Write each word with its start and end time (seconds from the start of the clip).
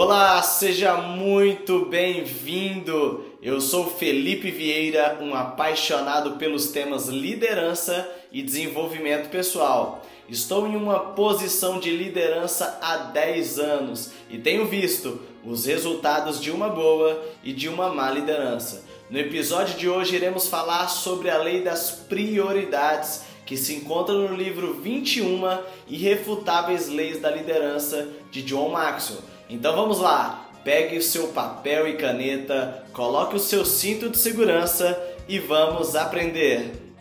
Olá, 0.00 0.40
seja 0.42 0.94
muito 0.94 1.86
bem-vindo. 1.86 3.24
Eu 3.42 3.60
sou 3.60 3.90
Felipe 3.90 4.48
Vieira, 4.48 5.18
um 5.20 5.34
apaixonado 5.34 6.36
pelos 6.36 6.68
temas 6.68 7.08
liderança 7.08 8.08
e 8.30 8.40
desenvolvimento 8.40 9.28
pessoal. 9.28 10.06
Estou 10.28 10.68
em 10.68 10.76
uma 10.76 11.00
posição 11.00 11.80
de 11.80 11.90
liderança 11.90 12.78
há 12.80 12.96
10 12.96 13.58
anos 13.58 14.12
e 14.30 14.38
tenho 14.38 14.66
visto 14.66 15.20
os 15.44 15.66
resultados 15.66 16.40
de 16.40 16.52
uma 16.52 16.68
boa 16.68 17.20
e 17.42 17.52
de 17.52 17.68
uma 17.68 17.92
má 17.92 18.08
liderança. 18.08 18.84
No 19.10 19.18
episódio 19.18 19.76
de 19.76 19.88
hoje 19.88 20.14
iremos 20.14 20.46
falar 20.46 20.86
sobre 20.86 21.28
a 21.28 21.38
lei 21.38 21.62
das 21.62 21.90
prioridades 21.90 23.24
que 23.44 23.56
se 23.56 23.74
encontra 23.74 24.14
no 24.14 24.32
livro 24.36 24.74
21 24.74 25.40
Irrefutáveis 25.88 26.86
Leis 26.88 27.18
da 27.18 27.32
Liderança 27.32 28.06
de 28.30 28.42
John 28.42 28.68
Maxwell. 28.68 29.37
Então 29.50 29.74
vamos 29.74 29.98
lá, 29.98 30.46
pegue 30.62 30.98
o 30.98 31.02
seu 31.02 31.28
papel 31.28 31.88
e 31.88 31.96
caneta, 31.96 32.84
coloque 32.92 33.34
o 33.34 33.38
seu 33.38 33.64
cinto 33.64 34.10
de 34.10 34.18
segurança 34.18 34.94
e 35.26 35.38
vamos 35.38 35.96
aprender. 35.96 36.94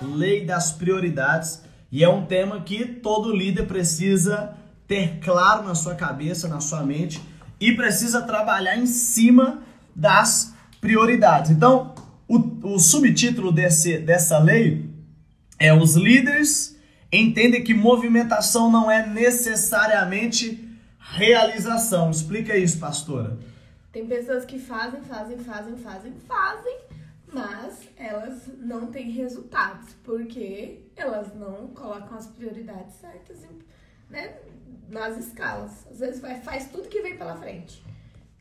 Lei 0.00 0.46
das 0.46 0.72
prioridades 0.72 1.62
e 1.92 2.02
é 2.02 2.08
um 2.08 2.24
tema 2.24 2.62
que 2.62 2.86
todo 2.86 3.30
líder 3.30 3.66
precisa 3.66 4.56
ter 4.88 5.18
claro 5.18 5.64
na 5.64 5.74
sua 5.74 5.94
cabeça, 5.94 6.48
na 6.48 6.60
sua 6.60 6.82
mente 6.82 7.20
e 7.60 7.72
precisa 7.72 8.22
trabalhar 8.22 8.78
em 8.78 8.86
cima 8.86 9.62
das 9.94 10.54
prioridades. 10.80 11.50
Então, 11.50 11.94
o, 12.28 12.74
o 12.74 12.78
subtítulo 12.78 13.52
desse, 13.52 13.98
dessa 13.98 14.38
lei 14.38 14.88
é: 15.58 15.72
Os 15.72 15.94
líderes 15.94 16.78
entendem 17.12 17.62
que 17.62 17.74
movimentação 17.74 18.70
não 18.70 18.90
é 18.90 19.06
necessariamente 19.06 20.62
realização. 20.98 22.10
Explica 22.10 22.56
isso, 22.56 22.78
pastora. 22.78 23.38
Tem 23.92 24.06
pessoas 24.06 24.44
que 24.44 24.58
fazem, 24.58 25.00
fazem, 25.02 25.38
fazem, 25.38 25.76
fazem, 25.76 26.12
fazem, 26.26 26.78
mas 27.32 27.88
elas 27.96 28.42
não 28.58 28.86
têm 28.86 29.10
resultados, 29.10 29.90
porque 30.02 30.80
elas 30.96 31.32
não 31.34 31.68
colocam 31.68 32.16
as 32.16 32.26
prioridades 32.26 32.94
certas 32.96 33.42
né, 34.10 34.34
nas 34.88 35.16
escalas. 35.18 35.86
Às 35.90 36.00
vezes 36.00 36.20
vai, 36.20 36.40
faz 36.40 36.68
tudo 36.68 36.88
que 36.88 37.02
vem 37.02 37.16
pela 37.16 37.36
frente. 37.36 37.84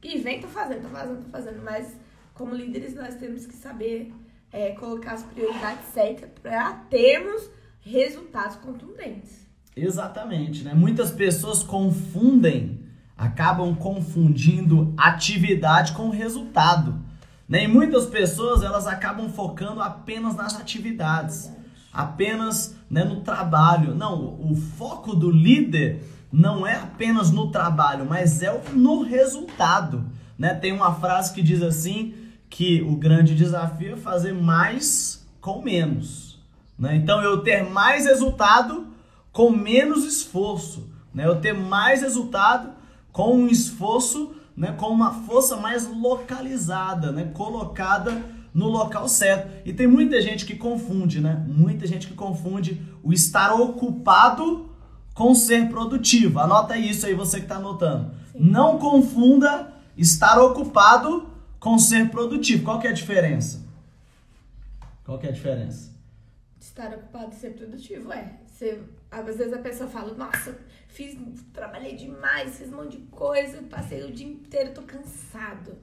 E 0.02 0.18
vem, 0.20 0.42
tô 0.42 0.48
fazendo, 0.48 0.82
tô 0.82 0.90
fazendo, 0.90 1.24
tô 1.24 1.30
fazendo, 1.30 1.64
mas 1.64 1.96
como 2.34 2.56
líderes, 2.56 2.96
nós 2.96 3.16
temos 3.16 3.46
que 3.46 3.54
saber 3.54 4.14
é, 4.52 4.72
colocar 4.72 5.14
as 5.14 5.24
prioridades 5.24 5.86
certas 5.94 6.30
para 6.42 6.74
termos 6.90 7.50
resultados 7.82 8.56
contundentes. 8.58 9.48
Exatamente, 9.76 10.64
né? 10.64 10.74
Muitas 10.74 11.12
pessoas 11.12 11.64
confundem, 11.64 12.86
acabam 13.18 13.74
confundindo 13.76 14.94
atividade 14.98 15.94
com 15.94 16.10
resultado. 16.10 17.00
Né? 17.48 17.64
E 17.64 17.68
muitas 17.68 18.06
pessoas 18.06 18.64
elas 18.64 18.88
acabam 18.88 19.30
focando 19.30 19.82
apenas 19.82 20.36
nas 20.36 20.56
atividades, 20.60 21.52
apenas 21.92 22.76
né, 22.90 23.04
no 23.04 23.22
trabalho. 23.22 23.96
Não, 23.96 24.40
o 24.40 24.56
foco 24.56 25.16
do 25.16 25.30
líder 25.30 26.04
não 26.32 26.66
é 26.66 26.76
apenas 26.76 27.32
no 27.32 27.52
trabalho, 27.52 28.06
mas 28.06 28.42
é 28.42 28.62
no 28.74 29.04
resultado. 29.04 30.06
Né? 30.38 30.54
Tem 30.54 30.72
uma 30.72 30.94
frase 30.96 31.34
que 31.34 31.42
diz 31.42 31.62
assim: 31.62 32.14
que 32.54 32.84
o 32.84 32.96
grande 32.96 33.34
desafio 33.34 33.94
é 33.94 33.98
fazer 33.98 34.32
mais 34.32 35.28
com 35.42 35.64
menos. 35.64 36.40
Né? 36.78 36.96
Então, 36.96 37.20
eu 37.20 37.42
ter 37.42 37.68
mais 37.68 38.06
resultado 38.06 38.90
com 39.32 39.50
menos 39.50 40.06
esforço. 40.06 40.88
Né? 41.12 41.26
Eu 41.26 41.42
ter 41.42 41.54
mais 41.54 42.04
resultado 42.04 42.70
com 43.12 43.36
um 43.36 43.48
esforço, 43.48 44.36
né? 44.56 44.72
com 44.78 44.86
uma 44.86 45.14
força 45.26 45.58
mais 45.58 45.88
localizada, 45.88 47.12
né? 47.12 47.32
colocada 47.34 48.22
no 48.54 48.68
local 48.68 49.08
certo. 49.08 49.50
E 49.66 49.74
tem 49.74 49.88
muita 49.88 50.22
gente 50.22 50.46
que 50.46 50.56
confunde, 50.56 51.20
né? 51.20 51.44
Muita 51.48 51.88
gente 51.88 52.06
que 52.06 52.14
confunde 52.14 52.80
o 53.02 53.12
estar 53.12 53.52
ocupado 53.52 54.70
com 55.16 55.34
ser 55.34 55.70
produtivo. 55.70 56.40
Anota 56.40 56.78
isso 56.78 57.08
aí, 57.08 57.16
você 57.16 57.38
que 57.38 57.46
está 57.46 57.56
anotando. 57.56 58.12
Sim. 58.32 58.38
Não 58.42 58.78
confunda 58.78 59.74
estar 59.98 60.40
ocupado 60.40 61.33
com 61.64 61.80
ser 61.80 62.12
produtivo. 62.12 62.66
Qual 62.66 62.78
que 62.78 62.88
é 62.88 62.90
a 62.90 62.94
diferença? 62.94 63.66
Qual 65.06 65.18
que 65.18 65.26
é 65.26 65.30
a 65.30 65.34
diferença? 65.34 65.94
Estar 66.60 66.94
ocupado 66.94 67.32
e 67.32 67.36
ser 67.36 67.52
produtivo, 67.52 68.12
é. 68.12 68.34
Você, 68.46 68.82
às 69.10 69.38
vezes 69.38 69.54
a 69.54 69.60
pessoa 69.60 69.90
fala, 69.90 70.14
nossa, 70.14 70.60
fiz, 70.90 71.18
trabalhei 71.54 71.96
demais, 71.96 72.58
fiz 72.58 72.68
um 72.68 72.76
monte 72.76 72.98
de 72.98 73.06
coisa, 73.06 73.64
passei 73.64 74.04
o 74.04 74.12
dia 74.12 74.28
inteiro, 74.28 74.74
tô 74.74 74.82
cansado. 74.82 75.78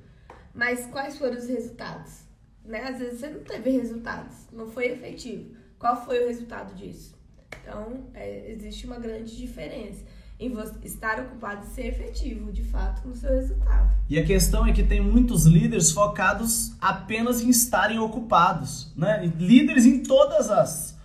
Mas 0.54 0.84
quais 0.86 1.16
foram 1.16 1.38
os 1.38 1.48
resultados? 1.48 2.24
Né? 2.62 2.82
Às 2.82 2.98
vezes 2.98 3.20
você 3.20 3.30
não 3.30 3.40
teve 3.42 3.70
resultados, 3.70 4.36
não 4.52 4.70
foi 4.70 4.88
efetivo. 4.88 5.56
Qual 5.78 6.04
foi 6.04 6.22
o 6.22 6.28
resultado 6.28 6.74
disso? 6.74 7.18
Então, 7.62 8.10
é, 8.12 8.50
existe 8.50 8.84
uma 8.84 8.98
grande 8.98 9.34
diferença 9.34 10.04
em 10.40 10.56
estar 10.82 11.20
ocupado 11.20 11.66
e 11.66 11.74
ser 11.74 11.88
efetivo, 11.88 12.50
de 12.50 12.64
fato, 12.64 13.06
no 13.06 13.14
seu 13.14 13.30
resultado. 13.30 13.90
E 14.08 14.18
a 14.18 14.24
questão 14.24 14.66
é 14.66 14.72
que 14.72 14.82
tem 14.82 15.00
muitos 15.00 15.44
líderes 15.44 15.92
focados 15.92 16.72
apenas 16.80 17.42
em 17.42 17.50
estarem 17.50 17.98
ocupados, 17.98 18.90
né? 18.96 19.30
Líderes 19.38 19.84
em 19.84 20.02
todas 20.02 20.50
as 20.50 20.98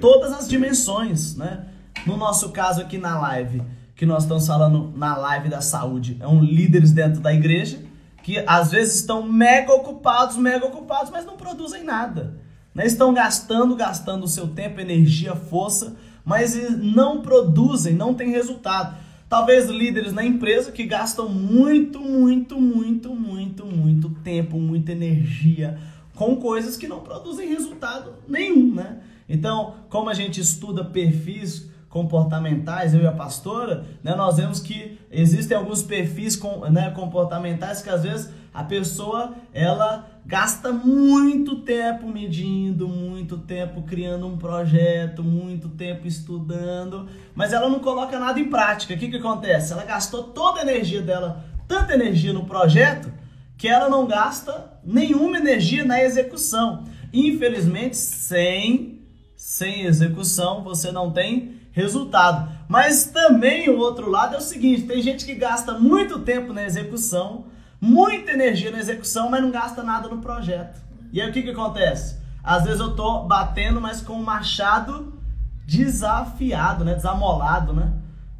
todas 0.00 0.32
as 0.32 0.48
dimensões, 0.48 1.36
né? 1.36 1.68
No 2.06 2.16
nosso 2.16 2.48
caso 2.50 2.80
aqui 2.80 2.96
na 2.96 3.20
live, 3.20 3.62
que 3.94 4.06
nós 4.06 4.22
estamos 4.22 4.46
falando 4.46 4.90
na 4.96 5.16
live 5.16 5.50
da 5.50 5.60
saúde, 5.60 6.16
é 6.18 6.26
um 6.26 6.42
líderes 6.42 6.92
dentro 6.92 7.20
da 7.20 7.32
igreja 7.32 7.78
que 8.22 8.38
às 8.46 8.70
vezes 8.70 9.00
estão 9.00 9.22
mega 9.22 9.72
ocupados, 9.72 10.36
mega 10.36 10.64
ocupados, 10.64 11.10
mas 11.10 11.26
não 11.26 11.36
produzem 11.36 11.84
nada. 11.84 12.40
Né? 12.74 12.86
Estão 12.86 13.12
gastando, 13.12 13.76
gastando 13.76 14.24
o 14.24 14.28
seu 14.28 14.48
tempo, 14.48 14.80
energia, 14.80 15.34
força 15.34 15.96
mas 16.24 16.54
não 16.78 17.22
produzem, 17.22 17.94
não 17.94 18.14
têm 18.14 18.30
resultado. 18.30 18.96
Talvez 19.28 19.68
líderes 19.68 20.12
na 20.12 20.24
empresa 20.24 20.70
que 20.70 20.84
gastam 20.84 21.28
muito, 21.28 22.00
muito, 22.00 22.60
muito, 22.60 23.14
muito, 23.14 23.64
muito 23.64 24.10
tempo, 24.22 24.58
muita 24.58 24.92
energia 24.92 25.78
com 26.14 26.36
coisas 26.36 26.76
que 26.76 26.86
não 26.86 27.00
produzem 27.00 27.48
resultado 27.48 28.12
nenhum, 28.28 28.74
né? 28.74 29.00
Então, 29.28 29.76
como 29.88 30.10
a 30.10 30.14
gente 30.14 30.40
estuda 30.40 30.84
perfis 30.84 31.70
comportamentais, 31.88 32.94
eu 32.94 33.02
e 33.02 33.06
a 33.06 33.12
pastora, 33.12 33.84
né, 34.02 34.14
nós 34.14 34.36
vemos 34.36 34.60
que 34.60 34.98
existem 35.10 35.56
alguns 35.56 35.82
perfis 35.82 36.36
com, 36.36 36.60
né, 36.70 36.90
comportamentais 36.90 37.82
que 37.82 37.90
às 37.90 38.02
vezes 38.02 38.30
a 38.52 38.64
pessoa 38.64 39.34
ela 39.52 40.08
gasta 40.24 40.72
muito 40.72 41.56
tempo 41.56 42.06
medindo, 42.06 42.88
muito 42.88 43.38
tempo 43.38 43.82
criando 43.82 44.26
um 44.26 44.36
projeto, 44.36 45.22
muito 45.22 45.68
tempo 45.68 46.06
estudando, 46.06 47.08
mas 47.34 47.52
ela 47.52 47.68
não 47.68 47.80
coloca 47.80 48.18
nada 48.18 48.38
em 48.38 48.48
prática. 48.48 48.94
O 48.94 48.98
que, 48.98 49.08
que 49.08 49.16
acontece? 49.16 49.72
Ela 49.72 49.84
gastou 49.84 50.24
toda 50.24 50.60
a 50.60 50.62
energia 50.62 51.02
dela, 51.02 51.44
tanta 51.66 51.94
energia 51.94 52.32
no 52.32 52.44
projeto, 52.44 53.12
que 53.58 53.68
ela 53.68 53.88
não 53.88 54.06
gasta 54.06 54.80
nenhuma 54.84 55.38
energia 55.38 55.84
na 55.84 56.02
execução. 56.02 56.84
Infelizmente, 57.12 57.96
sem, 57.96 59.00
sem 59.36 59.82
execução, 59.82 60.62
você 60.62 60.90
não 60.90 61.10
tem 61.10 61.60
resultado. 61.72 62.50
Mas 62.68 63.06
também 63.06 63.68
o 63.68 63.78
outro 63.78 64.08
lado 64.08 64.34
é 64.34 64.38
o 64.38 64.42
seguinte: 64.42 64.86
tem 64.86 65.02
gente 65.02 65.24
que 65.24 65.34
gasta 65.34 65.78
muito 65.78 66.20
tempo 66.20 66.52
na 66.52 66.64
execução 66.64 67.51
muita 67.82 68.30
energia 68.30 68.70
na 68.70 68.78
execução, 68.78 69.28
mas 69.28 69.42
não 69.42 69.50
gasta 69.50 69.82
nada 69.82 70.08
no 70.08 70.18
projeto. 70.18 70.80
E 71.12 71.20
aí 71.20 71.28
o 71.28 71.32
que, 71.32 71.42
que 71.42 71.50
acontece? 71.50 72.16
Às 72.40 72.62
vezes 72.62 72.78
eu 72.78 72.94
tô 72.94 73.24
batendo, 73.24 73.80
mas 73.80 74.00
com 74.00 74.12
o 74.12 74.22
machado 74.22 75.20
desafiado, 75.66 76.84
né? 76.84 76.94
Desamolado, 76.94 77.72
né? 77.72 77.92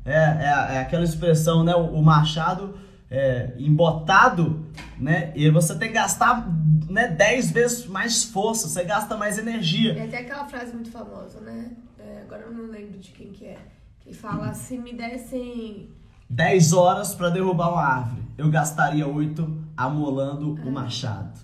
É, 0.04 0.14
é, 0.14 0.76
é 0.76 0.80
aquela 0.80 1.02
expressão, 1.02 1.64
né? 1.64 1.74
O, 1.74 1.86
o 1.86 2.02
machado 2.02 2.78
é, 3.10 3.52
embotado, 3.58 4.64
né? 4.96 5.32
E 5.34 5.50
você 5.50 5.74
tem 5.76 5.88
que 5.88 5.94
gastar 5.94 6.48
né, 6.88 7.08
10 7.08 7.50
vezes 7.50 7.86
mais 7.86 8.22
força, 8.22 8.68
você 8.68 8.84
gasta 8.84 9.16
mais 9.16 9.38
energia. 9.38 9.98
É 9.98 10.04
até 10.04 10.18
aquela 10.18 10.44
frase 10.46 10.72
muito 10.72 10.90
famosa, 10.90 11.40
né? 11.40 11.72
É, 11.98 12.22
agora 12.22 12.42
eu 12.42 12.52
não 12.52 12.70
lembro 12.70 12.98
de 12.98 13.10
quem 13.10 13.32
que 13.32 13.46
é. 13.46 13.58
Que 14.00 14.14
fala, 14.14 14.54
se 14.54 14.78
me 14.78 14.92
dessem 14.92 15.88
10 16.30 16.72
horas 16.72 17.14
para 17.14 17.28
derrubar 17.28 17.72
uma 17.72 17.84
árvore. 17.84 18.21
Eu 18.36 18.48
gastaria 18.48 19.06
8 19.06 19.64
amolando 19.76 20.54
o 20.66 20.70
machado. 20.70 21.38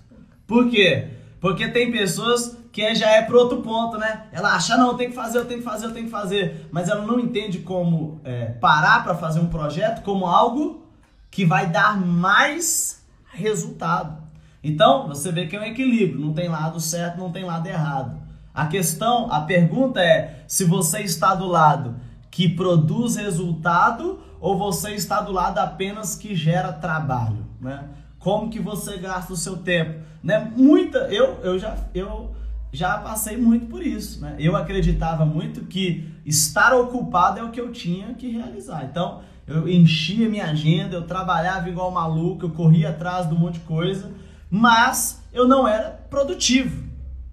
Por 0.46 0.70
quê? 0.70 1.10
Porque 1.40 1.68
tem 1.68 1.92
pessoas 1.92 2.56
que 2.72 2.94
já 2.94 3.10
é 3.10 3.22
pro 3.22 3.38
outro 3.38 3.60
ponto, 3.60 3.98
né? 3.98 4.26
Ela 4.32 4.54
acha, 4.54 4.76
não, 4.76 4.88
eu 4.88 4.94
tenho 4.94 5.10
que 5.10 5.16
fazer, 5.16 5.38
eu 5.38 5.44
tenho 5.44 5.60
que 5.60 5.64
fazer, 5.64 5.86
eu 5.86 5.92
tenho 5.92 6.06
que 6.06 6.10
fazer. 6.10 6.68
Mas 6.70 6.88
ela 6.88 7.04
não 7.04 7.18
entende 7.18 7.58
como 7.58 8.20
é, 8.24 8.46
parar 8.46 9.04
para 9.04 9.14
fazer 9.14 9.40
um 9.40 9.48
projeto 9.48 10.02
como 10.02 10.26
algo 10.26 10.86
que 11.30 11.44
vai 11.44 11.66
dar 11.66 12.00
mais 12.00 13.04
resultado. 13.32 14.22
Então, 14.62 15.06
você 15.06 15.30
vê 15.30 15.46
que 15.46 15.56
é 15.56 15.60
um 15.60 15.64
equilíbrio. 15.64 16.20
Não 16.20 16.32
tem 16.32 16.48
lado 16.48 16.80
certo, 16.80 17.18
não 17.18 17.30
tem 17.30 17.44
lado 17.44 17.66
errado. 17.66 18.18
A 18.54 18.66
questão, 18.66 19.32
a 19.32 19.42
pergunta 19.42 20.00
é 20.00 20.42
se 20.48 20.64
você 20.64 21.00
está 21.00 21.34
do 21.34 21.46
lado 21.46 21.96
que 22.30 22.48
produz 22.48 23.16
resultado 23.16 24.20
ou 24.40 24.56
você 24.58 24.94
está 24.94 25.20
do 25.20 25.32
lado 25.32 25.58
apenas 25.58 26.14
que 26.14 26.34
gera 26.34 26.72
trabalho, 26.72 27.46
né? 27.60 27.84
Como 28.18 28.50
que 28.50 28.60
você 28.60 28.98
gasta 28.98 29.32
o 29.32 29.36
seu 29.36 29.58
tempo, 29.58 30.00
né? 30.22 30.38
Muita, 30.56 30.98
eu, 31.12 31.40
eu 31.42 31.58
já 31.58 31.76
eu 31.94 32.34
já 32.72 32.98
passei 32.98 33.36
muito 33.36 33.66
por 33.66 33.82
isso, 33.82 34.20
né? 34.20 34.36
Eu 34.38 34.54
acreditava 34.56 35.24
muito 35.24 35.64
que 35.64 36.12
estar 36.24 36.74
ocupado 36.74 37.40
é 37.40 37.42
o 37.42 37.50
que 37.50 37.60
eu 37.60 37.72
tinha 37.72 38.14
que 38.14 38.30
realizar. 38.30 38.84
Então, 38.84 39.22
eu 39.46 39.66
enchia 39.66 40.28
minha 40.28 40.50
agenda, 40.50 40.96
eu 40.96 41.06
trabalhava 41.06 41.68
igual 41.68 41.90
maluco, 41.90 42.44
eu 42.44 42.50
corria 42.50 42.90
atrás 42.90 43.26
de 43.26 43.34
um 43.34 43.38
monte 43.38 43.54
de 43.54 43.60
coisa, 43.60 44.12
mas 44.50 45.22
eu 45.32 45.48
não 45.48 45.66
era 45.66 45.90
produtivo, 46.10 46.84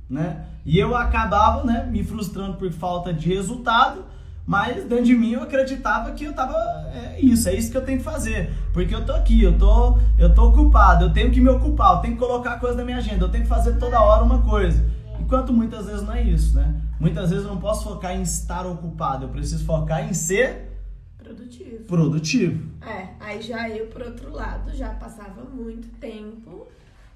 né? 0.10 0.46
E 0.66 0.80
eu 0.80 0.96
acabava, 0.96 1.64
né, 1.64 1.86
me 1.86 2.04
frustrando 2.04 2.58
por 2.58 2.72
falta 2.72 3.14
de 3.14 3.34
resultado, 3.34 4.04
mas 4.46 4.84
dentro 4.86 5.06
de 5.06 5.16
mim 5.16 5.32
eu 5.32 5.44
acreditava 5.44 6.12
que 6.12 6.26
eu 6.26 6.34
tava 6.34 6.56
é 6.94 7.20
isso, 7.20 7.50
é 7.50 7.56
isso 7.56 7.72
que 7.72 7.78
eu 7.78 7.86
tenho 7.86 7.98
que 7.98 8.04
fazer, 8.04 8.54
porque 8.72 8.94
eu 8.94 9.06
tô 9.06 9.14
aqui, 9.14 9.42
eu 9.42 9.58
tô, 9.58 9.98
eu 10.18 10.34
tô 10.34 10.50
ocupado, 10.50 11.06
eu 11.06 11.14
tenho 11.14 11.32
que 11.32 11.42
me 11.42 11.50
ocupar, 11.50 11.96
eu 11.96 12.02
tenho 12.02 12.14
que 12.14 12.20
colocar 12.20 12.60
coisa 12.60 12.78
na 12.78 12.86
minha 12.86 12.98
agenda, 12.98 13.26
eu 13.26 13.30
tenho 13.30 13.44
que 13.44 13.50
fazer 13.50 13.78
toda 13.78 14.00
hora 14.00 14.24
uma 14.24 14.44
coisa. 14.44 14.86
Enquanto 15.20 15.52
muitas 15.52 15.88
vezes 15.88 16.04
não 16.04 16.14
é 16.14 16.22
isso, 16.22 16.56
né? 16.56 16.80
Muitas 17.00 17.32
vezes 17.32 17.46
eu 17.46 17.52
não 17.52 17.60
posso 17.60 17.84
focar 17.84 18.16
em 18.16 18.22
estar 18.22 18.66
ocupado, 18.66 19.26
eu 19.26 19.30
preciso 19.30 19.66
focar 19.66 20.08
em 20.08 20.14
ser 20.14 20.72
produtivo. 21.18 21.84
Produtivo. 21.86 22.70
É, 22.86 23.10
aí 23.20 23.42
já 23.42 23.68
eu 23.70 23.88
por 23.88 24.04
outro 24.04 24.32
lado 24.32 24.76
já 24.76 24.90
passava 24.90 25.44
muito 25.44 25.88
tempo 26.00 26.68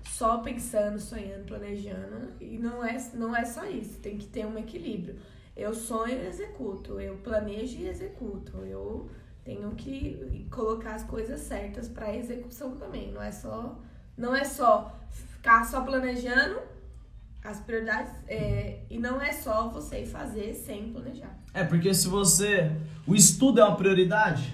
só 0.03 0.39
pensando, 0.39 0.99
sonhando, 0.99 1.45
planejando. 1.45 2.29
E 2.41 2.57
não 2.57 2.83
é, 2.83 2.97
não 3.13 3.35
é 3.35 3.45
só 3.45 3.65
isso, 3.65 3.99
tem 3.99 4.17
que 4.17 4.25
ter 4.25 4.45
um 4.45 4.57
equilíbrio. 4.57 5.15
Eu 5.55 5.73
sonho 5.73 6.23
e 6.23 6.27
executo, 6.27 6.99
eu 6.99 7.17
planejo 7.17 7.77
e 7.79 7.87
executo. 7.87 8.57
Eu 8.59 9.09
tenho 9.43 9.71
que 9.71 10.47
colocar 10.49 10.95
as 10.95 11.03
coisas 11.03 11.41
certas 11.41 11.87
para 11.87 12.15
execução 12.15 12.75
também. 12.75 13.11
Não 13.11 13.21
é 13.21 13.31
só, 13.31 13.77
não 14.17 14.35
é 14.35 14.45
só 14.45 14.95
ficar 15.09 15.65
só 15.65 15.81
planejando 15.81 16.59
as 17.43 17.59
prioridades 17.61 18.11
é, 18.27 18.79
e 18.89 18.99
não 18.99 19.21
é 19.21 19.31
só 19.31 19.69
você 19.69 20.05
fazer 20.05 20.53
sem 20.53 20.91
planejar. 20.91 21.37
É 21.53 21.63
porque 21.63 21.93
se 21.93 22.07
você 22.07 22.71
o 23.07 23.15
estudo 23.15 23.59
é 23.59 23.63
uma 23.63 23.75
prioridade, 23.75 24.53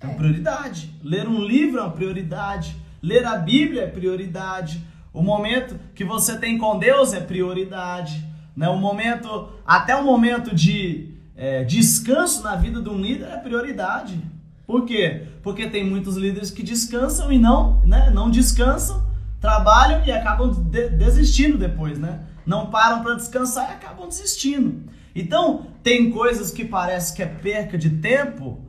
é 0.00 0.06
uma 0.06 0.14
é. 0.14 0.16
prioridade. 0.16 0.94
Ler 1.02 1.26
um 1.28 1.42
livro 1.42 1.78
é 1.78 1.82
uma 1.82 1.92
prioridade. 1.92 2.76
Ler 3.02 3.24
a 3.24 3.36
Bíblia 3.36 3.82
é 3.82 3.86
prioridade. 3.86 4.84
O 5.12 5.22
momento 5.22 5.78
que 5.94 6.04
você 6.04 6.38
tem 6.38 6.58
com 6.58 6.78
Deus 6.78 7.12
é 7.12 7.20
prioridade. 7.20 8.26
Né? 8.60 8.68
O 8.68 8.76
momento, 8.76 9.48
até 9.66 9.96
o 9.96 10.04
momento 10.04 10.54
de 10.54 11.14
é, 11.34 11.64
descanso 11.64 12.42
na 12.42 12.56
vida 12.56 12.82
de 12.82 12.90
um 12.90 13.00
líder 13.00 13.24
é 13.24 13.38
prioridade. 13.38 14.22
Por 14.66 14.84
quê? 14.84 15.28
Porque 15.42 15.66
tem 15.66 15.82
muitos 15.82 16.14
líderes 16.14 16.50
que 16.50 16.62
descansam 16.62 17.32
e 17.32 17.38
não, 17.38 17.80
né, 17.86 18.10
não 18.10 18.30
descansam, 18.30 19.02
trabalham 19.40 20.04
e 20.04 20.12
acabam 20.12 20.50
de 20.52 20.90
desistindo 20.90 21.56
depois, 21.56 21.98
né? 21.98 22.20
Não 22.44 22.66
param 22.66 23.02
para 23.02 23.14
descansar 23.14 23.70
e 23.70 23.72
acabam 23.72 24.06
desistindo. 24.06 24.90
Então, 25.16 25.68
tem 25.82 26.10
coisas 26.10 26.50
que 26.50 26.62
parece 26.62 27.16
que 27.16 27.22
é 27.22 27.26
perca 27.26 27.78
de 27.78 27.88
tempo, 27.88 28.60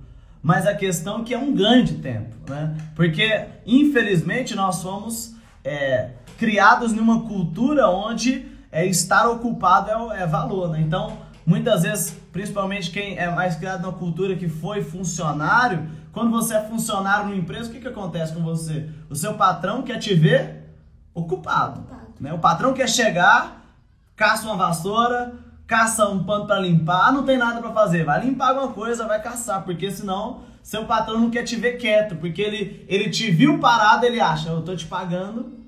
mas 0.41 0.65
a 0.65 0.73
questão 0.73 1.19
é 1.19 1.23
que 1.25 1.33
é 1.33 1.37
um 1.37 1.53
ganho 1.53 1.83
de 1.83 1.95
tempo, 1.95 2.33
né? 2.47 2.77
Porque, 2.95 3.47
infelizmente, 3.65 4.55
nós 4.55 4.81
fomos 4.81 5.35
é, 5.65 6.11
criados 6.37 6.94
numa 6.94 7.23
cultura 7.23 7.89
onde 7.89 8.50
é, 8.71 8.85
estar 8.85 9.27
ocupado 9.27 10.12
é, 10.12 10.21
é 10.21 10.27
valor, 10.27 10.69
né? 10.69 10.79
Então, 10.79 11.18
muitas 11.45 11.83
vezes, 11.83 12.18
principalmente 12.31 12.89
quem 12.91 13.18
é 13.18 13.29
mais 13.29 13.56
criado 13.56 13.81
numa 13.81 13.94
cultura 13.94 14.35
que 14.35 14.47
foi 14.47 14.81
funcionário, 14.83 15.89
quando 16.12 16.31
você 16.31 16.56
é 16.56 16.62
funcionário 16.62 17.25
numa 17.25 17.38
empresa, 17.38 17.69
o 17.69 17.73
que, 17.73 17.79
que 17.79 17.88
acontece 17.88 18.33
com 18.33 18.41
você? 18.41 18.89
O 19.09 19.15
seu 19.15 19.33
patrão 19.33 19.81
quer 19.81 19.97
te 19.97 20.13
ver 20.13 20.75
ocupado, 21.13 21.83
né? 22.19 22.33
O 22.33 22.39
patrão 22.39 22.73
quer 22.73 22.88
chegar, 22.88 23.62
caça 24.15 24.45
uma 24.45 24.56
vassoura, 24.56 25.33
caça 25.68 26.07
um 26.07 26.23
pano 26.23 26.45
para 26.45 26.59
limpar, 26.59 27.12
não 27.12 27.23
tem 27.23 27.38
nada 27.38 27.62
para 27.62 27.71
fazer. 27.71 28.03
Vai 28.03 28.25
limpar 28.25 28.50
alguma 28.50 28.73
coisa, 28.73 29.07
vai 29.07 29.21
caçar, 29.21 29.63
porque 29.63 29.89
senão 29.91 30.41
seu 30.63 30.85
patrão 30.85 31.19
não 31.19 31.29
quer 31.29 31.44
te 31.44 31.56
ver 31.56 31.77
quieto, 31.77 32.15
porque 32.15 32.41
ele, 32.41 32.85
ele 32.88 33.09
te 33.09 33.31
viu 33.31 33.59
parado, 33.59 34.06
ele 34.06 34.19
acha, 34.19 34.50
eu 34.50 34.62
tô 34.62 34.75
te 34.75 34.85
pagando, 34.85 35.60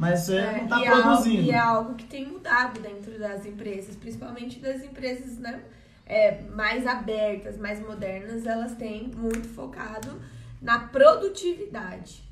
mas 0.00 0.20
você 0.20 0.38
é, 0.38 0.60
não 0.62 0.66
tá 0.66 0.80
e 0.80 0.90
produzindo. 0.90 1.36
É 1.36 1.36
algo, 1.36 1.46
e 1.46 1.50
é 1.50 1.58
algo 1.58 1.94
que 1.94 2.04
tem 2.06 2.26
mudado 2.26 2.80
dentro 2.80 3.18
das 3.18 3.44
empresas, 3.44 3.94
principalmente 3.94 4.58
das 4.58 4.82
empresas, 4.82 5.36
né? 5.36 5.60
É, 6.06 6.40
mais 6.56 6.86
abertas, 6.86 7.58
mais 7.58 7.78
modernas, 7.80 8.46
elas 8.46 8.74
têm 8.76 9.08
muito 9.14 9.46
focado 9.48 10.18
na 10.60 10.78
produtividade. 10.88 12.22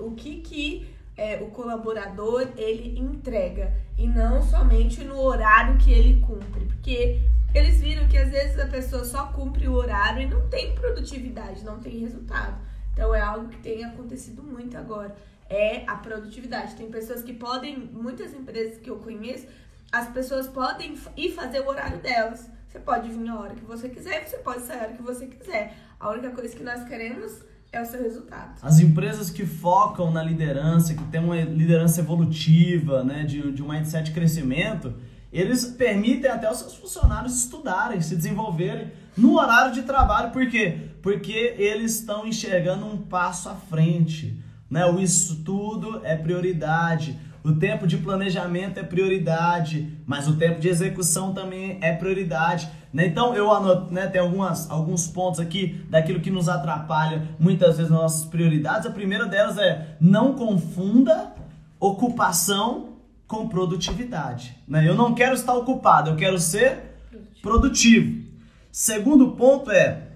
o 0.00 0.10
que 0.16 0.40
que 0.40 0.90
é, 1.16 1.36
o 1.36 1.46
colaborador 1.52 2.48
ele 2.56 2.98
entrega 2.98 3.72
e 3.96 4.06
não 4.08 4.42
somente 4.42 5.04
no 5.04 5.20
horário 5.20 5.78
que 5.78 5.92
ele 5.92 6.20
cumpre, 6.20 6.64
porque 6.66 7.20
eles 7.54 7.80
viram 7.80 8.08
que 8.08 8.18
às 8.18 8.30
vezes 8.30 8.58
a 8.58 8.66
pessoa 8.66 9.04
só 9.04 9.26
cumpre 9.26 9.68
o 9.68 9.74
horário 9.74 10.22
e 10.22 10.26
não 10.26 10.48
tem 10.48 10.74
produtividade, 10.74 11.64
não 11.64 11.78
tem 11.78 12.00
resultado. 12.00 12.60
Então 12.92 13.14
é 13.14 13.20
algo 13.20 13.48
que 13.48 13.58
tem 13.58 13.84
acontecido 13.84 14.42
muito 14.42 14.76
agora. 14.76 15.14
É 15.52 15.84
a 15.86 15.96
produtividade. 15.96 16.74
Tem 16.74 16.90
pessoas 16.90 17.22
que 17.22 17.34
podem, 17.34 17.90
muitas 17.92 18.32
empresas 18.32 18.78
que 18.78 18.88
eu 18.88 18.96
conheço, 18.96 19.46
as 19.92 20.08
pessoas 20.08 20.46
podem 20.48 20.96
ir 21.14 21.32
fazer 21.32 21.60
o 21.60 21.68
horário 21.68 21.98
delas. 21.98 22.48
Você 22.66 22.78
pode 22.78 23.10
vir 23.10 23.28
a 23.28 23.38
hora 23.38 23.54
que 23.54 23.64
você 23.64 23.90
quiser, 23.90 24.26
você 24.26 24.38
pode 24.38 24.62
sair 24.62 24.78
a 24.78 24.82
hora 24.84 24.92
que 24.94 25.02
você 25.02 25.26
quiser. 25.26 25.76
A 26.00 26.08
única 26.10 26.30
coisa 26.30 26.56
que 26.56 26.62
nós 26.62 26.82
queremos 26.88 27.42
é 27.70 27.82
o 27.82 27.84
seu 27.84 28.02
resultado. 28.02 28.58
As 28.62 28.80
empresas 28.80 29.28
que 29.28 29.44
focam 29.44 30.10
na 30.10 30.22
liderança, 30.22 30.94
que 30.94 31.04
tem 31.04 31.22
uma 31.22 31.38
liderança 31.42 32.00
evolutiva, 32.00 33.04
né, 33.04 33.24
de, 33.24 33.52
de 33.52 33.62
um 33.62 33.68
mindset 33.68 34.04
de 34.04 34.12
crescimento, 34.12 34.94
eles 35.30 35.66
permitem 35.66 36.30
até 36.30 36.50
os 36.50 36.58
seus 36.58 36.74
funcionários 36.74 37.36
estudarem, 37.36 38.00
se 38.00 38.16
desenvolverem 38.16 38.90
no 39.16 39.38
horário 39.38 39.74
de 39.74 39.82
trabalho. 39.82 40.30
Por 40.30 40.48
quê? 40.48 40.78
Porque 41.02 41.54
eles 41.58 41.96
estão 41.96 42.26
enxergando 42.26 42.86
um 42.86 42.96
passo 42.96 43.50
à 43.50 43.54
frente. 43.54 44.41
Né? 44.72 44.86
O 44.86 44.98
estudo 44.98 46.00
é 46.02 46.16
prioridade, 46.16 47.20
o 47.44 47.52
tempo 47.52 47.86
de 47.86 47.98
planejamento 47.98 48.80
é 48.80 48.82
prioridade, 48.82 49.98
mas 50.06 50.26
o 50.26 50.36
tempo 50.36 50.60
de 50.60 50.68
execução 50.68 51.34
também 51.34 51.76
é 51.82 51.92
prioridade. 51.92 52.70
Né? 52.90 53.04
Então 53.04 53.36
eu 53.36 53.52
anoto, 53.52 53.92
né, 53.92 54.06
tem 54.06 54.18
algumas, 54.18 54.70
alguns 54.70 55.06
pontos 55.06 55.40
aqui 55.40 55.84
daquilo 55.90 56.20
que 56.20 56.30
nos 56.30 56.48
atrapalha 56.48 57.28
muitas 57.38 57.76
vezes 57.76 57.92
nas 57.92 58.00
nossas 58.00 58.24
prioridades. 58.24 58.86
A 58.86 58.90
primeira 58.90 59.26
delas 59.26 59.58
é 59.58 59.94
não 60.00 60.32
confunda 60.32 61.34
ocupação 61.78 62.94
com 63.26 63.50
produtividade. 63.50 64.56
Né? 64.66 64.88
Eu 64.88 64.94
não 64.94 65.14
quero 65.14 65.34
estar 65.34 65.52
ocupado, 65.52 66.08
eu 66.08 66.16
quero 66.16 66.38
ser 66.38 66.96
produtivo. 67.42 68.22
Segundo 68.70 69.32
ponto 69.32 69.70
é 69.70 70.12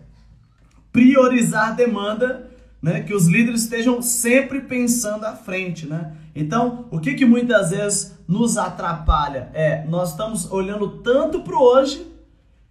priorizar 0.90 1.76
demanda, 1.76 2.45
né? 2.80 3.02
que 3.02 3.14
os 3.14 3.26
líderes 3.26 3.62
estejam 3.62 4.00
sempre 4.02 4.60
pensando 4.60 5.24
à 5.24 5.34
frente. 5.34 5.86
Né? 5.86 6.12
Então, 6.34 6.86
o 6.90 7.00
que, 7.00 7.14
que 7.14 7.24
muitas 7.24 7.70
vezes 7.70 8.18
nos 8.28 8.56
atrapalha 8.56 9.50
é 9.54 9.84
nós 9.86 10.10
estamos 10.10 10.50
olhando 10.50 10.88
tanto 11.02 11.40
para 11.40 11.58
hoje 11.58 12.06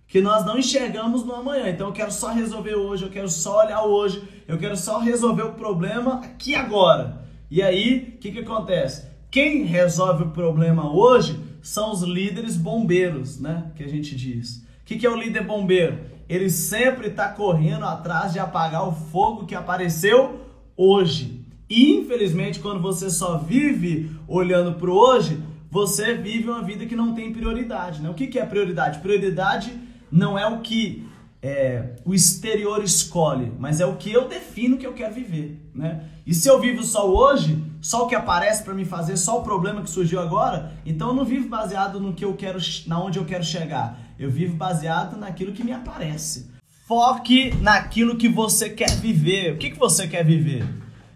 que 0.08 0.22
nós 0.22 0.46
não 0.46 0.58
enxergamos 0.58 1.24
no 1.26 1.34
amanhã. 1.34 1.70
Então 1.70 1.88
eu 1.88 1.94
quero 1.94 2.12
só 2.12 2.32
resolver 2.32 2.76
hoje, 2.76 3.04
eu 3.04 3.10
quero 3.10 3.30
só 3.30 3.66
olhar 3.66 3.84
hoje, 3.84 4.24
eu 4.48 4.58
quero 4.58 4.78
só 4.78 5.00
resolver 5.00 5.44
o 5.44 5.54
problema 5.54 6.22
aqui 6.22 6.56
agora. 6.56 7.26
E 7.50 7.62
aí, 7.62 8.16
o 8.16 8.20
que, 8.20 8.32
que 8.32 8.40
acontece? 8.40 9.08
Quem 9.30 9.64
resolve 9.64 10.24
o 10.24 10.32
problema 10.32 10.94
hoje 10.94 11.40
são 11.62 11.92
os 11.92 12.02
líderes 12.02 12.56
bombeiros, 12.56 13.40
né? 13.40 13.72
Que 13.76 13.84
a 13.84 13.88
gente 13.88 14.16
diz. 14.16 14.58
O 14.58 14.86
que, 14.86 14.98
que 14.98 15.06
é 15.06 15.10
o 15.10 15.18
líder 15.18 15.44
bombeiro? 15.44 16.00
Ele 16.28 16.50
sempre 16.50 17.08
está 17.08 17.30
correndo 17.30 17.86
atrás 17.86 18.34
de 18.34 18.40
apagar 18.40 18.88
o 18.88 18.92
fogo 18.92 19.46
que 19.46 19.56
apareceu 19.56 20.42
hoje. 20.76 21.46
Infelizmente, 21.70 22.60
quando 22.60 22.82
você 22.82 23.10
só 23.10 23.38
vive 23.38 24.12
olhando 24.28 24.74
para 24.74 24.90
o 24.90 24.94
hoje, 24.94 25.42
você 25.70 26.14
vive 26.14 26.50
uma 26.50 26.62
vida 26.62 26.86
que 26.86 26.96
não 26.96 27.14
tem 27.14 27.34
prioridade. 27.34 28.02
Né? 28.02 28.10
O 28.10 28.14
que, 28.14 28.28
que 28.28 28.40
é 28.40 28.46
prioridade? 28.46 29.00
Prioridade 29.00 29.74
não 30.12 30.38
é 30.38 30.48
o 30.48 30.60
que 30.60 31.06
é, 31.42 31.98
o 32.04 32.14
exterior 32.14 32.84
escolhe, 32.84 33.52
mas 33.60 33.80
é 33.80 33.86
o 33.86 33.98
que 33.98 34.12
eu 34.12 34.28
defino 34.28 34.78
que 34.78 34.88
eu 34.88 34.94
quero 34.94 35.14
viver. 35.14 35.62
Né? 35.76 36.04
E 36.26 36.34
se 36.34 36.48
eu 36.48 36.60
vivo 36.60 36.84
só 36.84 37.08
hoje, 37.08 37.64
só 37.82 38.06
o 38.06 38.08
que 38.08 38.16
aparece 38.16 38.64
para 38.64 38.74
me 38.74 38.84
fazer, 38.84 39.16
só 39.16 39.40
o 39.40 39.44
problema 39.44 39.84
que 39.84 39.90
surgiu 39.90 40.20
agora, 40.20 40.74
então 40.86 41.10
eu 41.10 41.14
não 41.14 41.24
vivo 41.24 41.48
baseado 41.48 42.00
no 42.00 42.14
que 42.14 42.26
eu 42.26 42.34
quero, 42.34 42.58
na 42.88 43.00
onde 43.00 43.20
eu 43.20 43.26
quero 43.26 43.44
chegar. 43.44 44.00
Eu 44.18 44.30
vivo 44.30 44.56
baseado 44.56 45.18
naquilo 45.18 45.52
que 45.52 45.64
me 45.64 45.72
aparece. 45.72 46.50
Foque 46.88 47.54
naquilo 47.62 48.16
que 48.16 48.30
você 48.30 48.70
quer 48.70 48.92
viver. 48.92 49.54
O 49.54 49.58
que, 49.58 49.72
que 49.72 49.80
você 49.80 50.08
quer 50.08 50.24
viver? 50.24 50.66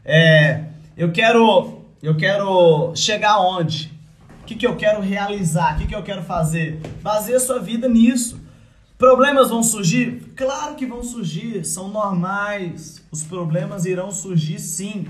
É, 0.03 0.65
eu 0.97 1.11
quero 1.11 1.79
eu 2.01 2.15
quero 2.15 2.93
chegar 2.95 3.39
onde? 3.39 3.91
O 4.41 4.45
que, 4.45 4.55
que 4.55 4.65
eu 4.65 4.75
quero 4.75 5.01
realizar? 5.01 5.75
O 5.75 5.79
que, 5.79 5.87
que 5.87 5.95
eu 5.95 6.01
quero 6.01 6.23
fazer? 6.23 6.79
Baseie 7.01 7.35
a 7.35 7.39
sua 7.39 7.59
vida 7.59 7.87
nisso. 7.87 8.41
Problemas 8.97 9.49
vão 9.49 9.61
surgir? 9.61 10.33
Claro 10.35 10.75
que 10.75 10.85
vão 10.85 11.03
surgir, 11.03 11.63
são 11.65 11.87
normais. 11.89 13.01
Os 13.11 13.23
problemas 13.23 13.85
irão 13.85 14.11
surgir 14.11 14.59
sim. 14.59 15.07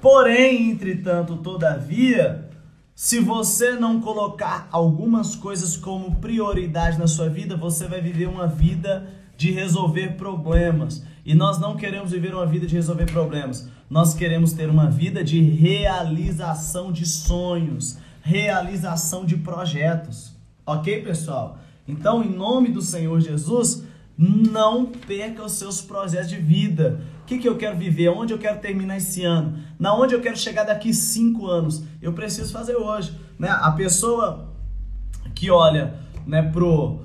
Porém, 0.00 0.70
entretanto, 0.70 1.36
todavia, 1.36 2.48
se 2.94 3.18
você 3.18 3.72
não 3.72 4.00
colocar 4.00 4.68
algumas 4.70 5.34
coisas 5.34 5.76
como 5.76 6.16
prioridade 6.16 6.98
na 6.98 7.06
sua 7.06 7.28
vida, 7.28 7.56
você 7.56 7.88
vai 7.88 8.00
viver 8.00 8.28
uma 8.28 8.46
vida 8.46 9.08
de 9.36 9.50
resolver 9.50 10.16
problemas. 10.16 11.02
E 11.24 11.34
nós 11.34 11.58
não 11.58 11.76
queremos 11.76 12.10
viver 12.12 12.34
uma 12.34 12.46
vida 12.46 12.66
de 12.66 12.74
resolver 12.74 13.06
problemas. 13.10 13.68
Nós 13.88 14.14
queremos 14.14 14.52
ter 14.52 14.68
uma 14.68 14.90
vida 14.90 15.24
de 15.24 15.40
realização 15.40 16.92
de 16.92 17.06
sonhos, 17.06 17.98
realização 18.22 19.24
de 19.24 19.36
projetos. 19.36 20.36
Ok, 20.64 21.02
pessoal? 21.02 21.58
Então, 21.88 22.22
em 22.22 22.30
nome 22.30 22.70
do 22.70 22.82
Senhor 22.82 23.20
Jesus, 23.20 23.84
não 24.16 24.86
perca 24.86 25.44
os 25.44 25.52
seus 25.52 25.80
projetos 25.80 26.28
de 26.28 26.36
vida. 26.36 27.00
Que, 27.32 27.38
que 27.38 27.48
eu 27.48 27.56
quero 27.56 27.78
viver? 27.78 28.10
Onde 28.10 28.34
eu 28.34 28.38
quero 28.38 28.60
terminar 28.60 28.98
esse 28.98 29.24
ano? 29.24 29.58
Na 29.78 29.94
onde 29.94 30.14
eu 30.14 30.20
quero 30.20 30.36
chegar 30.36 30.64
daqui 30.64 30.92
cinco 30.92 31.46
anos? 31.46 31.82
Eu 32.02 32.12
preciso 32.12 32.52
fazer 32.52 32.76
hoje. 32.76 33.18
Né? 33.38 33.48
A 33.48 33.70
pessoa 33.70 34.52
que 35.34 35.50
olha 35.50 35.94
né, 36.26 36.42
pro, 36.42 37.00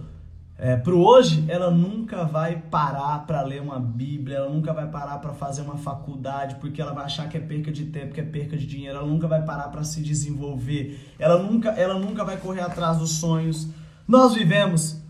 é, 0.57 0.75
pro 0.75 0.99
hoje, 0.99 1.45
ela 1.47 1.71
nunca 1.71 2.25
vai 2.25 2.57
parar 2.57 3.25
para 3.25 3.41
ler 3.41 3.61
uma 3.61 3.79
Bíblia, 3.79 4.37
ela 4.37 4.49
nunca 4.49 4.73
vai 4.73 4.85
parar 4.87 5.19
para 5.19 5.31
fazer 5.33 5.61
uma 5.61 5.77
faculdade, 5.77 6.55
porque 6.55 6.81
ela 6.81 6.93
vai 6.93 7.05
achar 7.05 7.29
que 7.29 7.37
é 7.37 7.39
perca 7.39 7.71
de 7.71 7.85
tempo, 7.85 8.13
que 8.13 8.19
é 8.19 8.25
perca 8.25 8.57
de 8.57 8.67
dinheiro, 8.67 8.97
ela 8.97 9.07
nunca 9.07 9.29
vai 9.29 9.45
parar 9.45 9.69
para 9.69 9.85
se 9.85 10.01
desenvolver, 10.01 10.99
ela 11.17 11.41
nunca, 11.41 11.69
ela 11.69 11.97
nunca 11.97 12.25
vai 12.25 12.35
correr 12.35 12.61
atrás 12.61 12.97
dos 12.97 13.11
sonhos. 13.11 13.69
Nós 14.05 14.33
vivemos 14.33 15.01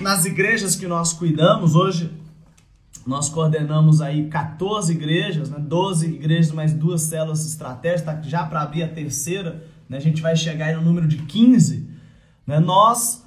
nas 0.00 0.26
igrejas 0.26 0.76
que 0.76 0.86
nós 0.86 1.14
cuidamos, 1.14 1.74
hoje 1.74 2.10
nós 3.06 3.28
coordenamos 3.28 4.00
aí 4.00 4.28
14 4.28 4.92
igrejas, 4.92 5.50
né? 5.50 5.58
12 5.58 6.06
igrejas 6.06 6.52
mais 6.52 6.72
duas 6.72 7.02
células 7.02 7.44
estratégicas, 7.44 8.14
tá 8.14 8.22
já 8.22 8.44
para 8.46 8.62
abrir 8.62 8.82
a 8.82 8.88
terceira, 8.88 9.64
né? 9.88 9.98
a 9.98 10.00
gente 10.00 10.22
vai 10.22 10.34
chegar 10.34 10.66
aí 10.66 10.74
no 10.74 10.82
número 10.82 11.06
de 11.06 11.18
15. 11.18 11.88
Né? 12.46 12.58
Nós, 12.60 13.22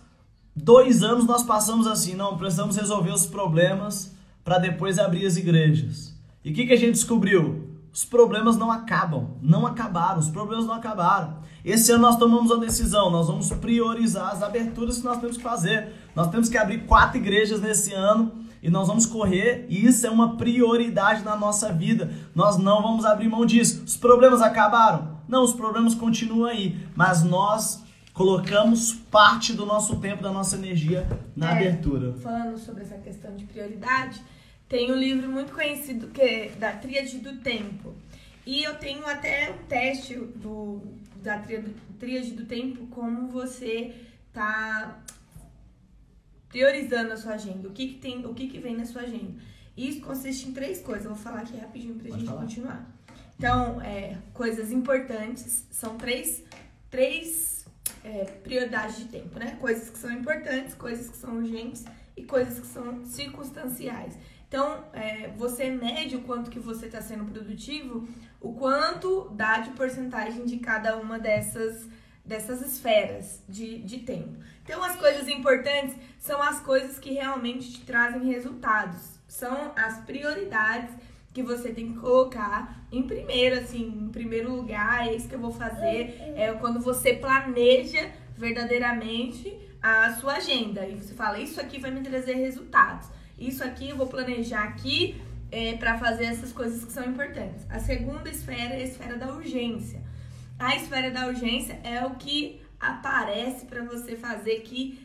dois 0.55 1.03
anos 1.03 1.25
nós 1.25 1.43
passamos 1.43 1.85
assim, 1.85 2.15
não, 2.15 2.37
precisamos 2.37 2.75
resolver 2.75 3.11
os 3.11 3.27
problemas 3.27 4.15
para 4.43 4.57
depois 4.57 4.97
abrir 4.97 5.25
as 5.25 5.37
igrejas. 5.37 6.15
E 6.43 6.51
o 6.51 6.53
que, 6.53 6.65
que 6.65 6.73
a 6.73 6.77
gente 6.77 6.93
descobriu? 6.93 7.67
Os 7.93 8.05
problemas 8.05 8.57
não 8.57 8.71
acabam, 8.71 9.37
não 9.41 9.65
acabaram, 9.65 10.19
os 10.19 10.29
problemas 10.29 10.65
não 10.65 10.73
acabaram. 10.73 11.37
Esse 11.65 11.91
ano 11.91 12.03
nós 12.03 12.17
tomamos 12.17 12.49
uma 12.51 12.59
decisão, 12.59 13.09
nós 13.09 13.27
vamos 13.27 13.49
priorizar 13.51 14.31
as 14.31 14.41
aberturas 14.41 14.99
que 14.99 15.03
nós 15.03 15.19
temos 15.19 15.37
que 15.37 15.43
fazer. 15.43 15.93
Nós 16.15 16.29
temos 16.29 16.47
que 16.47 16.57
abrir 16.57 16.85
quatro 16.85 17.17
igrejas 17.17 17.59
nesse 17.59 17.93
ano 17.93 18.46
e 18.67 18.69
nós 18.69 18.89
vamos 18.89 19.05
correr, 19.05 19.65
e 19.69 19.85
isso 19.85 20.05
é 20.05 20.09
uma 20.09 20.35
prioridade 20.35 21.23
na 21.23 21.37
nossa 21.37 21.71
vida. 21.71 22.11
Nós 22.35 22.57
não 22.57 22.81
vamos 22.81 23.05
abrir 23.05 23.29
mão 23.29 23.45
disso. 23.45 23.81
Os 23.85 23.95
problemas 23.95 24.41
acabaram? 24.41 25.21
Não, 25.25 25.41
os 25.41 25.53
problemas 25.53 25.95
continuam 25.95 26.49
aí, 26.49 26.77
mas 26.93 27.23
nós 27.23 27.81
colocamos 28.13 28.91
parte 29.09 29.53
do 29.53 29.65
nosso 29.65 29.95
tempo, 30.01 30.21
da 30.21 30.33
nossa 30.33 30.57
energia 30.57 31.07
na 31.33 31.51
é, 31.51 31.53
abertura. 31.53 32.11
Falando 32.15 32.57
sobre 32.57 32.83
essa 32.83 32.97
questão 32.97 33.33
de 33.37 33.45
prioridade, 33.45 34.21
tem 34.67 34.91
um 34.91 34.95
livro 34.95 35.31
muito 35.31 35.53
conhecido 35.53 36.07
que 36.07 36.21
é 36.21 36.51
da 36.59 36.73
Tríade 36.73 37.19
do 37.19 37.37
Tempo. 37.37 37.95
E 38.45 38.63
eu 38.63 38.75
tenho 38.75 39.07
até 39.07 39.49
um 39.49 39.65
teste 39.65 40.13
do 40.13 40.81
da 41.23 41.41
tríade 41.99 42.31
do 42.31 42.45
tempo, 42.45 42.85
como 42.87 43.27
você 43.29 43.93
tá 44.31 44.99
priorizando 46.49 47.13
a 47.13 47.17
sua 47.17 47.33
agenda, 47.33 47.67
o 47.67 47.71
que, 47.71 47.87
que 47.87 47.95
tem, 47.95 48.25
o 48.25 48.33
que, 48.33 48.47
que 48.47 48.59
vem 48.59 48.75
na 48.75 48.85
sua 48.85 49.01
agenda. 49.01 49.33
Isso 49.75 50.01
consiste 50.01 50.47
em 50.49 50.53
três 50.53 50.81
coisas. 50.81 51.05
Eu 51.05 51.13
vou 51.13 51.19
falar 51.19 51.41
aqui 51.41 51.55
rapidinho 51.57 51.95
pra 51.95 52.09
Pode 52.09 52.19
gente 52.19 52.29
falar. 52.29 52.41
continuar. 52.41 52.97
Então, 53.37 53.81
é, 53.81 54.17
coisas 54.33 54.71
importantes 54.71 55.67
são 55.69 55.95
três, 55.97 56.43
três 56.89 57.65
é, 58.03 58.25
prioridades 58.25 58.97
de 58.97 59.05
tempo, 59.05 59.37
né? 59.37 59.55
Coisas 59.59 59.89
que 59.89 59.97
são 59.97 60.11
importantes, 60.11 60.73
coisas 60.73 61.09
que 61.09 61.17
são 61.17 61.37
urgentes 61.37 61.85
e 62.15 62.23
coisas 62.23 62.59
que 62.59 62.65
são 62.65 63.05
circunstanciais. 63.05 64.17
Então, 64.47 64.85
é, 64.93 65.27
você 65.37 65.69
mede 65.69 66.15
o 66.15 66.21
quanto 66.21 66.49
que 66.49 66.59
você 66.59 66.87
está 66.87 67.01
sendo 67.01 67.25
produtivo, 67.25 68.07
o 68.41 68.53
quanto 68.53 69.29
dá 69.35 69.59
de 69.59 69.71
porcentagem 69.71 70.45
de 70.45 70.57
cada 70.57 70.97
uma 70.97 71.19
dessas, 71.19 71.87
dessas 72.27 72.61
esferas 72.61 73.41
de, 73.47 73.79
de 73.79 73.99
tempo. 73.99 74.37
Então, 74.63 74.83
as 74.83 74.95
coisas 74.95 75.27
importantes 75.27 75.95
são 76.19 76.41
as 76.41 76.59
coisas 76.59 76.99
que 76.99 77.13
realmente 77.13 77.71
te 77.71 77.81
trazem 77.81 78.25
resultados. 78.25 79.17
São 79.27 79.71
as 79.75 79.99
prioridades 80.01 80.93
que 81.33 81.41
você 81.41 81.71
tem 81.71 81.93
que 81.93 81.99
colocar 81.99 82.85
em 82.91 83.03
primeiro, 83.03 83.59
assim, 83.59 83.85
em 83.85 84.09
primeiro 84.09 84.51
lugar, 84.51 85.07
é 85.07 85.15
isso 85.15 85.27
que 85.27 85.35
eu 85.35 85.39
vou 85.39 85.51
fazer. 85.51 86.33
É 86.35 86.51
quando 86.59 86.79
você 86.79 87.13
planeja 87.13 88.09
verdadeiramente 88.35 89.57
a 89.81 90.13
sua 90.13 90.33
agenda. 90.35 90.85
E 90.85 90.95
você 90.95 91.13
fala, 91.13 91.39
isso 91.39 91.61
aqui 91.61 91.79
vai 91.79 91.91
me 91.91 92.01
trazer 92.01 92.33
resultados 92.33 93.07
isso 93.37 93.63
aqui 93.63 93.89
eu 93.89 93.95
vou 93.95 94.07
planejar 94.07 94.63
aqui 94.63 95.21
é, 95.51 95.77
para 95.77 95.97
fazer 95.97 96.25
essas 96.25 96.51
coisas 96.51 96.83
que 96.83 96.91
são 96.91 97.05
importantes. 97.05 97.65
A 97.69 97.79
segunda 97.79 98.29
esfera 98.29 98.73
é 98.73 98.77
a 98.77 98.83
esfera 98.83 99.15
da 99.15 99.31
urgência. 99.31 100.01
A 100.59 100.75
esfera 100.75 101.11
da 101.11 101.27
urgência 101.27 101.79
é 101.83 102.03
o 102.03 102.15
que 102.15 102.59
aparece 102.79 103.65
para 103.67 103.83
você 103.83 104.15
fazer 104.15 104.61
que 104.61 104.99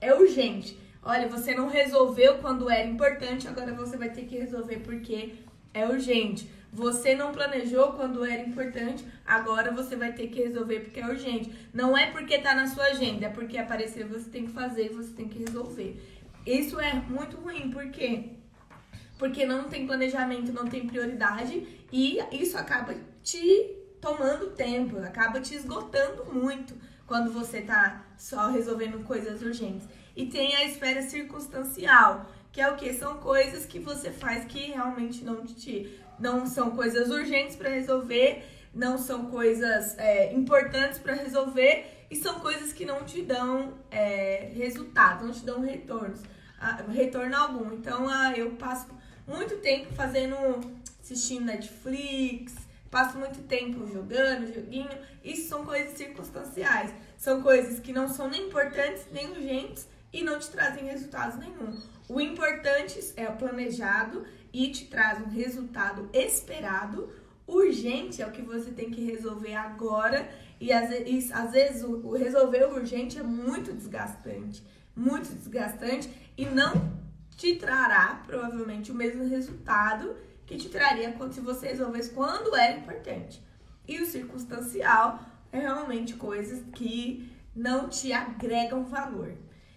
é 0.00 0.14
urgente. 0.14 0.78
Olha, 1.02 1.28
você 1.28 1.54
não 1.54 1.68
resolveu 1.68 2.38
quando 2.38 2.70
era 2.70 2.86
importante, 2.86 3.46
agora 3.46 3.74
você 3.74 3.96
vai 3.98 4.10
ter 4.10 4.24
que 4.24 4.38
resolver 4.38 4.78
porque 4.80 5.34
é 5.74 5.86
urgente. 5.86 6.50
Você 6.72 7.14
não 7.14 7.32
planejou 7.32 7.92
quando 7.92 8.24
era 8.24 8.42
importante, 8.42 9.04
agora 9.26 9.70
você 9.70 9.94
vai 9.94 10.12
ter 10.12 10.28
que 10.28 10.42
resolver 10.42 10.80
porque 10.80 11.00
é 11.00 11.06
urgente. 11.06 11.52
Não 11.72 11.96
é 11.96 12.10
porque 12.10 12.38
tá 12.38 12.54
na 12.54 12.66
sua 12.66 12.84
agenda, 12.84 13.26
é 13.26 13.30
porque 13.30 13.58
apareceu, 13.58 14.08
você 14.08 14.28
tem 14.30 14.46
que 14.46 14.52
fazer 14.52 14.86
e 14.86 14.94
você 14.94 15.12
tem 15.12 15.28
que 15.28 15.38
resolver. 15.38 16.02
Isso 16.46 16.80
é 16.80 16.94
muito 16.94 17.36
ruim, 17.36 17.70
por 17.70 17.90
quê? 17.90 18.30
Porque 19.18 19.44
não 19.44 19.64
tem 19.64 19.86
planejamento, 19.86 20.52
não 20.52 20.66
tem 20.66 20.86
prioridade 20.86 21.66
e 21.92 22.18
isso 22.32 22.56
acaba 22.56 22.94
te 23.22 23.77
tomando 24.08 24.50
tempo, 24.50 24.98
acaba 25.00 25.40
te 25.40 25.54
esgotando 25.54 26.24
muito 26.32 26.74
quando 27.06 27.30
você 27.30 27.60
tá 27.60 28.02
só 28.16 28.50
resolvendo 28.50 29.04
coisas 29.04 29.42
urgentes. 29.42 29.86
E 30.16 30.26
tem 30.26 30.56
a 30.56 30.64
esfera 30.64 31.02
circunstancial, 31.02 32.26
que 32.50 32.60
é 32.60 32.70
o 32.70 32.76
que? 32.76 32.92
São 32.94 33.18
coisas 33.18 33.66
que 33.66 33.78
você 33.78 34.10
faz 34.10 34.44
que 34.46 34.70
realmente 34.70 35.22
não 35.24 35.44
te. 35.44 36.00
não 36.18 36.46
são 36.46 36.70
coisas 36.70 37.10
urgentes 37.10 37.54
para 37.54 37.68
resolver, 37.68 38.44
não 38.74 38.96
são 38.96 39.26
coisas 39.26 39.96
é, 39.98 40.32
importantes 40.32 40.98
para 40.98 41.14
resolver 41.14 42.06
e 42.10 42.16
são 42.16 42.40
coisas 42.40 42.72
que 42.72 42.86
não 42.86 43.04
te 43.04 43.22
dão 43.22 43.74
é, 43.90 44.50
resultado, 44.54 45.26
não 45.26 45.32
te 45.32 45.44
dão 45.44 45.60
retornos 45.60 46.20
retorno 46.92 47.36
algum. 47.36 47.72
Então 47.74 48.08
ah, 48.08 48.32
eu 48.36 48.52
passo 48.52 48.88
muito 49.26 49.58
tempo 49.58 49.94
fazendo, 49.94 50.34
assistindo 51.00 51.44
Netflix, 51.44 52.67
passo 52.90 53.18
muito 53.18 53.42
tempo 53.46 53.86
jogando, 53.86 54.52
joguinho. 54.52 54.90
Isso 55.22 55.48
são 55.48 55.64
coisas 55.64 55.96
circunstanciais. 55.96 56.92
São 57.16 57.42
coisas 57.42 57.80
que 57.80 57.92
não 57.92 58.08
são 58.08 58.28
nem 58.28 58.46
importantes, 58.46 59.06
nem 59.12 59.30
urgentes 59.30 59.88
e 60.12 60.22
não 60.22 60.38
te 60.38 60.48
trazem 60.50 60.84
resultados 60.84 61.36
nenhum. 61.38 61.78
O 62.08 62.20
importante 62.20 62.98
é 63.16 63.28
o 63.28 63.36
planejado 63.36 64.24
e 64.52 64.70
te 64.70 64.86
traz 64.86 65.20
um 65.20 65.28
resultado 65.28 66.08
esperado. 66.12 67.10
Urgente 67.46 68.20
é 68.22 68.26
o 68.26 68.30
que 68.30 68.42
você 68.42 68.70
tem 68.70 68.90
que 68.90 69.04
resolver 69.04 69.54
agora 69.54 70.28
e 70.60 70.72
às, 70.72 70.88
vezes, 70.88 71.32
às 71.32 71.52
vezes 71.52 71.82
o 71.82 72.12
resolver 72.12 72.64
o 72.64 72.74
urgente 72.74 73.18
é 73.18 73.22
muito 73.22 73.72
desgastante, 73.72 74.62
muito 74.94 75.32
desgastante 75.34 76.10
e 76.36 76.44
não 76.44 76.98
te 77.36 77.56
trará 77.56 78.22
provavelmente 78.26 78.90
o 78.90 78.94
mesmo 78.94 79.26
resultado 79.28 80.16
que 80.48 80.56
te 80.56 80.68
traria 80.68 81.12
quando 81.12 81.32
se 81.32 81.40
você 81.40 81.68
resolvesse 81.68 82.10
quando 82.10 82.56
era 82.56 82.76
importante. 82.76 83.40
E 83.86 84.00
o 84.00 84.06
circunstancial 84.06 85.20
é 85.52 85.60
realmente 85.60 86.14
coisas 86.14 86.62
que 86.74 87.30
não 87.54 87.88
te 87.88 88.12
agregam 88.12 88.84
valor. 88.84 89.32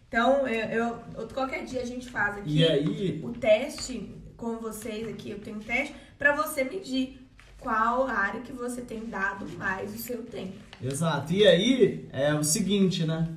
Então, 0.08 0.48
eu, 0.48 1.00
eu 1.16 1.28
qualquer 1.34 1.66
dia 1.66 1.82
a 1.82 1.86
gente 1.86 2.10
faz 2.10 2.38
aqui 2.38 2.66
aí... 2.66 3.22
o 3.24 3.30
teste 3.30 4.16
com 4.36 4.58
vocês 4.58 5.08
aqui, 5.08 5.30
eu 5.30 5.40
tenho 5.40 5.58
um 5.58 5.62
teste 5.62 5.96
para 6.18 6.36
você 6.36 6.64
medir 6.64 7.20
qual 7.60 8.08
área 8.08 8.42
que 8.42 8.52
você 8.52 8.82
tem 8.82 9.06
dado 9.06 9.48
mais 9.58 9.94
o 9.94 9.98
seu 9.98 10.24
tempo. 10.24 10.56
Exato. 10.82 11.32
E 11.32 11.46
aí 11.46 12.10
é 12.12 12.34
o 12.34 12.44
seguinte, 12.44 13.06
né? 13.06 13.28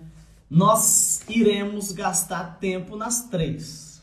nós 0.54 1.22
iremos 1.28 1.90
gastar 1.90 2.58
tempo 2.60 2.96
nas 2.96 3.28
três. 3.28 3.93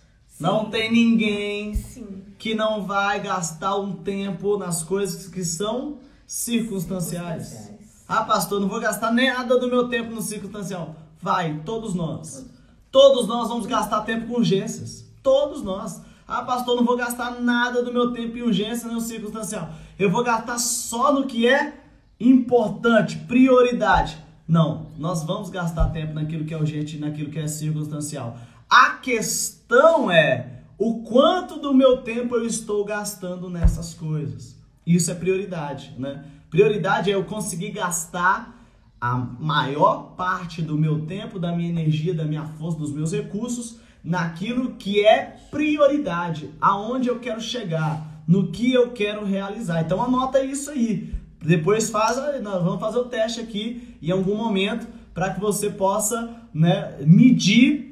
Não 0.41 0.69
tem 0.69 0.91
ninguém 0.91 1.75
Sim. 1.75 2.23
que 2.37 2.55
não 2.55 2.83
vai 2.83 3.19
gastar 3.19 3.77
um 3.77 3.93
tempo 3.93 4.57
nas 4.57 4.81
coisas 4.83 5.27
que 5.27 5.45
são 5.45 5.99
circunstanciais. 6.25 7.47
circunstanciais. 7.47 8.05
Ah, 8.07 8.23
pastor, 8.23 8.59
não 8.59 8.67
vou 8.67 8.79
gastar 8.79 9.11
nada 9.11 9.57
do 9.59 9.67
meu 9.67 9.87
tempo 9.87 10.13
no 10.13 10.21
circunstancial. 10.21 10.95
Vai, 11.21 11.61
todos 11.63 11.93
nós. 11.93 12.45
Todos 12.91 13.27
nós 13.27 13.47
vamos 13.47 13.65
gastar 13.67 14.01
tempo 14.01 14.27
com 14.27 14.33
urgências. 14.33 15.05
Todos 15.21 15.61
nós. 15.61 16.01
Ah, 16.27 16.41
pastor, 16.41 16.75
não 16.75 16.83
vou 16.83 16.97
gastar 16.97 17.39
nada 17.39 17.83
do 17.83 17.93
meu 17.93 18.11
tempo 18.11 18.37
em 18.37 18.41
urgência 18.41 18.87
nem 18.87 18.95
no 18.95 19.01
circunstancial. 19.01 19.69
Eu 19.99 20.09
vou 20.09 20.23
gastar 20.23 20.57
só 20.57 21.13
no 21.13 21.27
que 21.27 21.47
é 21.47 21.73
importante, 22.19 23.17
prioridade. 23.17 24.17
Não, 24.47 24.87
nós 24.97 25.23
vamos 25.23 25.49
gastar 25.49 25.89
tempo 25.91 26.13
naquilo 26.13 26.43
que 26.43 26.53
é 26.53 26.57
urgente 26.57 26.97
e 26.97 26.99
naquilo 26.99 27.29
que 27.29 27.39
é 27.39 27.47
circunstancial. 27.47 28.37
A 28.71 28.91
questão 28.91 30.09
é 30.09 30.61
o 30.77 31.03
quanto 31.03 31.59
do 31.59 31.73
meu 31.73 32.03
tempo 32.03 32.37
eu 32.37 32.45
estou 32.45 32.85
gastando 32.85 33.49
nessas 33.49 33.93
coisas. 33.93 34.55
Isso 34.87 35.11
é 35.11 35.13
prioridade, 35.13 35.93
né? 35.97 36.23
Prioridade 36.49 37.11
é 37.11 37.13
eu 37.13 37.25
conseguir 37.25 37.71
gastar 37.71 38.65
a 38.99 39.17
maior 39.17 40.15
parte 40.15 40.61
do 40.61 40.77
meu 40.77 41.05
tempo, 41.05 41.37
da 41.37 41.51
minha 41.53 41.67
energia, 41.67 42.13
da 42.13 42.23
minha 42.23 42.45
força, 42.45 42.79
dos 42.79 42.93
meus 42.93 43.11
recursos 43.11 43.77
naquilo 44.01 44.75
que 44.75 45.05
é 45.05 45.37
prioridade, 45.51 46.49
aonde 46.61 47.09
eu 47.09 47.19
quero 47.19 47.41
chegar, 47.41 48.23
no 48.25 48.53
que 48.53 48.71
eu 48.71 48.91
quero 48.91 49.25
realizar. 49.25 49.81
Então 49.81 50.01
anota 50.01 50.41
isso 50.41 50.71
aí. 50.71 51.13
Depois 51.41 51.89
faz, 51.89 52.15
nós 52.41 52.63
vamos 52.63 52.79
fazer 52.79 52.99
o 52.99 53.05
teste 53.05 53.41
aqui 53.41 53.97
em 54.01 54.11
algum 54.11 54.37
momento 54.37 54.87
para 55.13 55.33
que 55.33 55.41
você 55.41 55.69
possa 55.69 56.47
né, 56.53 56.95
medir 57.01 57.90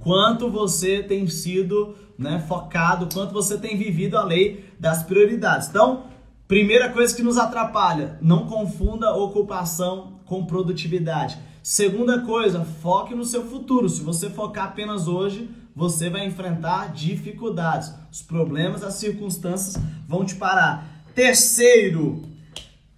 quanto 0.00 0.50
você 0.50 1.02
tem 1.02 1.26
sido 1.26 1.94
né, 2.18 2.44
focado, 2.46 3.08
quanto 3.12 3.32
você 3.32 3.58
tem 3.58 3.76
vivido 3.76 4.16
a 4.16 4.24
lei 4.24 4.64
das 4.78 5.02
prioridades. 5.02 5.68
Então, 5.68 6.04
primeira 6.48 6.90
coisa 6.90 7.14
que 7.14 7.22
nos 7.22 7.36
atrapalha, 7.36 8.18
não 8.20 8.46
confunda 8.46 9.14
ocupação 9.14 10.20
com 10.24 10.46
produtividade. 10.46 11.38
Segunda 11.62 12.20
coisa, 12.20 12.64
foque 12.82 13.14
no 13.14 13.24
seu 13.24 13.44
futuro. 13.44 13.88
Se 13.88 14.02
você 14.02 14.28
focar 14.28 14.66
apenas 14.66 15.08
hoje, 15.08 15.48
você 15.74 16.08
vai 16.08 16.26
enfrentar 16.26 16.92
dificuldades. 16.92 17.92
Os 18.12 18.22
problemas, 18.22 18.82
as 18.82 18.94
circunstâncias 18.94 19.82
vão 20.06 20.24
te 20.24 20.34
parar. 20.34 21.04
Terceiro, 21.14 22.22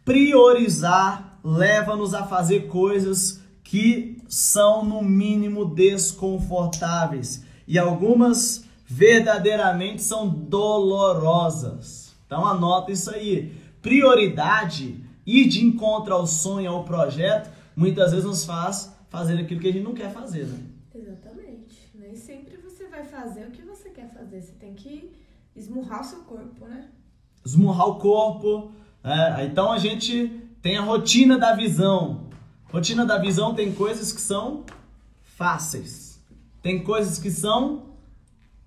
priorizar 0.05 1.39
leva-nos 1.43 2.13
a 2.13 2.25
fazer 2.25 2.67
coisas 2.67 3.41
que 3.63 4.16
são 4.29 4.85
no 4.85 5.03
mínimo 5.03 5.65
desconfortáveis 5.65 7.45
e 7.67 7.79
algumas 7.79 8.65
verdadeiramente 8.87 10.03
são 10.03 10.29
dolorosas. 10.29 12.15
Então 12.27 12.47
anota 12.47 12.93
isso 12.93 13.11
aí. 13.11 13.53
Prioridade 13.83 15.05
ir 15.27 15.49
de 15.49 15.65
encontro 15.65 16.15
ao 16.15 16.27
sonho, 16.27 16.71
ao 16.71 16.85
projeto, 16.85 17.51
muitas 17.75 18.13
vezes 18.13 18.25
nos 18.25 18.45
faz 18.45 18.95
fazer 19.09 19.39
aquilo 19.39 19.61
que 19.61 19.69
a 19.69 19.73
gente 19.73 19.85
não 19.85 19.95
quer 19.95 20.13
fazer, 20.13 20.47
né? 20.47 20.59
Exatamente. 20.95 21.91
Nem 21.95 22.15
sempre 22.17 22.57
você 22.59 22.87
vai 22.87 23.05
fazer 23.05 23.47
o 23.47 23.51
que 23.51 23.63
você 23.63 23.91
quer 23.91 24.09
fazer. 24.13 24.41
Você 24.41 24.53
tem 24.53 24.75
que 24.75 25.13
esmurrar 25.55 26.01
o 26.03 26.05
seu 26.05 26.21
corpo, 26.21 26.67
né? 26.67 26.89
Esmurrar 27.45 27.89
o 27.89 27.95
corpo. 27.97 28.73
É, 29.03 29.45
então 29.45 29.73
a 29.73 29.79
gente 29.79 30.29
tem 30.63 30.77
a 30.77 30.83
rotina 30.83 31.39
da 31.39 31.55
visão. 31.55 32.26
Rotina 32.73 33.05
da 33.07 33.19
visão 33.19 33.55
tem 33.55 33.73
coisas 33.73 34.13
que 34.13 34.21
são 34.21 34.65
fáceis. 35.23 36.21
Tem 36.63 36.83
coisas 36.83 37.19
que 37.19 37.31
são 37.31 37.83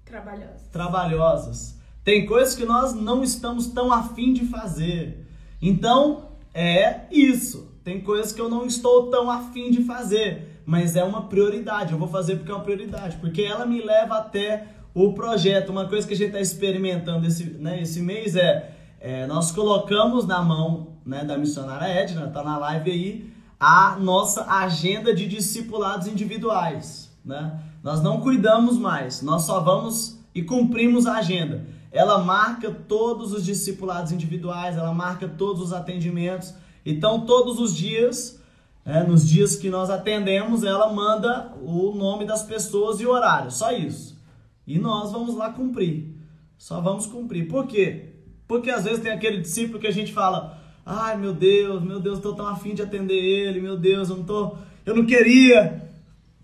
trabalhosas. 0.06 0.68
trabalhosas. 0.72 1.80
Tem 2.04 2.26
coisas 2.26 2.56
que 2.56 2.66
nós 2.66 2.94
não 2.94 3.24
estamos 3.24 3.68
tão 3.68 3.92
afim 3.92 4.34
de 4.34 4.46
fazer. 4.46 5.28
Então, 5.62 6.30
é 6.54 7.02
isso. 7.12 7.70
Tem 7.84 8.00
coisas 8.02 8.32
que 8.32 8.40
eu 8.40 8.50
não 8.50 8.66
estou 8.66 9.10
tão 9.10 9.30
afim 9.30 9.72
de 9.72 9.84
fazer, 9.84 10.62
mas 10.66 10.96
é 10.96 11.04
uma 11.04 11.24
prioridade. 11.24 11.94
Eu 11.94 12.00
vou 12.00 12.08
fazer 12.08 12.38
porque 12.38 12.52
é 12.52 12.56
uma 12.56 12.64
prioridade, 12.64 13.18
porque 13.18 13.42
ela 13.42 13.66
me 13.66 13.82
leva 13.82 14.18
até 14.18 14.68
o 14.94 15.14
projeto. 15.14 15.70
Uma 15.70 15.88
coisa 15.88 16.08
que 16.08 16.14
a 16.14 16.18
gente 16.18 16.28
está 16.28 16.40
experimentando 16.40 17.28
esse, 17.28 17.46
né, 17.52 17.82
esse 17.82 18.00
mês 18.00 18.36
é, 18.36 18.72
é, 19.00 19.28
nós 19.28 19.52
colocamos 19.52 20.26
na 20.26 20.42
mão 20.42 20.98
né, 21.06 21.24
da 21.24 21.38
missionária 21.38 21.86
Edna, 21.86 22.28
tá 22.28 22.44
na 22.44 22.58
live 22.58 22.92
aí, 22.92 23.34
a 23.60 23.98
nossa 24.00 24.46
agenda 24.46 25.14
de 25.14 25.28
discipulados 25.28 26.08
individuais. 26.08 27.12
Né? 27.26 27.60
Nós 27.84 28.02
não 28.02 28.22
cuidamos 28.22 28.78
mais, 28.78 29.22
nós 29.22 29.44
só 29.44 29.60
vamos 29.60 30.18
e 30.34 30.42
cumprimos 30.44 31.06
a 31.06 31.18
agenda. 31.18 31.66
Ela 31.92 32.20
marca 32.20 32.72
todos 32.72 33.34
os 33.34 33.44
discipulados 33.44 34.12
individuais, 34.12 34.78
ela 34.78 34.94
marca 34.94 35.28
todos 35.28 35.62
os 35.62 35.74
atendimentos. 35.74 36.54
Então, 36.86 37.26
todos 37.26 37.60
os 37.60 37.76
dias, 37.76 38.40
é, 38.86 39.04
nos 39.04 39.28
dias 39.28 39.56
que 39.56 39.70
nós 39.70 39.90
atendemos, 39.90 40.64
ela 40.64 40.94
manda 40.94 41.52
o 41.62 41.94
nome 41.94 42.26
das 42.26 42.44
pessoas 42.44 43.00
e 43.00 43.06
o 43.06 43.12
horário, 43.12 43.52
só 43.52 43.72
isso. 43.72 44.18
E 44.66 44.78
nós 44.78 45.12
vamos 45.12 45.36
lá 45.36 45.52
cumprir. 45.52 46.16
Só 46.58 46.80
vamos 46.80 47.08
cumprir. 47.08 47.48
Por 47.48 47.66
quê? 47.66 48.14
Porque 48.48 48.70
às 48.70 48.84
vezes 48.84 49.02
tem 49.02 49.12
aquele 49.12 49.42
discípulo 49.42 49.80
que 49.80 49.88
a 49.88 49.92
gente 49.92 50.14
fala: 50.14 50.59
"Ai, 50.90 51.18
meu 51.18 51.34
Deus, 51.34 51.84
meu 51.84 52.00
Deus, 52.00 52.18
estou 52.18 52.36
tão 52.36 52.48
afim 52.48 52.74
de 52.74 52.82
atender 52.82 53.14
ele, 53.14 53.62
meu 53.62 53.78
Deus, 53.78 54.10
eu 54.10 54.18
não 54.18 54.24
tô, 54.24 54.58
eu 54.86 54.96
não 54.96 55.06
queria 55.06 55.88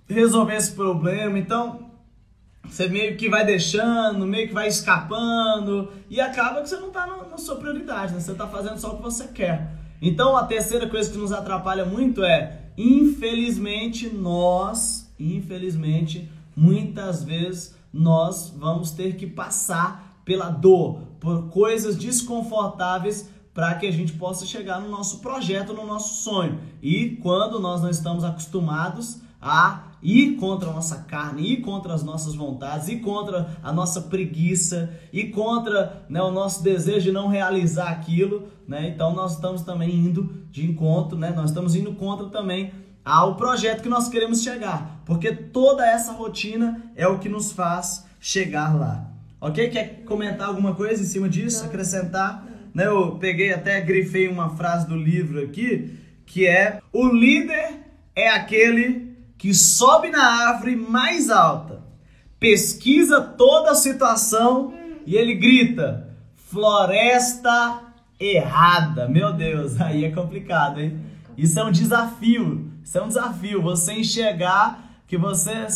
resolver 0.07 0.55
esse 0.55 0.71
problema". 0.73 1.37
Então, 1.39 1.85
você 2.69 2.87
meio 2.87 3.15
que 3.15 3.29
vai 3.29 3.45
deixando, 3.45 4.25
meio 4.25 4.47
que 4.47 4.53
vai 4.53 4.67
escapando 4.67 5.91
e 6.09 6.19
acaba 6.19 6.61
que 6.61 6.69
você 6.69 6.77
não 6.77 6.87
está 6.87 7.05
na, 7.05 7.37
sua 7.37 7.55
prioridade, 7.55 8.13
né? 8.13 8.19
Você 8.19 8.31
está 8.31 8.47
fazendo 8.47 8.77
só 8.77 8.93
o 8.93 8.97
que 8.97 9.03
você 9.03 9.27
quer. 9.27 9.71
Então 10.01 10.35
a 10.35 10.43
terceira 10.43 10.87
coisa 10.87 11.09
que 11.11 11.17
nos 11.17 11.31
atrapalha 11.31 11.85
muito 11.85 12.23
é, 12.23 12.69
infelizmente, 12.77 14.09
nós, 14.09 15.11
infelizmente, 15.19 16.29
muitas 16.55 17.23
vezes 17.23 17.75
nós 17.93 18.53
vamos 18.57 18.91
ter 18.91 19.15
que 19.15 19.27
passar 19.27 20.21
pela 20.25 20.49
dor, 20.49 21.01
por 21.19 21.49
coisas 21.49 21.95
desconfortáveis 21.95 23.29
para 23.55 23.73
que 23.75 23.87
a 23.87 23.91
gente 23.91 24.11
possa 24.11 24.45
chegar 24.45 24.81
no 24.81 24.89
nosso 24.89 25.19
projeto, 25.19 25.73
no 25.73 25.87
nosso 25.87 26.21
sonho. 26.21 26.59
E 26.81 27.17
quando 27.23 27.57
nós 27.57 27.81
não 27.81 27.89
estamos 27.89 28.25
acostumados 28.25 29.21
a 29.41 29.83
ir 30.03 30.35
contra 30.35 30.69
a 30.69 30.73
nossa 30.73 30.97
carne, 31.07 31.53
ir 31.53 31.61
contra 31.61 31.93
as 31.93 32.03
nossas 32.03 32.35
vontades, 32.35 32.89
ir 32.89 32.99
contra 32.99 33.57
a 33.63 33.71
nossa 33.71 34.01
preguiça, 34.01 34.93
ir 35.13 35.31
contra 35.31 36.05
né, 36.09 36.21
o 36.21 36.31
nosso 36.31 36.61
desejo 36.61 37.05
de 37.05 37.11
não 37.13 37.29
realizar 37.29 37.89
aquilo, 37.91 38.49
né? 38.67 38.89
Então 38.89 39.15
nós 39.15 39.35
estamos 39.35 39.61
também 39.61 39.89
indo 39.89 40.45
de 40.51 40.69
encontro, 40.69 41.17
né? 41.17 41.31
Nós 41.33 41.49
estamos 41.49 41.75
indo 41.75 41.93
contra 41.93 42.27
também 42.27 42.73
ao 43.05 43.35
projeto 43.35 43.81
que 43.81 43.89
nós 43.89 44.09
queremos 44.09 44.43
chegar, 44.43 45.01
porque 45.05 45.31
toda 45.31 45.87
essa 45.87 46.11
rotina 46.11 46.91
é 46.93 47.07
o 47.07 47.19
que 47.19 47.29
nos 47.29 47.53
faz 47.53 48.05
chegar 48.19 48.75
lá. 48.75 49.09
Ok? 49.39 49.69
Quer 49.69 50.03
comentar 50.03 50.49
alguma 50.49 50.75
coisa 50.75 51.01
em 51.01 51.05
cima 51.05 51.29
disso? 51.29 51.63
Acrescentar? 51.63 52.54
Né, 52.75 52.85
eu 52.85 53.13
peguei 53.13 53.53
até 53.53 53.79
grifei 53.79 54.27
uma 54.27 54.49
frase 54.57 54.85
do 54.85 54.97
livro 54.97 55.41
aqui 55.41 55.97
que 56.25 56.45
é 56.45 56.81
o 56.91 57.07
líder 57.07 57.79
é 58.13 58.29
aquele 58.29 59.15
que 59.37 59.53
sobe 59.53 60.09
na 60.09 60.49
árvore 60.49 60.75
mais 60.75 61.29
alta, 61.29 61.83
pesquisa 62.39 63.21
toda 63.21 63.71
a 63.71 63.75
situação 63.75 64.73
e 65.05 65.15
ele 65.15 65.35
grita: 65.35 66.09
floresta 66.35 67.81
errada. 68.19 69.07
Meu 69.07 69.31
Deus, 69.31 69.79
aí 69.81 70.03
é 70.03 70.11
complicado, 70.11 70.81
hein? 70.81 70.99
Isso 71.37 71.59
é 71.59 71.63
um 71.63 71.71
desafio. 71.71 72.71
Isso 72.83 72.97
é 72.97 73.01
um 73.01 73.07
desafio. 73.07 73.61
Você 73.61 73.93
enxergar 73.93 74.83
que 75.07 75.17
você 75.17 75.67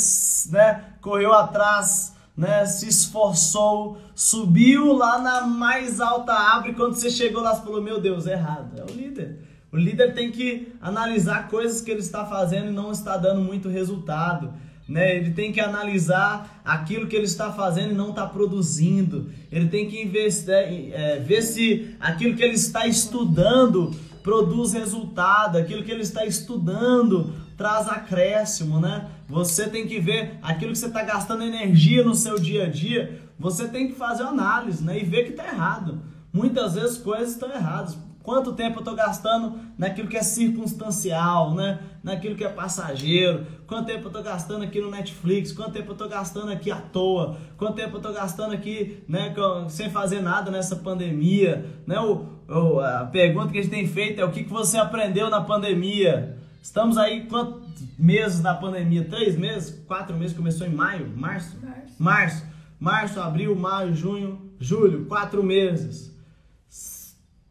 né, 0.52 0.84
correu 1.02 1.34
atrás, 1.34 2.16
né, 2.40 2.66
se 2.66 2.88
esforçou, 2.88 3.98
subiu 4.16 4.94
lá 4.94 5.20
na 5.20 5.42
mais 5.42 6.00
alta 6.00 6.32
árvore. 6.32 6.74
Quando 6.74 6.96
você 6.96 7.10
chegou 7.10 7.42
lá, 7.44 7.54
você 7.54 7.64
falou: 7.64 7.82
Meu 7.82 8.00
Deus, 8.00 8.26
errado. 8.26 8.80
É 8.80 8.90
o 8.90 8.96
líder. 8.96 9.40
O 9.70 9.76
líder 9.76 10.14
tem 10.14 10.32
que 10.32 10.72
analisar 10.82 11.50
coisas 11.50 11.82
que 11.82 11.92
ele 11.92 12.00
está 12.00 12.26
fazendo 12.26 12.70
e 12.70 12.72
não 12.72 12.94
está 12.94 13.18
dando 13.18 13.42
muito 13.42 13.68
resultado. 13.68 14.54
Né? 14.88 15.18
Ele 15.18 15.32
tem 15.32 15.52
que 15.52 15.60
analisar 15.60 16.62
aquilo 16.64 17.08
que 17.08 17.16
ele 17.16 17.26
está 17.26 17.52
fazendo 17.52 17.92
e 17.92 17.96
não 17.96 18.12
está 18.12 18.26
produzindo. 18.26 19.30
Ele 19.52 19.68
tem 19.68 19.90
que 19.90 20.02
investir, 20.02 20.54
é, 20.94 21.20
ver 21.20 21.42
se 21.42 21.94
aquilo 22.00 22.38
que 22.38 22.44
ele 22.44 22.56
está 22.56 22.88
estudando 22.88 23.94
produz 24.24 24.72
resultado, 24.72 25.58
aquilo 25.58 25.84
que 25.84 25.92
ele 25.92 26.04
está 26.04 26.26
estudando 26.26 27.34
traz 27.58 27.90
acréscimo, 27.90 28.80
né? 28.80 29.10
Você 29.30 29.70
tem 29.70 29.88
que 29.88 30.00
ver 30.00 30.40
aquilo 30.42 30.74
que 30.74 30.78
você 30.78 30.88
está 30.88 31.04
gastando 31.04 31.44
energia 31.44 32.04
no 32.04 32.16
seu 32.16 32.40
dia 32.40 32.66
a 32.66 32.70
dia, 32.70 33.22
você 33.38 33.68
tem 33.68 33.88
que 33.88 33.94
fazer 33.94 34.24
análise, 34.24 34.84
né? 34.84 35.00
E 35.00 35.06
ver 35.06 35.24
que 35.24 35.30
está 35.30 35.46
errado. 35.46 36.02
Muitas 36.34 36.74
vezes 36.74 36.98
coisas 36.98 37.30
estão 37.30 37.52
erradas 37.52 37.98
Quanto 38.30 38.54
tempo 38.54 38.76
eu 38.76 38.80
estou 38.82 38.94
gastando 38.94 39.58
naquilo 39.76 40.08
que 40.08 40.16
é 40.16 40.22
circunstancial, 40.22 41.56
né? 41.56 41.80
Naquilo 42.04 42.36
que 42.36 42.44
é 42.44 42.48
passageiro? 42.50 43.44
Quanto 43.66 43.88
tempo 43.88 44.04
eu 44.04 44.08
estou 44.08 44.22
gastando 44.22 44.64
aqui 44.64 44.80
no 44.80 44.92
Netflix? 44.92 45.52
Quanto 45.52 45.72
tempo 45.72 45.88
eu 45.90 45.94
estou 45.94 46.08
gastando 46.08 46.52
aqui 46.52 46.70
à 46.70 46.76
toa? 46.76 47.38
Quanto 47.58 47.74
tempo 47.76 47.96
eu 47.96 47.98
estou 47.98 48.14
gastando 48.14 48.54
aqui, 48.54 49.04
né, 49.08 49.34
sem 49.70 49.90
fazer 49.90 50.22
nada 50.22 50.52
nessa 50.52 50.76
pandemia? 50.76 51.66
Né? 51.88 52.00
O, 52.00 52.26
o, 52.48 52.80
a 52.80 53.06
pergunta 53.06 53.52
que 53.52 53.58
a 53.58 53.62
gente 53.64 53.72
tem 53.72 53.88
feito 53.88 54.22
é 54.22 54.26
o 54.26 54.32
que, 54.32 54.44
que 54.44 54.52
você 54.52 54.78
aprendeu 54.78 55.28
na 55.30 55.42
pandemia? 55.42 56.38
Estamos 56.62 56.98
aí 56.98 57.26
quantos 57.26 57.84
meses 57.98 58.42
da 58.42 58.54
pandemia? 58.54 59.06
Três 59.06 59.38
meses? 59.38 59.72
Quatro 59.88 60.16
meses? 60.16 60.36
Começou 60.36 60.68
em 60.68 60.74
maio? 60.74 61.08
Março? 61.16 61.58
Março. 61.62 61.96
Março. 61.98 62.46
Março, 62.80 63.20
abril, 63.20 63.56
maio, 63.56 63.94
junho, 63.94 64.52
julho. 64.60 65.06
Quatro 65.06 65.44
meses. 65.44 66.14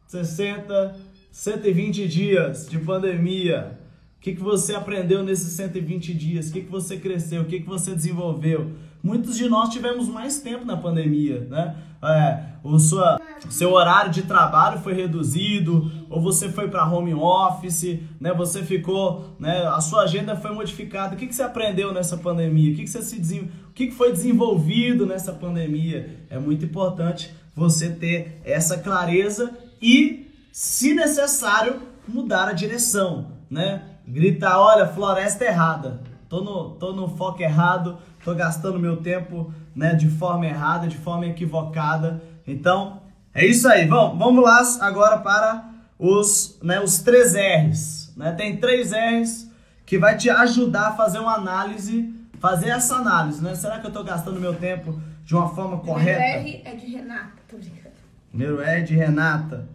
60, 0.07 0.95
120 1.31 2.07
dias 2.07 2.67
de 2.69 2.79
pandemia. 2.79 3.79
O 4.17 4.21
que, 4.21 4.35
que 4.35 4.41
você 4.41 4.75
aprendeu 4.75 5.23
nesses 5.23 5.53
120 5.53 6.13
dias? 6.13 6.49
O 6.49 6.53
que, 6.53 6.61
que 6.61 6.71
você 6.71 6.97
cresceu? 6.97 7.43
O 7.43 7.45
que, 7.45 7.59
que 7.59 7.67
você 7.67 7.95
desenvolveu? 7.95 8.73
Muitos 9.01 9.37
de 9.37 9.47
nós 9.47 9.69
tivemos 9.69 10.07
mais 10.09 10.41
tempo 10.41 10.65
na 10.65 10.75
pandemia, 10.75 11.41
né? 11.49 11.75
É, 12.01 12.43
o, 12.63 12.79
sua, 12.79 13.19
seu 13.49 13.73
horário 13.73 14.11
de 14.11 14.23
trabalho 14.23 14.79
foi 14.79 14.93
reduzido, 14.93 15.91
ou 16.09 16.21
você 16.21 16.49
foi 16.49 16.69
para 16.69 16.87
home 16.87 17.13
office, 17.13 17.99
né? 18.19 18.33
Você 18.33 18.63
ficou, 18.63 19.35
né? 19.39 19.67
A 19.67 19.81
sua 19.81 20.03
agenda 20.03 20.35
foi 20.35 20.51
modificada. 20.51 21.15
O 21.15 21.17
que, 21.17 21.27
que 21.27 21.35
você 21.35 21.43
aprendeu 21.43 21.93
nessa 21.93 22.17
pandemia? 22.17 22.71
O 22.71 22.75
que, 22.75 22.83
que, 22.83 22.89
você 22.89 23.01
se, 23.01 23.39
o 23.39 23.73
que, 23.73 23.87
que 23.87 23.95
foi 23.95 24.11
desenvolvido 24.11 25.05
nessa 25.05 25.33
pandemia? 25.33 26.25
É 26.29 26.39
muito 26.39 26.65
importante 26.65 27.33
você 27.55 27.89
ter 27.89 28.41
essa 28.45 28.77
clareza 28.77 29.57
e, 29.81 30.31
se 30.51 30.93
necessário, 30.93 31.81
mudar 32.07 32.47
a 32.47 32.53
direção, 32.53 33.27
né? 33.49 33.83
Gritar, 34.07 34.59
olha, 34.59 34.87
floresta 34.87 35.45
errada. 35.45 36.01
Tô 36.29 36.41
no, 36.41 36.71
tô 36.75 36.93
no 36.93 37.07
foco 37.07 37.41
errado, 37.41 37.97
tô 38.23 38.33
gastando 38.35 38.79
meu 38.79 38.97
tempo 38.97 39.53
né, 39.75 39.93
de 39.95 40.09
forma 40.09 40.45
errada, 40.45 40.87
de 40.87 40.97
forma 40.97 41.25
equivocada. 41.25 42.21
Então, 42.45 43.01
é 43.33 43.45
isso 43.45 43.67
aí. 43.67 43.87
Vamos, 43.87 44.17
vamos 44.17 44.43
lá 44.43 44.61
agora 44.81 45.17
para 45.17 45.69
os, 45.97 46.59
né, 46.61 46.79
os 46.79 46.99
três 46.99 47.33
R's. 47.33 48.13
Né? 48.15 48.31
Tem 48.33 48.57
três 48.57 48.91
R's 48.91 49.49
que 49.85 49.97
vai 49.97 50.15
te 50.17 50.29
ajudar 50.29 50.89
a 50.89 50.91
fazer 50.95 51.19
uma 51.19 51.35
análise, 51.35 52.13
fazer 52.39 52.69
essa 52.69 52.95
análise. 52.95 53.43
Né? 53.43 53.55
Será 53.55 53.79
que 53.79 53.85
eu 53.85 53.89
estou 53.89 54.03
gastando 54.03 54.39
meu 54.39 54.53
tempo 54.53 55.01
de 55.23 55.35
uma 55.35 55.49
forma 55.49 55.79
correta? 55.79 56.19
Primeiro 56.19 56.47
R 56.47 56.61
é 56.65 56.75
de 56.75 56.85
Renata, 56.87 57.31
tô 57.47 57.57
brincando. 57.57 57.95
Primeiro 58.29 58.61
R 58.61 58.79
é 58.79 58.83
de 58.83 58.95
Renata. 58.95 59.67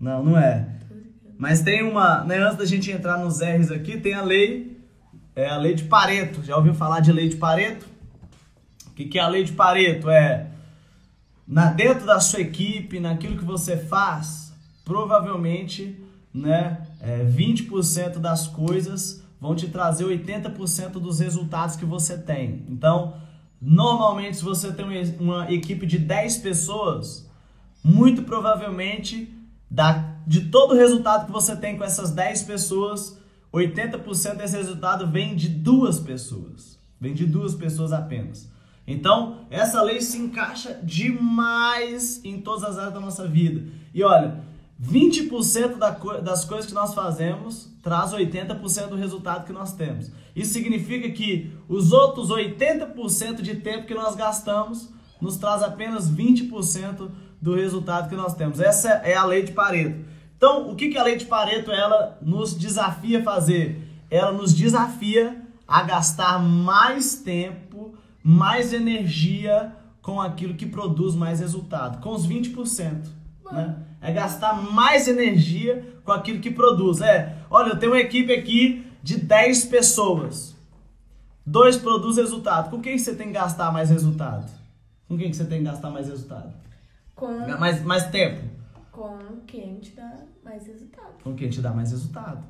Não, 0.00 0.24
não 0.24 0.38
é. 0.38 0.68
Mas 1.38 1.60
tem 1.60 1.82
uma, 1.82 2.24
né, 2.24 2.38
antes 2.38 2.56
da 2.56 2.64
gente 2.64 2.90
entrar 2.90 3.18
nos 3.18 3.40
R's 3.40 3.70
aqui, 3.70 3.98
tem 3.98 4.14
a 4.14 4.22
lei, 4.22 4.71
é 5.34 5.48
a 5.48 5.56
lei 5.56 5.74
de 5.74 5.84
Pareto. 5.84 6.42
Já 6.42 6.56
ouviu 6.56 6.74
falar 6.74 7.00
de 7.00 7.12
lei 7.12 7.28
de 7.28 7.36
Pareto? 7.36 7.86
O 8.86 8.90
que, 8.90 9.06
que 9.06 9.18
é 9.18 9.22
a 9.22 9.28
lei 9.28 9.44
de 9.44 9.52
Pareto? 9.52 10.10
É 10.10 10.48
na 11.46 11.66
dentro 11.66 12.06
da 12.06 12.20
sua 12.20 12.40
equipe, 12.40 13.00
naquilo 13.00 13.36
que 13.36 13.44
você 13.44 13.76
faz, 13.76 14.52
provavelmente, 14.84 15.98
né, 16.32 16.86
é, 17.00 17.24
20% 17.24 18.18
das 18.18 18.46
coisas 18.46 19.22
vão 19.40 19.54
te 19.54 19.68
trazer 19.68 20.04
80% 20.04 20.92
dos 20.92 21.18
resultados 21.18 21.76
que 21.76 21.84
você 21.84 22.16
tem. 22.16 22.64
Então, 22.68 23.14
normalmente, 23.60 24.36
se 24.36 24.44
você 24.44 24.72
tem 24.72 24.86
uma 25.18 25.52
equipe 25.52 25.84
de 25.84 25.98
10 25.98 26.38
pessoas, 26.38 27.28
muito 27.82 28.22
provavelmente, 28.22 29.36
da, 29.68 30.14
de 30.26 30.42
todo 30.42 30.72
o 30.72 30.76
resultado 30.76 31.26
que 31.26 31.32
você 31.32 31.56
tem 31.56 31.76
com 31.76 31.82
essas 31.82 32.12
10 32.12 32.44
pessoas, 32.44 33.18
80% 33.52 34.36
desse 34.36 34.56
resultado 34.56 35.06
vem 35.06 35.36
de 35.36 35.48
duas 35.48 36.00
pessoas. 36.00 36.78
Vem 37.00 37.14
de 37.14 37.26
duas 37.26 37.54
pessoas 37.54 37.92
apenas. 37.92 38.50
Então, 38.86 39.46
essa 39.50 39.82
lei 39.82 40.00
se 40.00 40.18
encaixa 40.18 40.80
demais 40.82 42.20
em 42.24 42.40
todas 42.40 42.64
as 42.64 42.78
áreas 42.78 42.94
da 42.94 43.00
nossa 43.00 43.26
vida. 43.28 43.64
E 43.94 44.02
olha, 44.02 44.40
20% 44.82 45.76
da 45.76 45.92
co 45.92 46.20
das 46.20 46.44
coisas 46.44 46.66
que 46.66 46.74
nós 46.74 46.92
fazemos 46.92 47.70
traz 47.82 48.12
80% 48.12 48.88
do 48.88 48.96
resultado 48.96 49.44
que 49.44 49.52
nós 49.52 49.72
temos. 49.74 50.10
Isso 50.34 50.52
significa 50.52 51.10
que 51.10 51.52
os 51.68 51.92
outros 51.92 52.30
80% 52.30 53.42
de 53.42 53.56
tempo 53.56 53.86
que 53.86 53.94
nós 53.94 54.16
gastamos 54.16 54.88
nos 55.20 55.36
traz 55.36 55.62
apenas 55.62 56.10
20% 56.10 57.10
do 57.40 57.54
resultado 57.54 58.08
que 58.08 58.16
nós 58.16 58.34
temos. 58.34 58.60
Essa 58.60 58.88
é 58.88 59.14
a 59.14 59.24
lei 59.24 59.42
de 59.42 59.52
Pareto. 59.52 60.04
Então, 60.42 60.68
o 60.68 60.74
que, 60.74 60.88
que 60.88 60.98
a 60.98 61.04
lei 61.04 61.14
de 61.14 61.26
Pareto 61.26 61.70
ela 61.70 62.18
nos 62.20 62.52
desafia 62.58 63.20
a 63.20 63.22
fazer? 63.22 63.80
Ela 64.10 64.32
nos 64.32 64.52
desafia 64.52 65.40
a 65.68 65.84
gastar 65.84 66.42
mais 66.42 67.14
tempo 67.14 67.94
mais 68.24 68.72
energia 68.72 69.72
com 70.00 70.20
aquilo 70.20 70.54
que 70.54 70.66
produz 70.66 71.14
mais 71.14 71.38
resultado, 71.38 72.00
com 72.00 72.10
os 72.10 72.26
20%. 72.26 73.06
Né? 73.52 73.76
É 74.00 74.12
gastar 74.12 74.60
mais 74.60 75.06
energia 75.06 75.86
com 76.04 76.10
aquilo 76.10 76.40
que 76.40 76.50
produz. 76.50 77.00
É, 77.00 77.36
olha, 77.48 77.68
eu 77.68 77.78
tenho 77.78 77.92
uma 77.92 78.00
equipe 78.00 78.32
aqui 78.32 78.84
de 79.00 79.18
10 79.18 79.66
pessoas. 79.66 80.56
Dois 81.46 81.76
produz 81.76 82.16
resultado. 82.16 82.68
Com 82.68 82.80
quem 82.80 82.98
você 82.98 83.14
tem 83.14 83.28
que 83.28 83.34
gastar 83.34 83.72
mais 83.72 83.90
resultado? 83.90 84.50
Com 85.06 85.16
quem 85.16 85.32
você 85.32 85.44
tem 85.44 85.58
que 85.58 85.66
gastar 85.66 85.90
mais 85.90 86.08
resultado? 86.08 86.52
Com, 87.14 87.28
mais, 87.60 87.80
mais 87.84 88.10
tempo? 88.10 88.50
com 88.92 89.40
quem 89.46 89.80
te 89.80 89.92
dá 89.92 90.18
mais 90.42 90.66
resultado. 90.66 91.22
Com 91.22 91.34
quem 91.34 91.48
te 91.48 91.60
dá 91.60 91.72
mais 91.72 91.90
resultado. 91.90 92.44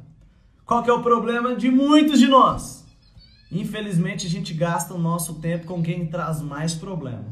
Qual 0.64 0.82
que 0.82 0.90
é 0.90 0.92
o 0.92 1.02
problema 1.02 1.54
de 1.54 1.70
muitos 1.70 2.18
de 2.18 2.26
nós? 2.26 2.84
Infelizmente, 3.50 4.26
a 4.26 4.30
gente 4.30 4.54
gasta 4.54 4.94
o 4.94 4.98
nosso 4.98 5.34
tempo 5.34 5.66
com 5.66 5.82
quem 5.82 6.06
traz 6.06 6.40
mais 6.40 6.74
problema. 6.74 7.26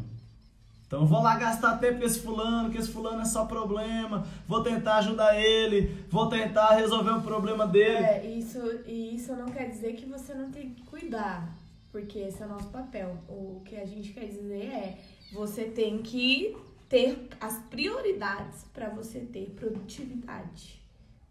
Então, 0.86 1.06
vou 1.06 1.22
lá 1.22 1.36
gastar 1.36 1.78
tempo 1.78 2.00
com 2.00 2.04
esse 2.04 2.18
fulano, 2.18 2.68
que 2.68 2.76
esse 2.76 2.90
fulano 2.90 3.22
é 3.22 3.24
só 3.24 3.46
problema, 3.46 4.26
vou 4.46 4.60
tentar 4.60 4.96
ajudar 4.96 5.40
ele, 5.40 6.04
vou 6.10 6.28
tentar 6.28 6.74
resolver 6.74 7.12
o 7.12 7.22
problema 7.22 7.64
dele. 7.64 8.04
É, 8.04 8.26
isso, 8.26 8.58
e 8.84 9.14
isso 9.14 9.34
não 9.36 9.46
quer 9.46 9.70
dizer 9.70 9.94
que 9.94 10.04
você 10.04 10.34
não 10.34 10.50
tem 10.50 10.70
que 10.70 10.82
cuidar, 10.82 11.48
porque 11.92 12.18
esse 12.18 12.42
é 12.42 12.46
o 12.46 12.48
nosso 12.48 12.66
papel. 12.70 13.16
O 13.28 13.62
que 13.64 13.76
a 13.76 13.86
gente 13.86 14.12
quer 14.12 14.26
dizer 14.26 14.64
é, 14.64 14.98
você 15.32 15.64
tem 15.64 15.98
que 15.98 16.56
ter 16.90 17.28
as 17.40 17.56
prioridades 17.70 18.64
para 18.74 18.90
você 18.90 19.20
ter 19.20 19.54
produtividade, 19.56 20.82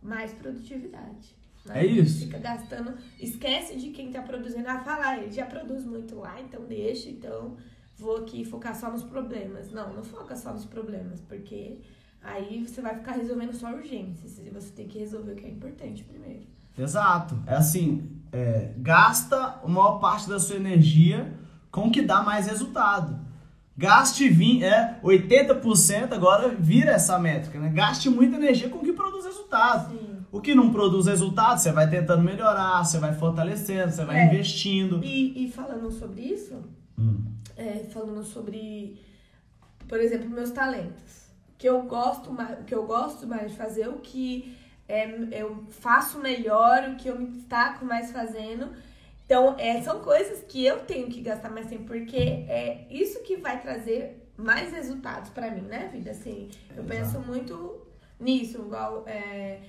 mais 0.02 0.32
produtividade. 0.32 1.36
Né? 1.66 1.82
É 1.82 1.86
isso. 1.86 2.26
Fica 2.26 2.40
gastando, 2.40 2.98
esquece 3.20 3.76
de 3.76 3.90
quem 3.90 4.10
tá 4.10 4.22
produzindo. 4.22 4.68
Ah, 4.68 4.80
fala, 4.80 5.18
ele 5.18 5.32
já 5.32 5.46
produz 5.46 5.86
muito 5.86 6.16
lá, 6.16 6.40
então 6.40 6.64
deixa, 6.66 7.10
então 7.10 7.58
vou 7.98 8.18
aqui 8.18 8.46
focar 8.46 8.74
só 8.74 8.90
nos 8.90 9.04
problemas. 9.04 9.70
Não, 9.70 9.94
não 9.94 10.02
foca 10.04 10.34
só 10.38 10.54
nos 10.54 10.66
problemas, 10.66 11.20
porque 11.20 11.82
aí 12.24 12.66
você 12.66 12.82
vai 12.82 12.96
ficar 12.96 13.12
resolvendo 13.12 13.54
só 13.54 13.70
urgências. 13.76 14.40
E 14.40 14.50
você 14.50 14.72
tem 14.72 14.88
que 14.88 14.98
resolver 14.98 15.34
o 15.34 15.36
que 15.36 15.46
é 15.46 15.50
importante 15.50 16.06
primeiro. 16.06 16.48
Exato. 16.78 17.38
É 17.46 17.56
assim, 17.56 18.10
é, 18.32 18.72
gasta 18.78 19.60
a 19.62 19.68
maior 19.68 20.00
parte 20.00 20.30
da 20.30 20.40
sua 20.40 20.56
energia 20.56 21.38
com 21.70 21.88
o 21.88 21.92
que 21.92 22.02
dá 22.02 22.24
mais 22.24 22.48
resultado. 22.48 23.28
Gaste 23.80 24.28
20, 24.28 24.62
é, 24.64 25.00
80% 25.02 26.12
agora 26.12 26.50
vira 26.50 26.92
essa 26.92 27.18
métrica, 27.18 27.58
né? 27.58 27.70
Gaste 27.70 28.10
muita 28.10 28.36
energia 28.36 28.68
com 28.68 28.80
o 28.80 28.84
que 28.84 28.92
produz 28.92 29.24
resultado. 29.26 29.92
Sim. 29.98 30.18
O 30.30 30.42
que 30.42 30.54
não 30.54 30.70
produz 30.70 31.06
resultado, 31.08 31.58
você 31.60 31.72
vai 31.72 31.90
tentando 31.90 32.22
melhorar, 32.22 32.84
você 32.84 32.98
vai 33.00 33.14
fortalecendo, 33.14 33.90
você 33.92 34.04
vai 34.04 34.20
É. 34.20 34.26
investindo. 34.26 35.02
E, 35.02 35.46
e 35.46 35.50
falando 35.50 35.90
sobre 35.90 36.22
isso, 36.24 36.56
Hum. 37.00 37.24
é, 37.56 37.86
falando 37.94 38.22
sobre, 38.24 39.00
por 39.88 40.00
exemplo, 40.00 40.30
meus 40.30 40.52
talentos. 40.52 41.30
Que 41.58 41.68
eu 41.70 41.82
gosto 41.84 42.34
mais, 42.34 42.60
o 42.60 42.64
que 42.66 42.76
eu 42.76 42.86
gosto 42.86 43.26
mais 43.26 43.52
de 43.52 43.58
fazer, 43.58 43.88
o 43.88 43.94
que 43.94 44.56
é, 44.90 45.10
eu 45.32 45.64
faço 45.70 46.20
melhor, 46.20 46.90
o 46.90 46.96
que 46.98 47.08
eu 47.08 47.18
me 47.18 47.28
destaco 47.28 47.86
mais 47.86 48.12
fazendo. 48.12 48.68
Então, 49.30 49.56
é, 49.60 49.80
são 49.84 50.00
coisas 50.00 50.44
que 50.48 50.66
eu 50.66 50.80
tenho 50.80 51.08
que 51.08 51.22
gastar 51.22 51.52
mais 51.52 51.68
tempo, 51.68 51.84
porque 51.84 52.18
é 52.18 52.88
isso 52.90 53.22
que 53.22 53.38
vai 53.38 53.62
trazer 53.62 54.28
mais 54.36 54.72
resultados 54.72 55.30
pra 55.30 55.52
mim, 55.52 55.62
né, 55.62 55.88
vida? 55.94 56.10
Assim, 56.10 56.50
eu 56.76 56.84
Exato. 56.84 56.88
penso 56.88 57.20
muito 57.20 57.86
nisso, 58.20 58.58
igual. 58.58 59.04
é, 59.06 59.62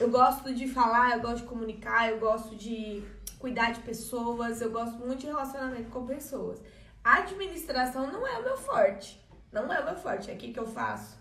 eu 0.00 0.10
gosto 0.10 0.52
de 0.52 0.66
falar, 0.66 1.12
eu 1.12 1.20
gosto 1.20 1.42
de 1.42 1.48
comunicar, 1.48 2.10
eu 2.10 2.18
gosto 2.18 2.56
de 2.56 3.04
cuidar 3.38 3.70
de 3.70 3.82
pessoas, 3.82 4.60
eu 4.60 4.72
gosto 4.72 4.98
muito 4.98 5.20
de 5.20 5.26
relacionamento 5.26 5.90
com 5.90 6.04
pessoas. 6.04 6.60
A 7.04 7.18
administração 7.18 8.10
não 8.10 8.26
é 8.26 8.36
o 8.40 8.42
meu 8.42 8.56
forte. 8.56 9.24
Não 9.52 9.72
é 9.72 9.78
o 9.78 9.84
meu 9.84 9.94
forte. 9.94 10.28
É 10.28 10.34
o 10.34 10.36
que 10.36 10.58
eu 10.58 10.66
faço? 10.66 11.16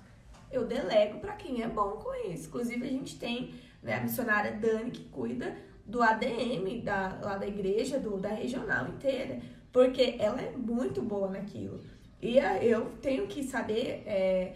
Eu 0.52 0.66
delego 0.66 1.20
pra 1.20 1.34
quem 1.34 1.62
é 1.62 1.68
bom 1.68 1.92
com 1.92 2.16
isso. 2.32 2.48
Inclusive, 2.48 2.88
a 2.88 2.90
gente 2.90 3.20
tem 3.20 3.54
né, 3.84 3.98
a 3.98 4.02
missionária 4.02 4.54
Dani 4.54 4.90
que 4.90 5.04
cuida 5.10 5.56
do 5.86 6.02
ADM 6.02 6.82
da, 6.84 7.20
lá 7.22 7.38
da 7.38 7.48
igreja, 7.48 8.00
do, 8.00 8.18
da 8.18 8.30
regional 8.30 8.88
inteira. 8.88 9.40
Porque 9.72 10.16
ela 10.20 10.42
é 10.42 10.52
muito 10.56 11.02
boa 11.02 11.30
naquilo. 11.30 11.82
E 12.22 12.40
a- 12.40 12.64
eu 12.64 12.92
tenho 13.02 13.28
que 13.28 13.44
saber 13.44 14.04
é, 14.06 14.54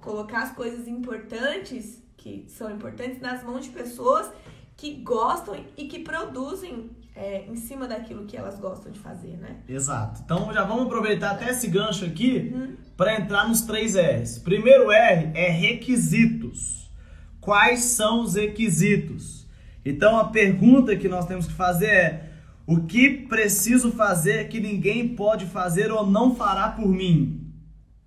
colocar 0.00 0.42
as 0.42 0.52
coisas 0.52 0.86
importantes 0.86 2.02
que 2.16 2.44
são 2.48 2.70
importantes 2.70 3.20
nas 3.20 3.42
mãos 3.42 3.64
de 3.64 3.70
pessoas 3.70 4.30
que 4.76 4.94
gostam 4.96 5.56
e 5.76 5.88
que 5.88 6.00
produzem 6.00 6.90
é, 7.14 7.44
em 7.46 7.56
cima 7.56 7.86
daquilo 7.88 8.24
que 8.24 8.36
elas 8.36 8.58
gostam 8.58 8.92
de 8.92 8.98
fazer, 8.98 9.36
né? 9.36 9.56
Exato. 9.68 10.22
Então 10.24 10.52
já 10.52 10.64
vamos 10.64 10.86
aproveitar 10.86 11.32
até 11.32 11.50
esse 11.50 11.66
gancho 11.66 12.04
aqui 12.04 12.50
uhum. 12.54 12.76
para 12.96 13.18
entrar 13.18 13.48
nos 13.48 13.62
três 13.62 13.94
R's. 13.94 14.38
Primeiro 14.38 14.90
R 14.90 15.30
é 15.34 15.50
requisitos. 15.50 16.90
Quais 17.40 17.80
são 17.80 18.22
os 18.22 18.34
requisitos? 18.34 19.39
Então 19.84 20.18
a 20.18 20.24
pergunta 20.24 20.96
que 20.96 21.08
nós 21.08 21.26
temos 21.26 21.46
que 21.46 21.52
fazer 21.52 21.86
é: 21.86 22.30
o 22.66 22.82
que 22.82 23.10
preciso 23.26 23.92
fazer 23.92 24.48
que 24.48 24.60
ninguém 24.60 25.08
pode 25.08 25.46
fazer 25.46 25.90
ou 25.90 26.06
não 26.06 26.34
fará 26.34 26.68
por 26.68 26.88
mim? 26.88 27.52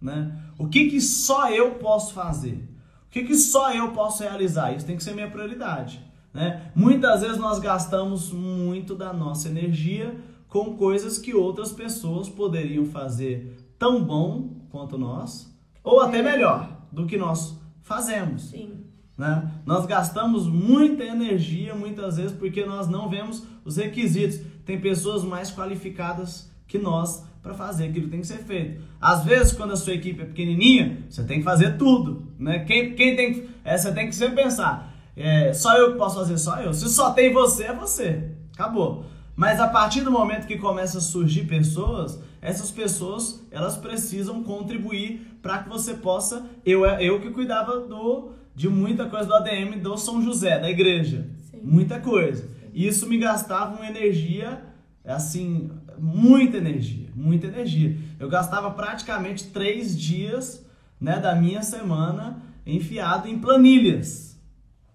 Né? 0.02 0.32
O 0.58 0.68
que, 0.68 0.90
que 0.90 1.02
só 1.02 1.50
eu 1.50 1.72
posso 1.76 2.14
fazer? 2.14 2.70
O 3.08 3.10
que, 3.10 3.24
que 3.24 3.36
só 3.36 3.74
eu 3.74 3.92
posso 3.92 4.24
realizar? 4.24 4.74
Isso 4.74 4.86
tem 4.86 4.98
que 4.98 5.04
ser 5.04 5.14
minha 5.14 5.30
prioridade. 5.30 6.02
Né? 6.34 6.72
Muitas 6.76 7.22
vezes 7.22 7.38
nós 7.38 7.60
gastamos 7.60 8.32
muito 8.32 8.96
da 8.96 9.14
nossa 9.14 9.48
energia 9.50 10.16
com 10.48 10.76
coisas 10.76 11.18
que 11.18 11.34
outras 11.34 11.72
pessoas 11.72 12.30
poderiam 12.30 12.86
fazer 12.86 13.56
tão 13.78 14.04
bom 14.04 14.50
quanto 14.70 14.98
nós, 14.98 15.52
ou 15.84 16.00
até 16.00 16.22
melhor 16.22 16.70
do 16.92 17.06
que 17.06 17.18
nós 17.18 17.58
fazemos. 17.82 18.50
Sim. 18.50 18.83
Né? 19.18 19.52
Nós 19.66 19.86
gastamos 19.86 20.48
muita 20.48 21.04
energia 21.04 21.76
muitas 21.76 22.18
vezes 22.18 22.32
porque 22.32 22.66
nós 22.66 22.88
não 22.88 23.10
vemos 23.10 23.44
os 23.64 23.78
requisitos. 23.78 24.40
Tem 24.66 24.80
pessoas 24.80 25.24
mais 25.24 25.52
qualificadas 25.52 26.52
que 26.68 26.78
nós 26.78 27.24
para 27.44 27.54
fazer 27.54 27.90
aquilo 27.90 28.06
que 28.06 28.12
tem 28.12 28.22
que 28.22 28.28
ser 28.28 28.40
feito. 28.40 28.82
Às 29.00 29.26
vezes, 29.26 29.52
quando 29.52 29.74
a 29.74 29.76
sua 29.76 29.94
equipe 29.94 30.22
é 30.22 30.26
pequenininha, 30.26 31.04
você 31.10 31.24
tem 31.24 31.40
que 31.40 31.44
fazer 31.44 31.78
tudo. 31.78 32.32
Né? 32.40 32.60
Quem, 32.60 32.96
quem 32.96 33.16
tem, 33.16 33.50
é, 33.66 33.78
você 33.78 33.92
tem 33.92 34.08
que 34.08 34.16
sempre 34.16 34.44
pensar: 34.44 34.96
é, 35.16 35.54
só 35.54 35.76
eu 35.78 35.92
que 35.92 35.98
posso 35.98 36.16
fazer, 36.16 36.38
só 36.38 36.62
eu. 36.62 36.74
Se 36.74 36.88
só 36.90 37.12
tem 37.12 37.34
você, 37.34 37.66
é 37.66 37.74
você. 37.74 38.32
Acabou. 38.54 39.06
Mas 39.36 39.60
a 39.60 39.68
partir 39.68 40.02
do 40.02 40.12
momento 40.12 40.48
que 40.48 40.58
começa 40.58 41.00
a 41.00 41.02
surgir 41.02 41.46
pessoas, 41.46 42.20
essas 42.42 42.72
pessoas 42.72 43.44
elas 43.52 43.76
precisam 43.76 44.44
contribuir 44.44 45.38
para 45.42 45.60
que 45.60 45.70
você 45.70 45.96
possa. 45.96 46.46
Eu, 46.66 46.86
eu 46.86 47.20
que 47.20 47.30
cuidava 47.32 47.80
do, 47.82 48.32
de 48.56 48.70
muita 48.70 49.06
coisa 49.06 49.28
do 49.28 49.34
ADM 49.34 49.80
do 49.82 49.98
São 49.98 50.22
José, 50.22 50.60
da 50.60 50.70
igreja. 50.70 51.28
Sim. 51.50 51.60
Muita 51.64 52.00
coisa. 52.00 52.50
Isso 52.74 53.08
me 53.08 53.18
gastava 53.18 53.76
uma 53.76 53.88
energia, 53.88 54.64
assim, 55.06 55.72
muita 55.98 56.58
energia, 56.58 57.10
muita 57.16 57.48
energia. 57.48 57.98
Eu 58.20 58.30
gastava 58.30 58.72
praticamente 58.72 59.46
três 59.48 59.98
dias 59.98 60.66
né, 61.00 61.20
da 61.20 61.36
minha 61.36 61.62
semana 61.62 62.42
enfiado 62.66 63.28
em 63.28 63.38
planilhas 63.38 64.34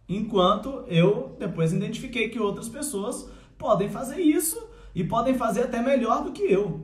Enquanto 0.09 0.85
eu 0.87 1.37
depois 1.39 1.73
identifiquei 1.73 2.31
que 2.31 2.41
outras 2.41 2.67
pessoas 2.67 3.29
podem 3.59 3.91
fazer 3.91 4.19
isso 4.19 4.59
e 4.95 5.05
podem 5.05 5.35
fazer 5.35 5.65
até 5.65 5.83
melhor 5.83 6.25
do 6.25 6.33
que 6.33 6.43
eu. 6.43 6.81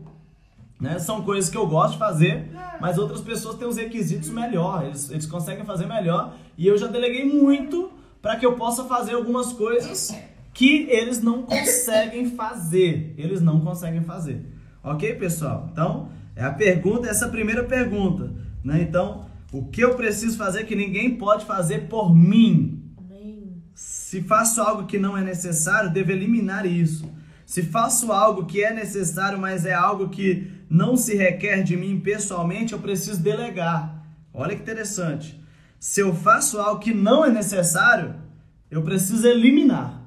Né? 0.78 0.98
São 0.98 1.22
coisas 1.22 1.48
que 1.48 1.56
eu 1.56 1.66
gosto 1.66 1.92
de 1.92 1.98
fazer, 1.98 2.50
mas 2.80 2.98
outras 2.98 3.22
pessoas 3.22 3.56
têm 3.56 3.66
os 3.66 3.78
requisitos 3.78 4.28
melhor, 4.28 4.84
eles, 4.84 5.10
eles 5.10 5.24
conseguem 5.24 5.64
fazer 5.64 5.87
melhor. 5.87 6.34
E 6.56 6.66
eu 6.66 6.76
já 6.78 6.86
deleguei 6.86 7.24
muito 7.24 7.92
para 8.22 8.36
que 8.36 8.46
eu 8.46 8.54
possa 8.54 8.84
fazer 8.84 9.14
algumas 9.14 9.52
coisas 9.52 10.14
que 10.52 10.86
eles 10.88 11.20
não 11.20 11.42
conseguem 11.42 12.30
fazer. 12.30 13.14
Eles 13.18 13.40
não 13.40 13.60
conseguem 13.60 14.02
fazer. 14.02 14.46
Ok, 14.82 15.14
pessoal? 15.14 15.68
Então, 15.72 16.08
é 16.36 16.44
a 16.44 16.52
pergunta, 16.52 17.08
essa 17.08 17.28
primeira 17.28 17.64
pergunta. 17.64 18.32
Né? 18.62 18.82
Então, 18.82 19.26
o 19.52 19.64
que 19.64 19.82
eu 19.82 19.94
preciso 19.94 20.36
fazer 20.36 20.64
que 20.64 20.74
ninguém 20.74 21.16
pode 21.16 21.44
fazer 21.44 21.88
por 21.88 22.14
mim? 22.14 22.80
Se 23.74 24.22
faço 24.22 24.60
algo 24.60 24.86
que 24.86 24.98
não 24.98 25.18
é 25.18 25.22
necessário, 25.22 25.92
devo 25.92 26.12
eliminar 26.12 26.64
isso. 26.64 27.12
Se 27.44 27.62
faço 27.62 28.12
algo 28.12 28.46
que 28.46 28.62
é 28.62 28.72
necessário, 28.72 29.38
mas 29.38 29.66
é 29.66 29.74
algo 29.74 30.08
que 30.08 30.50
não 30.70 30.96
se 30.96 31.16
requer 31.16 31.62
de 31.62 31.76
mim 31.76 32.00
pessoalmente, 32.00 32.72
eu 32.72 32.78
preciso 32.78 33.22
delegar. 33.22 34.02
Olha 34.32 34.54
que 34.54 34.62
interessante. 34.62 35.40
Se 35.84 36.00
eu 36.00 36.14
faço 36.14 36.58
algo 36.58 36.80
que 36.80 36.94
não 36.94 37.26
é 37.26 37.30
necessário, 37.30 38.14
eu 38.70 38.80
preciso 38.80 39.28
eliminar. 39.28 40.02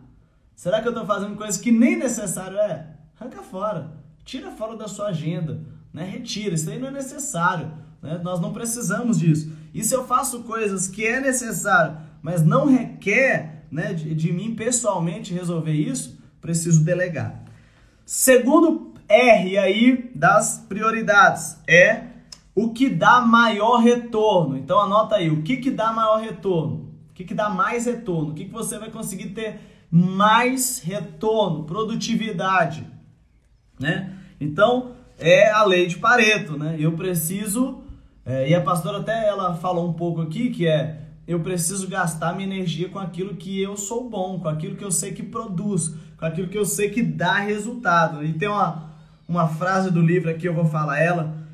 Será 0.56 0.82
que 0.82 0.88
eu 0.88 0.92
estou 0.92 1.06
fazendo 1.06 1.36
coisa 1.36 1.62
que 1.62 1.72
nem 1.72 1.96
necessário 1.96 2.58
é? 2.58 2.88
Arranca 3.20 3.44
fora. 3.44 3.92
Tira 4.26 4.50
fora 4.50 4.76
da 4.76 4.88
sua 4.88 5.10
agenda. 5.10 5.62
Né? 5.94 6.04
Retira. 6.04 6.56
Isso 6.56 6.68
aí 6.68 6.80
não 6.80 6.88
é 6.88 6.92
necessário. 6.92 7.72
Né? 8.02 8.20
Nós 8.24 8.40
não 8.40 8.54
precisamos 8.54 9.20
disso. 9.20 9.52
E 9.72 9.84
se 9.84 9.94
eu 9.94 10.08
faço 10.08 10.42
coisas 10.42 10.88
que 10.88 11.06
é 11.06 11.20
necessário, 11.20 11.96
mas 12.24 12.44
não 12.44 12.66
requer 12.66 13.68
né, 13.70 13.94
de, 13.94 14.16
de 14.16 14.34
mim 14.34 14.56
pessoalmente 14.56 15.32
resolver 15.32 15.74
isso, 15.74 16.18
preciso 16.42 16.84
delegar. 16.84 17.44
Segundo 18.04 18.96
R 19.08 19.60
aí 19.60 20.10
das 20.16 20.58
prioridades 20.68 21.56
é 21.68 22.17
o 22.58 22.74
que 22.74 22.90
dá 22.90 23.22
maior 23.22 23.78
retorno. 23.78 24.58
Então 24.58 24.80
anota 24.80 25.18
aí, 25.18 25.30
o 25.30 25.44
que, 25.44 25.58
que 25.58 25.70
dá 25.70 25.94
maior 25.94 26.20
retorno? 26.20 26.90
O 27.12 27.14
que, 27.14 27.24
que 27.24 27.36
dá 27.36 27.50
mais 27.50 27.86
retorno? 27.86 28.32
O 28.32 28.34
que, 28.34 28.46
que 28.46 28.52
você 28.52 28.80
vai 28.80 28.90
conseguir 28.90 29.28
ter 29.28 29.60
mais 29.92 30.80
retorno? 30.80 31.66
Produtividade. 31.66 32.84
Né? 33.80 34.12
Então 34.42 34.94
é 35.20 35.52
a 35.52 35.64
lei 35.66 35.86
de 35.86 36.00
Pareto. 36.00 36.58
Né? 36.58 36.78
Eu 36.80 36.94
preciso, 36.94 37.84
é, 38.26 38.50
e 38.50 38.56
a 38.56 38.62
pastora 38.62 39.02
até 39.02 39.28
ela 39.28 39.54
falou 39.54 39.88
um 39.88 39.94
pouco 39.94 40.22
aqui, 40.22 40.50
que 40.50 40.68
é 40.68 41.02
eu 41.28 41.42
preciso 41.42 41.88
gastar 41.88 42.34
minha 42.34 42.48
energia 42.48 42.90
com 42.90 42.98
aquilo 42.98 43.36
que 43.36 43.62
eu 43.62 43.78
sou 43.78 44.10
bom, 44.10 44.40
com 44.40 44.50
aquilo 44.50 44.76
que 44.76 44.84
eu 44.84 44.92
sei 44.92 45.12
que 45.12 45.22
produz, 45.22 45.94
com 46.18 46.26
aquilo 46.26 46.48
que 46.48 46.58
eu 46.58 46.66
sei 46.66 46.90
que 46.90 47.04
dá 47.04 47.36
resultado. 47.36 48.26
E 48.26 48.34
tem 48.34 48.48
uma, 48.48 48.94
uma 49.28 49.48
frase 49.48 49.92
do 49.92 50.02
livro 50.02 50.32
aqui, 50.32 50.48
eu 50.48 50.56
vou 50.56 50.66
falar 50.66 51.00
ela, 51.00 51.46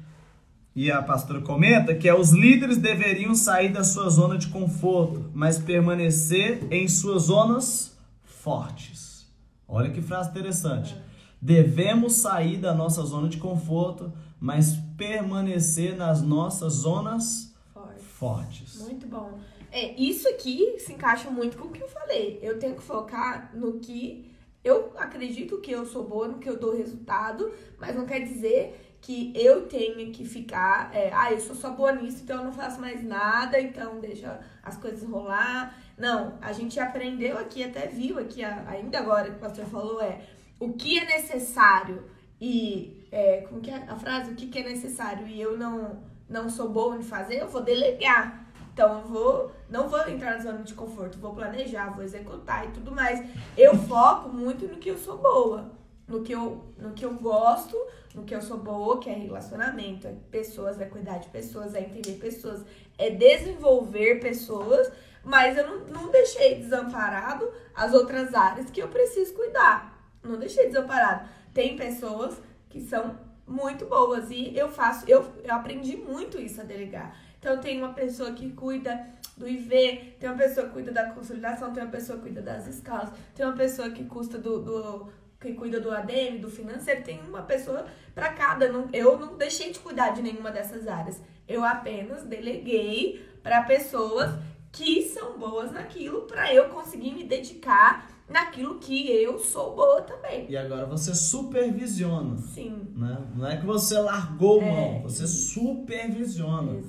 e 0.76 0.92
a 0.92 1.02
pastora 1.02 1.42
comenta, 1.42 1.94
que 1.94 2.10
é 2.10 2.16
os 2.16 2.32
líderes 2.32 2.78
deveriam 2.78 3.36
sair 3.36 3.72
da 3.72 3.84
sua 3.84 4.10
zona 4.10 4.38
de 4.38 4.48
conforto, 4.48 5.30
mas 5.34 5.60
permanecer 5.60 6.68
em 6.72 6.88
suas 6.88 7.24
zonas 7.24 7.98
fortes. 8.24 9.28
Olha 9.68 9.92
que 9.92 10.02
frase 10.02 10.30
interessante. 10.32 10.96
Devemos 11.42 12.14
sair 12.14 12.58
da 12.58 12.74
nossa 12.74 13.04
zona 13.04 13.28
de 13.28 13.38
conforto, 13.38 14.12
mas 14.40 14.76
permanecer 14.98 15.96
nas 15.96 16.22
nossas 16.22 16.74
zonas 16.74 17.54
fortes. 17.98 18.82
Muito 18.82 19.08
bom. 19.08 19.40
É, 19.72 20.00
isso 20.00 20.28
aqui 20.30 20.76
se 20.80 20.94
encaixa 20.94 21.30
muito 21.30 21.58
com 21.58 21.68
o 21.68 21.72
que 21.72 21.82
eu 21.82 21.88
falei. 21.88 22.40
Eu 22.42 22.60
tenho 22.60 22.76
que 22.76 22.84
focar 22.84 23.52
no 23.56 23.80
que 23.80 24.32
eu 24.64 24.94
acredito 24.98 25.60
que 25.60 25.72
eu 25.72 25.86
sou 25.86 26.08
boa, 26.08 26.28
no 26.28 26.38
que 26.38 26.50
eu 26.50 26.58
dou 26.58 26.76
resultado, 26.76 27.52
mas 27.78 27.96
não 27.96 28.06
quer 28.06 28.20
dizer 28.20 28.83
que 29.04 29.34
eu 29.36 29.68
tenha 29.68 30.10
que 30.12 30.24
ficar, 30.24 30.90
é, 30.96 31.12
ah, 31.14 31.30
eu 31.30 31.38
sou 31.38 31.54
só 31.54 31.72
boa 31.72 31.92
nisso, 31.92 32.24
então 32.24 32.38
eu 32.38 32.46
não 32.46 32.54
faço 32.54 32.80
mais 32.80 33.04
nada, 33.04 33.60
então 33.60 34.00
deixa 34.00 34.40
as 34.64 34.78
coisas 34.78 35.04
rolar. 35.08 35.78
Não, 35.98 36.38
a 36.42 36.54
gente 36.54 36.80
aprendeu 36.80 37.38
aqui, 37.38 37.66
até 37.66 37.86
viu 37.86 38.18
aqui, 38.18 38.42
ainda 38.42 39.00
agora 39.00 39.30
que 39.30 39.36
o 39.36 39.40
pastor 39.40 39.66
falou, 39.66 40.02
é 40.02 40.22
o 40.58 40.72
que 40.72 40.98
é 40.98 41.06
necessário 41.06 42.06
e, 42.40 43.06
é, 43.12 43.42
como 43.42 43.60
que 43.60 43.72
é 43.72 43.76
a 43.76 43.96
frase? 43.98 44.32
O 44.32 44.36
que, 44.36 44.48
que 44.48 44.60
é 44.60 44.64
necessário 44.64 45.28
e 45.28 45.40
eu 45.40 45.58
não, 45.58 46.02
não 46.30 46.50
sou 46.50 46.70
boa 46.70 46.96
em 46.96 47.04
fazer, 47.04 47.42
eu 47.42 47.50
vou 47.50 47.62
delegar. 47.62 48.42
Então 48.74 49.00
eu 49.00 49.06
vou, 49.06 49.52
não 49.70 49.90
vou 49.90 50.00
entrar 50.08 50.38
na 50.38 50.44
zona 50.44 50.64
de 50.64 50.74
conforto, 50.74 51.20
vou 51.20 51.36
planejar, 51.36 51.90
vou 51.90 52.06
executar 52.06 52.66
e 52.66 52.72
tudo 52.72 52.94
mais. 52.94 53.22
Eu 53.58 53.76
foco 53.76 54.30
muito 54.30 54.66
no 54.66 54.78
que 54.78 54.90
eu 54.90 54.98
sou 54.98 55.18
boa, 55.18 55.74
no 56.08 56.22
que 56.22 56.34
eu, 56.34 56.74
no 56.78 56.92
que 56.92 57.06
eu 57.06 57.14
gosto, 57.14 57.76
no 58.14 58.24
que 58.24 58.36
eu 58.36 58.42
sou 58.42 58.58
boa, 58.58 59.00
que 59.00 59.10
é 59.10 59.14
relacionamento, 59.14 60.08
é 60.08 60.14
pessoas, 60.30 60.80
é 60.80 60.86
cuidar 60.86 61.18
de 61.18 61.30
pessoas, 61.30 61.74
é 61.74 61.82
entender 61.82 62.20
pessoas, 62.20 62.64
é 62.98 63.10
desenvolver 63.10 64.20
pessoas, 64.20 64.92
mas 65.24 65.58
eu 65.58 65.68
não, 65.68 65.86
não 65.88 66.12
deixei 66.12 66.56
desamparado 66.56 67.50
as 67.74 67.94
outras 67.94 68.34
áreas 68.34 68.70
que 68.70 68.82
eu 68.82 68.88
preciso 68.90 69.34
cuidar. 69.34 69.94
Não 70.22 70.38
deixei 70.38 70.68
desamparado. 70.68 71.28
Tem 71.54 71.76
pessoas 71.76 72.36
que 72.70 72.82
são 72.82 73.18
muito 73.48 73.86
boas 73.86 74.30
e 74.30 74.56
eu 74.58 74.70
faço, 74.70 75.06
eu, 75.08 75.26
eu 75.44 75.54
aprendi 75.54 75.96
muito 75.98 76.40
isso 76.40 76.62
a 76.62 76.64
delegar. 76.64 77.16
Então 77.40 77.60
tem 77.60 77.78
uma 77.78 77.94
pessoa 77.94 78.32
que 78.32 78.52
cuida 78.52 79.06
do 79.36 79.48
IV, 79.48 80.16
tem 80.20 80.30
uma 80.30 80.38
pessoa 80.38 80.68
que 80.68 80.74
cuida 80.74 80.92
da 80.92 81.10
consolidação, 81.12 81.74
tem 81.74 81.84
uma 81.84 81.92
pessoa 81.92 82.18
que 82.18 82.24
cuida 82.24 82.42
das 82.42 82.68
escalas, 82.68 83.12
tem 83.36 83.46
uma 83.46 83.56
pessoa 83.56 83.90
que 83.90 84.06
custa 84.06 84.38
do, 84.38 84.62
do 84.62 85.10
que 85.44 85.54
cuida 85.54 85.80
do 85.80 85.92
ADM, 85.92 86.40
do 86.40 86.50
financeiro, 86.50 87.04
tem 87.04 87.20
uma 87.22 87.42
pessoa 87.42 87.86
para 88.16 88.30
cada. 88.30 88.66
eu 88.94 89.20
não 89.20 89.38
deixei 89.38 89.72
de 89.72 89.80
cuidar 89.80 90.12
de 90.12 90.22
nenhuma 90.22 90.50
dessas 90.50 90.88
áreas. 90.88 91.22
Eu 91.48 91.64
apenas 91.64 92.24
deleguei 92.24 93.28
para 93.44 93.64
pessoas 93.64 94.32
que 94.72 95.04
são 95.04 95.38
boas 95.38 95.72
naquilo 95.72 96.22
para 96.22 96.54
eu 96.54 96.70
conseguir 96.70 97.14
me 97.14 97.26
dedicar 97.26 98.10
naquilo 98.30 98.80
que 98.80 99.12
eu 99.12 99.38
sou 99.38 99.76
boa 99.76 100.02
também. 100.02 100.50
E 100.50 100.56
agora 100.56 100.86
você 100.86 101.14
supervisiona. 101.14 102.38
Sim. 102.38 102.88
Né? 102.96 103.18
Não 103.36 103.48
é 103.48 103.58
que 103.58 103.66
você 103.66 104.00
largou 104.00 104.62
é, 104.62 104.72
mão, 104.72 105.02
você 105.04 105.28
supervisiona. 105.28 106.82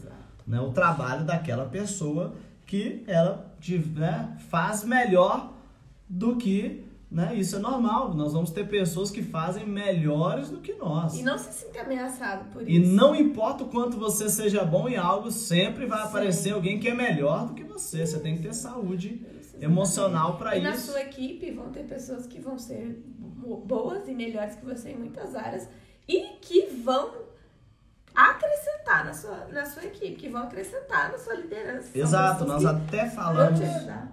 Né, 0.46 0.60
o 0.60 0.70
trabalho 0.72 1.24
daquela 1.24 1.66
pessoa 1.66 2.34
que 2.66 3.02
ela 3.06 3.54
né, 3.96 4.36
faz 4.48 4.84
melhor 4.84 5.54
do 6.08 6.36
que 6.36 6.84
né? 7.14 7.32
Isso 7.36 7.54
é 7.54 7.58
normal. 7.60 8.12
Nós 8.12 8.32
vamos 8.32 8.50
ter 8.50 8.68
pessoas 8.68 9.08
que 9.08 9.22
fazem 9.22 9.64
melhores 9.64 10.50
do 10.50 10.58
que 10.58 10.74
nós. 10.74 11.16
E 11.16 11.22
não 11.22 11.38
se 11.38 11.52
sinta 11.52 11.82
ameaçado 11.82 12.50
por 12.50 12.62
isso. 12.62 12.70
E 12.72 12.80
não 12.80 13.14
importa 13.14 13.62
o 13.62 13.68
quanto 13.68 13.96
você 13.96 14.28
seja 14.28 14.64
bom 14.64 14.88
em 14.88 14.96
algo, 14.96 15.30
sempre 15.30 15.86
vai 15.86 16.02
aparecer 16.02 16.52
alguém 16.52 16.80
que 16.80 16.88
é 16.88 16.94
melhor 16.94 17.46
do 17.46 17.54
que 17.54 17.62
você. 17.62 18.04
Você 18.04 18.18
tem 18.18 18.36
que 18.36 18.42
ter 18.42 18.52
saúde 18.52 19.24
emocional 19.60 20.36
para 20.36 20.56
isso. 20.56 20.66
E 20.66 20.68
na 20.68 20.76
sua 20.76 21.02
equipe 21.02 21.52
vão 21.52 21.70
ter 21.70 21.84
pessoas 21.84 22.26
que 22.26 22.40
vão 22.40 22.58
ser 22.58 23.00
boas 23.64 24.08
e 24.08 24.12
melhores 24.12 24.56
que 24.56 24.64
você 24.64 24.90
em 24.90 24.96
muitas 24.96 25.36
áreas 25.36 25.68
e 26.08 26.36
que 26.40 26.66
vão 26.82 27.12
acrescentar 28.14 29.04
na 29.04 29.12
sua, 29.12 29.48
na 29.52 29.64
sua 29.64 29.84
equipe, 29.84 30.14
que 30.14 30.28
vão 30.28 30.42
acrescentar 30.42 31.10
na 31.10 31.18
sua 31.18 31.34
liderança. 31.34 31.88
Exato, 31.94 32.44
nós 32.44 32.64
até 32.64 33.10
falamos 33.10 33.60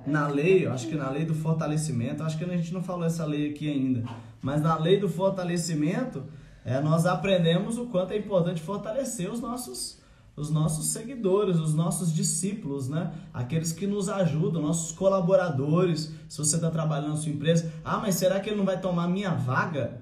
na 0.05 0.27
lei, 0.27 0.65
acho 0.67 0.87
que 0.87 0.95
na 0.95 1.09
lei 1.09 1.25
do 1.25 1.35
fortalecimento, 1.35 2.23
acho 2.23 2.37
que 2.37 2.43
a 2.43 2.47
gente 2.47 2.73
não 2.73 2.83
falou 2.83 3.05
essa 3.05 3.25
lei 3.25 3.51
aqui 3.51 3.69
ainda, 3.69 4.03
mas 4.41 4.61
na 4.61 4.77
lei 4.77 4.99
do 4.99 5.07
fortalecimento, 5.07 6.23
é, 6.65 6.79
nós 6.81 7.05
aprendemos 7.05 7.77
o 7.77 7.87
quanto 7.87 8.13
é 8.13 8.17
importante 8.17 8.61
fortalecer 8.61 9.31
os 9.31 9.39
nossos 9.39 10.01
os 10.35 10.49
nossos 10.49 10.87
seguidores, 10.87 11.57
os 11.57 11.73
nossos 11.73 12.11
discípulos, 12.11 12.87
né? 12.87 13.11
Aqueles 13.33 13.73
que 13.73 13.85
nos 13.85 14.07
ajudam, 14.07 14.61
nossos 14.61 14.91
colaboradores. 14.91 16.13
Se 16.29 16.37
você 16.37 16.55
está 16.55 16.71
trabalhando 16.71 17.09
na 17.09 17.17
sua 17.17 17.31
empresa, 17.31 17.71
ah, 17.83 17.97
mas 17.97 18.15
será 18.15 18.39
que 18.39 18.49
ele 18.49 18.57
não 18.57 18.65
vai 18.65 18.79
tomar 18.79 19.07
minha 19.07 19.31
vaga? 19.31 20.01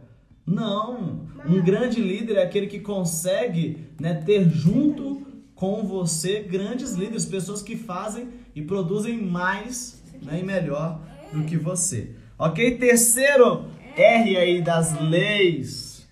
Não. 0.49 1.27
Um 1.45 1.61
grande 1.61 2.01
líder 2.01 2.37
é 2.37 2.43
aquele 2.43 2.65
que 2.65 2.79
consegue 2.79 3.87
né, 3.99 4.15
ter 4.15 4.49
junto 4.49 5.27
com 5.53 5.83
você 5.83 6.41
grandes 6.41 6.93
líderes, 6.93 7.25
pessoas 7.25 7.61
que 7.61 7.75
fazem 7.75 8.29
e 8.55 8.61
produzem 8.61 9.21
mais 9.21 10.01
né, 10.23 10.39
e 10.39 10.43
melhor 10.43 11.01
do 11.31 11.43
que 11.43 11.55
você. 11.55 12.15
Ok? 12.37 12.77
Terceiro 12.77 13.65
R 13.95 14.37
aí 14.37 14.61
das 14.61 14.99
leis, 14.99 16.07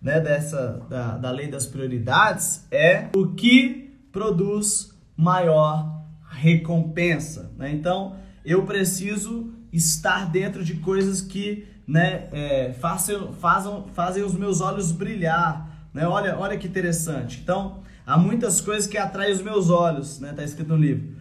né, 0.00 0.20
dessa, 0.20 0.86
da, 0.88 1.16
da 1.16 1.30
lei 1.32 1.48
das 1.48 1.66
prioridades, 1.66 2.66
é 2.70 3.08
o 3.16 3.28
que 3.28 3.90
produz 4.12 4.94
maior 5.16 6.04
recompensa. 6.30 7.52
Né? 7.58 7.72
Então, 7.72 8.16
eu 8.44 8.64
preciso 8.64 9.52
estar 9.72 10.30
dentro 10.30 10.64
de 10.64 10.74
coisas 10.74 11.20
que 11.20 11.66
né, 11.90 12.28
é, 12.30 12.72
façam, 12.74 13.32
fazem, 13.32 13.84
fazem 13.92 14.22
os 14.22 14.34
meus 14.34 14.60
olhos 14.60 14.92
brilhar. 14.92 15.68
Né? 15.92 16.06
Olha, 16.06 16.38
olha 16.38 16.56
que 16.56 16.68
interessante. 16.68 17.40
Então, 17.42 17.80
há 18.06 18.16
muitas 18.16 18.60
coisas 18.60 18.86
que 18.88 18.96
atraem 18.96 19.32
os 19.32 19.42
meus 19.42 19.70
olhos, 19.70 20.20
né? 20.20 20.32
Tá 20.32 20.44
escrito 20.44 20.68
no 20.68 20.76
livro. 20.76 21.16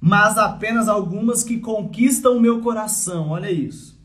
Mas 0.00 0.36
apenas 0.36 0.88
algumas 0.88 1.44
que 1.44 1.60
conquistam 1.60 2.36
o 2.36 2.40
meu 2.40 2.60
coração. 2.60 3.28
Olha 3.28 3.48
isso. 3.48 3.96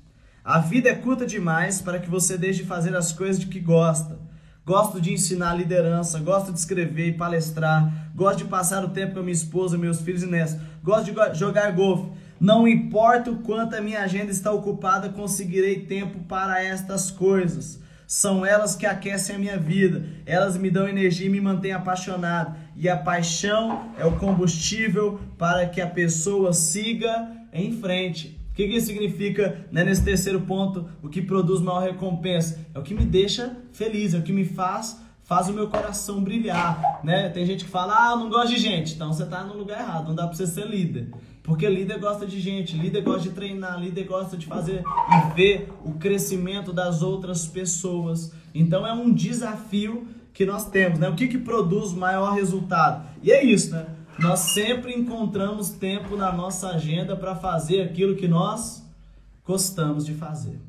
A 0.45 0.59
vida 0.59 0.87
é 0.87 0.93
curta 0.93 1.25
demais 1.25 1.81
para 1.81 1.97
que 1.97 2.07
você 2.07 2.37
deixe 2.37 2.61
de 2.61 2.67
fazer 2.67 2.95
as 2.95 3.11
coisas 3.11 3.39
de 3.39 3.47
que 3.47 3.59
gosta. 3.59 4.19
Gosto 4.63 5.01
de 5.01 5.11
ensinar 5.11 5.55
liderança, 5.55 6.19
gosto 6.19 6.53
de 6.53 6.59
escrever 6.59 7.07
e 7.07 7.13
palestrar, 7.13 8.11
gosto 8.13 8.39
de 8.39 8.45
passar 8.45 8.85
o 8.85 8.89
tempo 8.89 9.13
com 9.13 9.21
a 9.21 9.23
minha 9.23 9.33
esposa, 9.33 9.79
meus 9.79 10.01
filhos 10.01 10.21
e 10.21 10.27
netos, 10.27 10.57
gosto 10.83 11.05
de 11.05 11.39
jogar 11.39 11.71
golfe, 11.71 12.11
não 12.39 12.67
importa 12.67 13.31
o 13.31 13.37
quanto 13.37 13.75
a 13.75 13.81
minha 13.81 14.01
agenda 14.01 14.31
está 14.31 14.51
ocupada, 14.51 15.09
conseguirei 15.09 15.81
tempo 15.81 16.19
para 16.19 16.63
estas 16.63 17.09
coisas. 17.09 17.81
São 18.05 18.45
elas 18.45 18.75
que 18.75 18.85
aquecem 18.85 19.35
a 19.35 19.39
minha 19.39 19.57
vida, 19.57 20.05
elas 20.25 20.55
me 20.55 20.69
dão 20.69 20.87
energia 20.87 21.27
e 21.27 21.29
me 21.29 21.41
mantêm 21.41 21.73
apaixonado. 21.73 22.55
E 22.75 22.87
a 22.87 22.95
paixão 22.95 23.91
é 23.97 24.05
o 24.05 24.15
combustível 24.17 25.19
para 25.37 25.65
que 25.65 25.81
a 25.81 25.87
pessoa 25.87 26.53
siga 26.53 27.29
em 27.51 27.73
frente. 27.73 28.39
O 28.51 28.53
que, 28.53 28.67
que 28.67 28.77
isso 28.77 28.87
significa 28.87 29.65
né, 29.71 29.83
nesse 29.83 30.03
terceiro 30.03 30.41
ponto? 30.41 30.89
O 31.03 31.09
que 31.09 31.21
produz 31.21 31.61
maior 31.61 31.83
recompensa? 31.83 32.59
É 32.73 32.79
o 32.79 32.81
que 32.81 32.93
me 32.93 33.05
deixa 33.05 33.57
feliz, 33.73 34.13
é 34.13 34.17
o 34.17 34.23
que 34.23 34.31
me 34.31 34.45
faz 34.45 35.05
faz 35.27 35.49
o 35.49 35.53
meu 35.53 35.67
coração 35.67 36.23
brilhar, 36.23 37.01
né? 37.03 37.27
Tem 37.27 37.45
gente 37.45 37.65
que 37.65 37.69
fala, 37.69 37.93
ah, 37.93 38.11
eu 38.11 38.17
não 38.17 38.29
gosto 38.29 38.47
de 38.47 38.57
gente. 38.57 38.95
Então 38.95 39.11
você 39.11 39.23
está 39.23 39.43
no 39.43 39.57
lugar 39.57 39.81
errado, 39.81 40.07
não 40.07 40.15
dá 40.15 40.25
para 40.25 40.33
você 40.33 40.47
ser 40.47 40.65
líder. 40.65 41.09
Porque 41.47 41.65
líder 41.69 41.97
gosta 41.97 42.27
de 42.27 42.41
gente, 42.41 42.77
líder 42.77 43.01
gosta 43.03 43.21
de 43.21 43.29
treinar, 43.29 43.79
líder 43.79 44.03
gosta 44.03 44.35
de 44.35 44.45
fazer 44.45 44.83
e 44.83 45.33
ver 45.33 45.71
o 45.85 45.93
crescimento 45.93 46.73
das 46.73 47.01
outras 47.01 47.47
pessoas. 47.47 48.33
Então 48.53 48.85
é 48.85 48.91
um 48.91 49.13
desafio 49.13 50.05
que 50.33 50.45
nós 50.45 50.69
temos, 50.69 50.99
né? 50.99 51.07
O 51.07 51.15
que, 51.15 51.25
que 51.25 51.37
produz 51.37 51.93
maior 51.93 52.33
resultado? 52.33 53.07
E 53.23 53.31
é 53.31 53.45
isso, 53.45 53.71
né? 53.71 53.87
Nós 54.19 54.39
sempre 54.39 54.93
encontramos 54.93 55.69
tempo 55.69 56.17
na 56.17 56.33
nossa 56.33 56.67
agenda 56.67 57.15
para 57.15 57.33
fazer 57.33 57.81
aquilo 57.81 58.17
que 58.17 58.27
nós 58.27 58.85
gostamos 59.45 60.05
de 60.05 60.13
fazer. 60.13 60.59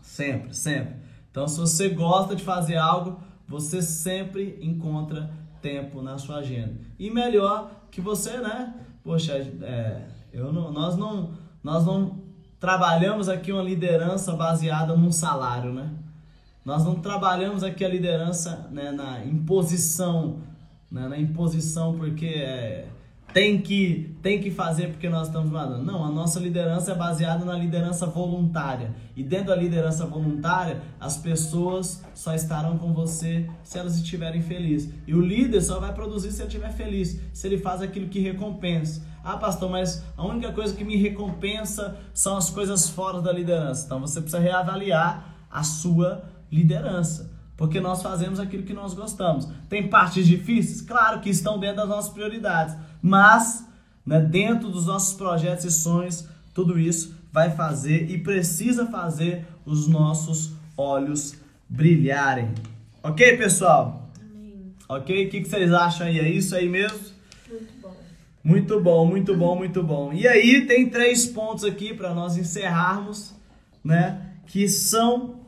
Sempre, 0.00 0.54
sempre. 0.54 0.94
Então, 1.30 1.46
se 1.46 1.60
você 1.60 1.90
gosta 1.90 2.34
de 2.34 2.42
fazer 2.42 2.78
algo, 2.78 3.20
você 3.46 3.82
sempre 3.82 4.58
encontra 4.62 5.30
tempo 5.60 6.00
na 6.00 6.16
sua 6.16 6.36
agenda. 6.36 6.80
E 6.98 7.10
melhor 7.10 7.70
que 7.90 8.00
você, 8.00 8.38
né? 8.38 8.74
Poxa, 9.02 9.34
é, 9.34 10.08
eu 10.32 10.52
não, 10.52 10.72
nós, 10.72 10.96
não, 10.96 11.32
nós 11.62 11.84
não 11.84 12.20
trabalhamos 12.58 13.28
aqui 13.28 13.52
uma 13.52 13.62
liderança 13.62 14.32
baseada 14.34 14.96
num 14.96 15.10
salário, 15.10 15.72
né? 15.72 15.90
Nós 16.64 16.84
não 16.84 16.96
trabalhamos 16.96 17.64
aqui 17.64 17.84
a 17.84 17.88
liderança 17.88 18.68
né, 18.70 18.92
na 18.92 19.24
imposição, 19.24 20.40
né, 20.90 21.08
na 21.08 21.18
imposição 21.18 21.96
porque 21.96 22.26
é, 22.26 22.86
tem 23.32 23.60
que, 23.60 24.16
tem 24.22 24.40
que 24.40 24.50
fazer 24.50 24.88
porque 24.88 25.08
nós 25.08 25.28
estamos 25.28 25.50
mandando. 25.50 25.84
Não, 25.84 26.04
a 26.04 26.10
nossa 26.10 26.40
liderança 26.40 26.92
é 26.92 26.94
baseada 26.94 27.44
na 27.44 27.54
liderança 27.54 28.06
voluntária. 28.06 28.94
E 29.16 29.22
dentro 29.22 29.48
da 29.48 29.56
liderança 29.56 30.06
voluntária, 30.06 30.82
as 30.98 31.16
pessoas 31.16 32.02
só 32.14 32.34
estarão 32.34 32.76
com 32.78 32.92
você 32.92 33.48
se 33.62 33.78
elas 33.78 33.96
estiverem 33.96 34.42
felizes. 34.42 34.92
E 35.06 35.14
o 35.14 35.20
líder 35.20 35.60
só 35.60 35.78
vai 35.78 35.92
produzir 35.92 36.32
se 36.32 36.42
ele 36.42 36.48
estiver 36.48 36.72
feliz, 36.72 37.20
se 37.32 37.46
ele 37.46 37.58
faz 37.58 37.82
aquilo 37.82 38.08
que 38.08 38.20
recompensa. 38.20 39.02
Ah, 39.22 39.36
pastor, 39.36 39.70
mas 39.70 40.02
a 40.16 40.24
única 40.24 40.52
coisa 40.52 40.74
que 40.74 40.84
me 40.84 40.96
recompensa 40.96 41.96
são 42.12 42.36
as 42.36 42.50
coisas 42.50 42.88
fora 42.88 43.20
da 43.20 43.32
liderança. 43.32 43.86
Então 43.86 44.00
você 44.00 44.20
precisa 44.20 44.42
reavaliar 44.42 45.46
a 45.50 45.62
sua 45.62 46.24
liderança 46.50 47.29
porque 47.60 47.78
nós 47.78 48.00
fazemos 48.00 48.40
aquilo 48.40 48.62
que 48.62 48.72
nós 48.72 48.94
gostamos. 48.94 49.46
Tem 49.68 49.86
partes 49.86 50.26
difíceis? 50.26 50.80
Claro 50.80 51.20
que 51.20 51.28
estão 51.28 51.58
dentro 51.58 51.76
das 51.76 51.88
nossas 51.90 52.10
prioridades, 52.10 52.74
mas 53.02 53.68
né, 54.06 54.18
dentro 54.18 54.70
dos 54.70 54.86
nossos 54.86 55.12
projetos 55.12 55.66
e 55.66 55.70
sonhos, 55.70 56.26
tudo 56.54 56.78
isso 56.78 57.14
vai 57.30 57.50
fazer 57.50 58.10
e 58.10 58.16
precisa 58.16 58.86
fazer 58.86 59.46
os 59.66 59.86
nossos 59.86 60.54
olhos 60.74 61.34
brilharem. 61.68 62.54
Ok, 63.02 63.36
pessoal? 63.36 64.08
Amém. 64.18 64.74
Ok? 64.88 65.26
O 65.26 65.28
que, 65.28 65.42
que 65.42 65.48
vocês 65.50 65.70
acham 65.70 66.06
aí? 66.06 66.18
É 66.18 66.30
isso 66.30 66.56
aí 66.56 66.66
mesmo? 66.66 66.98
Muito 67.46 67.72
bom. 67.82 67.94
Muito 68.42 68.80
bom, 68.80 69.06
muito 69.06 69.36
bom, 69.36 69.56
muito 69.56 69.82
bom. 69.82 70.12
E 70.14 70.26
aí 70.26 70.64
tem 70.66 70.88
três 70.88 71.26
pontos 71.26 71.64
aqui 71.64 71.92
para 71.92 72.14
nós 72.14 72.38
encerrarmos, 72.38 73.34
né? 73.84 74.30
Que 74.46 74.66
são 74.66 75.39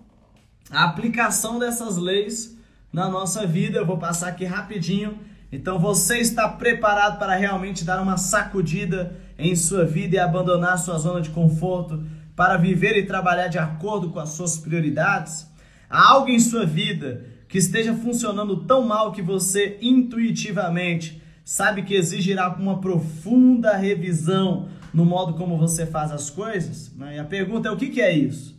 a 0.73 0.85
aplicação 0.85 1.59
dessas 1.59 1.99
leis 1.99 2.57
na 2.93 3.09
nossa 3.09 3.47
vida. 3.47 3.79
Eu 3.79 3.87
vou 3.87 3.99
passar 3.99 4.29
aqui 4.29 4.45
rapidinho. 4.45 5.19
Então 5.53 5.79
você 5.79 6.19
está 6.19 6.49
preparado 6.49 7.19
para 7.19 7.35
realmente 7.37 7.85
dar 7.85 8.01
uma 8.01 8.17
sacudida 8.17 9.15
em 9.39 9.55
sua 9.55 9.85
vida 9.85 10.17
e 10.17 10.19
abandonar 10.19 10.79
sua 10.79 10.97
zona 10.99 11.21
de 11.21 11.29
conforto 11.29 12.03
para 12.35 12.57
viver 12.57 12.97
e 12.97 13.05
trabalhar 13.05 13.49
de 13.49 13.59
acordo 13.59 14.09
com 14.09 14.19
as 14.19 14.31
suas 14.31 14.57
prioridades? 14.57 15.47
Há 15.91 16.11
algo 16.13 16.31
em 16.31 16.41
sua 16.41 16.65
vida 16.65 17.27
que 17.47 17.59
esteja 17.59 17.93
funcionando 17.93 18.65
tão 18.65 18.81
mal 18.81 19.13
que 19.13 19.21
você 19.21 19.77
intuitivamente 19.83 21.23
sabe 21.45 21.83
que 21.83 21.95
exigirá 21.95 22.49
uma 22.49 22.81
profunda 22.81 23.77
revisão 23.77 24.69
no 24.95 25.05
modo 25.05 25.35
como 25.35 25.59
você 25.59 25.85
faz 25.85 26.11
as 26.11 26.31
coisas? 26.31 26.91
E 27.13 27.19
a 27.19 27.25
pergunta 27.25 27.69
é: 27.69 27.73
o 27.73 27.77
que 27.77 28.01
é 28.01 28.17
isso? 28.17 28.52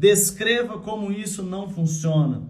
Descreva 0.00 0.78
como 0.78 1.12
isso 1.12 1.42
não 1.42 1.68
funciona. 1.68 2.44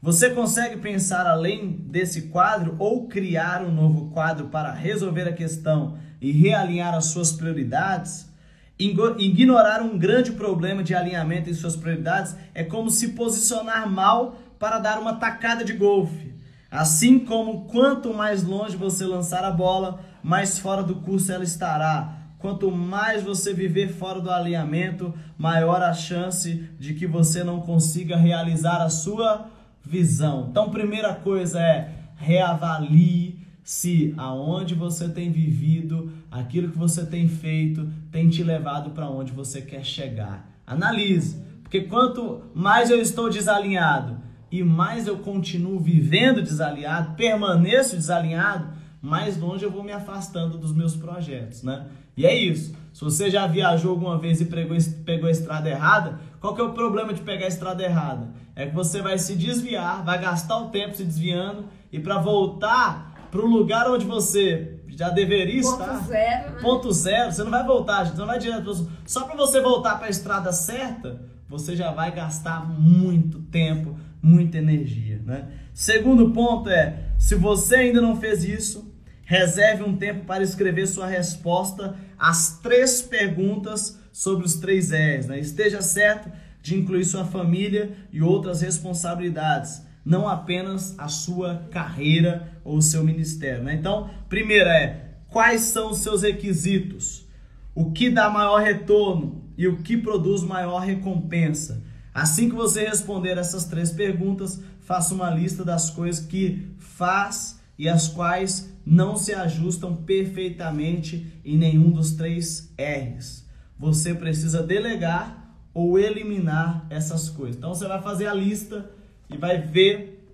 Você 0.00 0.30
consegue 0.30 0.76
pensar 0.76 1.26
além 1.26 1.72
desse 1.88 2.28
quadro 2.28 2.76
ou 2.78 3.08
criar 3.08 3.60
um 3.60 3.72
novo 3.72 4.12
quadro 4.12 4.46
para 4.46 4.72
resolver 4.72 5.26
a 5.26 5.32
questão 5.32 5.98
e 6.20 6.30
realinhar 6.30 6.94
as 6.94 7.06
suas 7.06 7.32
prioridades? 7.32 8.30
Ignorar 8.78 9.82
um 9.82 9.98
grande 9.98 10.30
problema 10.30 10.80
de 10.84 10.94
alinhamento 10.94 11.50
em 11.50 11.54
suas 11.54 11.74
prioridades 11.74 12.36
é 12.54 12.62
como 12.62 12.88
se 12.88 13.08
posicionar 13.08 13.90
mal 13.90 14.38
para 14.56 14.78
dar 14.78 15.00
uma 15.00 15.16
tacada 15.16 15.64
de 15.64 15.72
golfe. 15.72 16.32
Assim 16.70 17.18
como 17.18 17.64
quanto 17.64 18.14
mais 18.14 18.44
longe 18.44 18.76
você 18.76 19.04
lançar 19.04 19.42
a 19.42 19.50
bola, 19.50 20.04
mais 20.22 20.56
fora 20.56 20.84
do 20.84 20.94
curso 20.94 21.32
ela 21.32 21.42
estará. 21.42 22.21
Quanto 22.42 22.72
mais 22.72 23.22
você 23.22 23.54
viver 23.54 23.92
fora 23.92 24.20
do 24.20 24.28
alinhamento, 24.28 25.14
maior 25.38 25.80
a 25.80 25.94
chance 25.94 26.68
de 26.76 26.92
que 26.92 27.06
você 27.06 27.44
não 27.44 27.60
consiga 27.60 28.16
realizar 28.16 28.82
a 28.82 28.90
sua 28.90 29.46
visão. 29.80 30.48
Então, 30.50 30.68
primeira 30.68 31.14
coisa 31.14 31.60
é 31.60 31.92
reavalie 32.16 33.38
se 33.62 34.12
aonde 34.16 34.74
você 34.74 35.08
tem 35.08 35.30
vivido, 35.30 36.12
aquilo 36.32 36.72
que 36.72 36.76
você 36.76 37.06
tem 37.06 37.28
feito, 37.28 37.88
tem 38.10 38.28
te 38.28 38.42
levado 38.42 38.90
para 38.90 39.08
onde 39.08 39.30
você 39.30 39.62
quer 39.62 39.84
chegar. 39.84 40.50
Analise, 40.66 41.40
porque 41.62 41.82
quanto 41.82 42.42
mais 42.52 42.90
eu 42.90 43.00
estou 43.00 43.30
desalinhado 43.30 44.18
e 44.50 44.64
mais 44.64 45.06
eu 45.06 45.18
continuo 45.18 45.78
vivendo 45.78 46.42
desalinhado, 46.42 47.14
permaneço 47.14 47.94
desalinhado, 47.96 48.82
mais 49.00 49.36
longe 49.36 49.64
eu 49.64 49.70
vou 49.70 49.82
me 49.82 49.92
afastando 49.92 50.58
dos 50.58 50.72
meus 50.72 50.94
projetos, 50.96 51.62
né? 51.62 51.86
E 52.16 52.26
é 52.26 52.34
isso. 52.34 52.74
Se 52.92 53.02
você 53.02 53.30
já 53.30 53.46
viajou 53.46 53.92
alguma 53.92 54.18
vez 54.18 54.40
e 54.40 54.44
pegou, 54.44 54.76
pegou 55.04 55.28
a 55.28 55.30
estrada 55.32 55.68
errada, 55.68 56.20
qual 56.40 56.54
que 56.54 56.60
é 56.60 56.64
o 56.64 56.72
problema 56.72 57.14
de 57.14 57.22
pegar 57.22 57.46
a 57.46 57.48
estrada 57.48 57.82
errada? 57.82 58.28
É 58.54 58.66
que 58.66 58.74
você 58.74 59.00
vai 59.00 59.18
se 59.18 59.34
desviar, 59.34 60.04
vai 60.04 60.20
gastar 60.20 60.58
o 60.58 60.68
tempo 60.68 60.94
se 60.94 61.04
desviando 61.04 61.64
e 61.90 61.98
para 61.98 62.18
voltar 62.18 63.28
para 63.30 63.40
o 63.40 63.46
lugar 63.46 63.90
onde 63.90 64.04
você 64.04 64.78
já 64.88 65.08
deveria 65.08 65.62
Ponto 65.62 65.80
estar. 65.80 65.98
zero, 66.04 66.52
né? 66.52 66.60
Ponto 66.60 66.92
zero, 66.92 67.32
você 67.32 67.42
não 67.42 67.50
vai 67.50 67.64
voltar, 67.64 68.04
gente, 68.04 68.18
não 68.18 68.26
vai 68.26 68.38
direto. 68.38 68.90
Só 69.06 69.24
para 69.24 69.34
você 69.34 69.58
voltar 69.62 69.96
para 69.96 70.06
a 70.08 70.10
estrada 70.10 70.52
certa, 70.52 71.22
você 71.48 71.74
já 71.74 71.92
vai 71.92 72.14
gastar 72.14 72.68
muito 72.68 73.40
tempo, 73.40 73.96
muita 74.20 74.58
energia, 74.58 75.18
né? 75.24 75.48
Segundo 75.72 76.30
ponto 76.30 76.68
é, 76.68 77.06
se 77.18 77.34
você 77.34 77.76
ainda 77.76 78.02
não 78.02 78.16
fez 78.16 78.44
isso, 78.44 78.91
reserve 79.24 79.82
um 79.82 79.96
tempo 79.96 80.24
para 80.24 80.42
escrever 80.42 80.86
sua 80.86 81.06
resposta 81.06 81.96
às 82.18 82.58
três 82.58 83.02
perguntas 83.02 83.98
sobre 84.12 84.44
os 84.44 84.56
três 84.56 84.90
R's, 84.90 85.26
né? 85.26 85.40
Esteja 85.40 85.80
certo 85.80 86.30
de 86.60 86.76
incluir 86.76 87.04
sua 87.04 87.24
família 87.24 87.92
e 88.12 88.22
outras 88.22 88.60
responsabilidades, 88.60 89.82
não 90.04 90.28
apenas 90.28 90.94
a 90.98 91.08
sua 91.08 91.66
carreira 91.70 92.52
ou 92.64 92.76
o 92.76 92.82
seu 92.82 93.02
ministério, 93.02 93.64
né? 93.64 93.74
Então, 93.74 94.10
primeira 94.28 94.70
é, 94.70 95.14
quais 95.28 95.62
são 95.62 95.90
os 95.90 95.98
seus 95.98 96.22
requisitos? 96.22 97.26
O 97.74 97.90
que 97.90 98.10
dá 98.10 98.28
maior 98.28 98.60
retorno 98.60 99.42
e 99.56 99.66
o 99.66 99.78
que 99.78 99.96
produz 99.96 100.42
maior 100.42 100.80
recompensa? 100.80 101.82
Assim 102.14 102.50
que 102.50 102.54
você 102.54 102.86
responder 102.86 103.38
essas 103.38 103.64
três 103.64 103.90
perguntas, 103.90 104.60
faça 104.82 105.14
uma 105.14 105.30
lista 105.30 105.64
das 105.64 105.88
coisas 105.88 106.24
que 106.24 106.68
faz 106.78 107.61
e 107.82 107.88
as 107.88 108.06
quais 108.06 108.72
não 108.86 109.16
se 109.16 109.34
ajustam 109.34 109.96
perfeitamente 109.96 111.26
em 111.44 111.58
nenhum 111.58 111.90
dos 111.90 112.12
três 112.12 112.72
R's. 112.78 113.44
Você 113.76 114.14
precisa 114.14 114.62
delegar 114.62 115.52
ou 115.74 115.98
eliminar 115.98 116.86
essas 116.88 117.28
coisas. 117.28 117.56
Então 117.56 117.74
você 117.74 117.88
vai 117.88 118.00
fazer 118.00 118.28
a 118.28 118.34
lista 118.34 118.88
e 119.28 119.36
vai 119.36 119.60
ver 119.60 120.24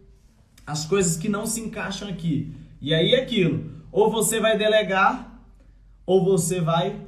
as 0.66 0.84
coisas 0.84 1.16
que 1.16 1.26
não 1.26 1.46
se 1.46 1.62
encaixam 1.62 2.06
aqui. 2.06 2.52
E 2.82 2.92
aí 2.92 3.14
aquilo, 3.14 3.82
ou 3.90 4.12
você 4.12 4.38
vai 4.40 4.58
delegar 4.58 5.42
ou 6.04 6.22
você 6.22 6.60
vai 6.60 7.00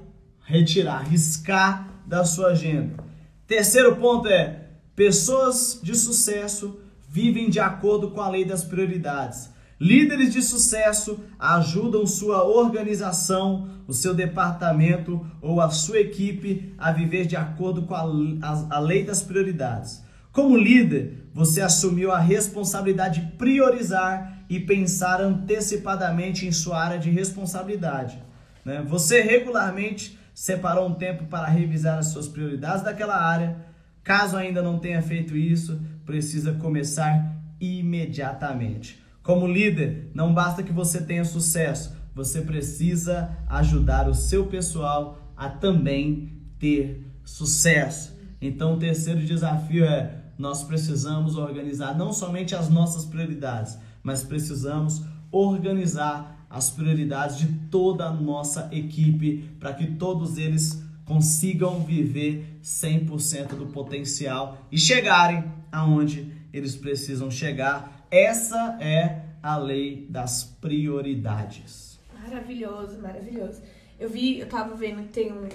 retirar, 0.46 1.06
riscar 1.06 1.86
da 2.06 2.24
sua 2.24 2.52
agenda. 2.52 3.04
Terceiro 3.46 3.94
ponto 3.96 4.26
é: 4.26 4.68
pessoas 4.96 5.78
de 5.82 5.94
sucesso 5.94 6.80
vivem 7.10 7.50
de 7.50 7.60
acordo 7.60 8.12
com 8.12 8.22
a 8.22 8.30
lei 8.30 8.46
das 8.46 8.64
prioridades. 8.64 9.50
Líderes 9.80 10.34
de 10.34 10.42
sucesso 10.42 11.20
ajudam 11.38 12.06
sua 12.06 12.44
organização, 12.44 13.70
o 13.88 13.94
seu 13.94 14.12
departamento 14.12 15.26
ou 15.40 15.58
a 15.58 15.70
sua 15.70 16.00
equipe 16.00 16.74
a 16.76 16.92
viver 16.92 17.24
de 17.24 17.34
acordo 17.34 17.82
com 17.82 17.94
a, 17.94 18.02
a, 18.02 18.76
a 18.76 18.78
lei 18.78 19.04
das 19.04 19.22
prioridades. 19.22 20.04
Como 20.32 20.54
líder, 20.54 21.24
você 21.32 21.62
assumiu 21.62 22.12
a 22.12 22.18
responsabilidade 22.18 23.20
de 23.20 23.26
priorizar 23.32 24.44
e 24.50 24.60
pensar 24.60 25.18
antecipadamente 25.22 26.46
em 26.46 26.52
sua 26.52 26.78
área 26.78 26.98
de 26.98 27.08
responsabilidade. 27.08 28.22
né? 28.62 28.84
Você 28.86 29.22
regularmente 29.22 30.18
separou 30.34 30.88
um 30.88 30.94
tempo 30.94 31.24
para 31.24 31.46
revisar 31.46 31.98
as 31.98 32.08
suas 32.08 32.28
prioridades 32.28 32.84
daquela 32.84 33.16
área. 33.16 33.56
Caso 34.04 34.36
ainda 34.36 34.60
não 34.60 34.78
tenha 34.78 35.00
feito 35.00 35.34
isso, 35.34 35.80
precisa 36.04 36.52
começar 36.52 37.34
imediatamente. 37.58 39.00
Como 39.30 39.46
líder, 39.46 40.10
não 40.12 40.34
basta 40.34 40.60
que 40.60 40.72
você 40.72 41.00
tenha 41.00 41.24
sucesso, 41.24 41.94
você 42.12 42.40
precisa 42.40 43.30
ajudar 43.46 44.08
o 44.08 44.12
seu 44.12 44.46
pessoal 44.46 45.20
a 45.36 45.48
também 45.48 46.32
ter 46.58 47.06
sucesso. 47.24 48.18
Então, 48.42 48.74
o 48.74 48.78
terceiro 48.80 49.20
desafio 49.20 49.84
é: 49.84 50.24
nós 50.36 50.64
precisamos 50.64 51.36
organizar 51.36 51.96
não 51.96 52.12
somente 52.12 52.56
as 52.56 52.68
nossas 52.68 53.04
prioridades, 53.04 53.78
mas 54.02 54.24
precisamos 54.24 55.04
organizar 55.30 56.44
as 56.50 56.68
prioridades 56.68 57.38
de 57.38 57.46
toda 57.70 58.06
a 58.06 58.12
nossa 58.12 58.68
equipe 58.72 59.48
para 59.60 59.72
que 59.72 59.92
todos 59.92 60.38
eles 60.38 60.82
consigam 61.04 61.84
viver 61.84 62.58
100% 62.64 63.50
do 63.50 63.66
potencial 63.66 64.58
e 64.72 64.76
chegarem 64.76 65.44
aonde 65.70 66.32
eles 66.52 66.74
precisam 66.74 67.30
chegar. 67.30 67.99
Essa 68.10 68.76
é 68.80 69.22
a 69.40 69.56
lei 69.56 70.06
das 70.10 70.42
prioridades. 70.44 72.00
Maravilhoso, 72.22 73.00
maravilhoso. 73.00 73.62
Eu 73.98 74.08
vi, 74.08 74.40
eu 74.40 74.48
tava 74.48 74.74
vendo 74.74 75.02
que 75.04 75.12
tem 75.12 75.32
um, 75.32 75.48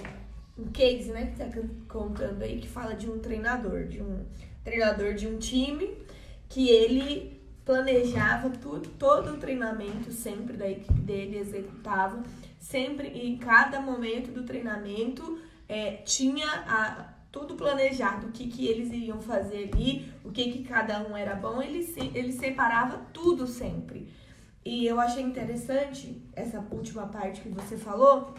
um 0.58 0.66
case, 0.72 1.10
né, 1.10 1.26
que 1.26 1.36
tá 1.36 1.46
contando 1.88 2.42
aí, 2.42 2.58
que 2.58 2.68
fala 2.68 2.94
de 2.94 3.10
um 3.10 3.18
treinador, 3.18 3.84
de 3.84 4.00
um 4.00 4.24
treinador 4.64 5.14
de 5.14 5.26
um 5.26 5.38
time, 5.38 5.98
que 6.48 6.70
ele 6.70 7.40
planejava 7.64 8.48
tudo, 8.48 8.88
todo 8.90 9.34
o 9.34 9.36
treinamento 9.36 10.10
sempre 10.10 10.56
da 10.56 10.70
equipe 10.70 11.00
dele, 11.00 11.38
executava, 11.38 12.22
sempre 12.58 13.08
em 13.08 13.36
cada 13.36 13.80
momento 13.80 14.30
do 14.30 14.44
treinamento 14.44 15.40
é, 15.68 15.96
tinha 15.96 16.46
a, 16.46 17.15
tudo 17.36 17.54
planejado, 17.54 18.28
o 18.28 18.32
que, 18.32 18.46
que 18.46 18.66
eles 18.66 18.88
iriam 18.88 19.20
fazer 19.20 19.70
ali, 19.70 20.10
o 20.24 20.30
que, 20.30 20.50
que 20.52 20.62
cada 20.64 21.06
um 21.06 21.14
era 21.14 21.34
bom, 21.34 21.60
ele, 21.60 21.82
se- 21.82 22.10
ele 22.14 22.32
separava 22.32 22.96
tudo 23.12 23.46
sempre. 23.46 24.08
E 24.64 24.86
eu 24.86 24.98
achei 24.98 25.22
interessante 25.22 26.22
essa 26.34 26.58
última 26.70 27.06
parte 27.06 27.42
que 27.42 27.50
você 27.50 27.76
falou, 27.76 28.34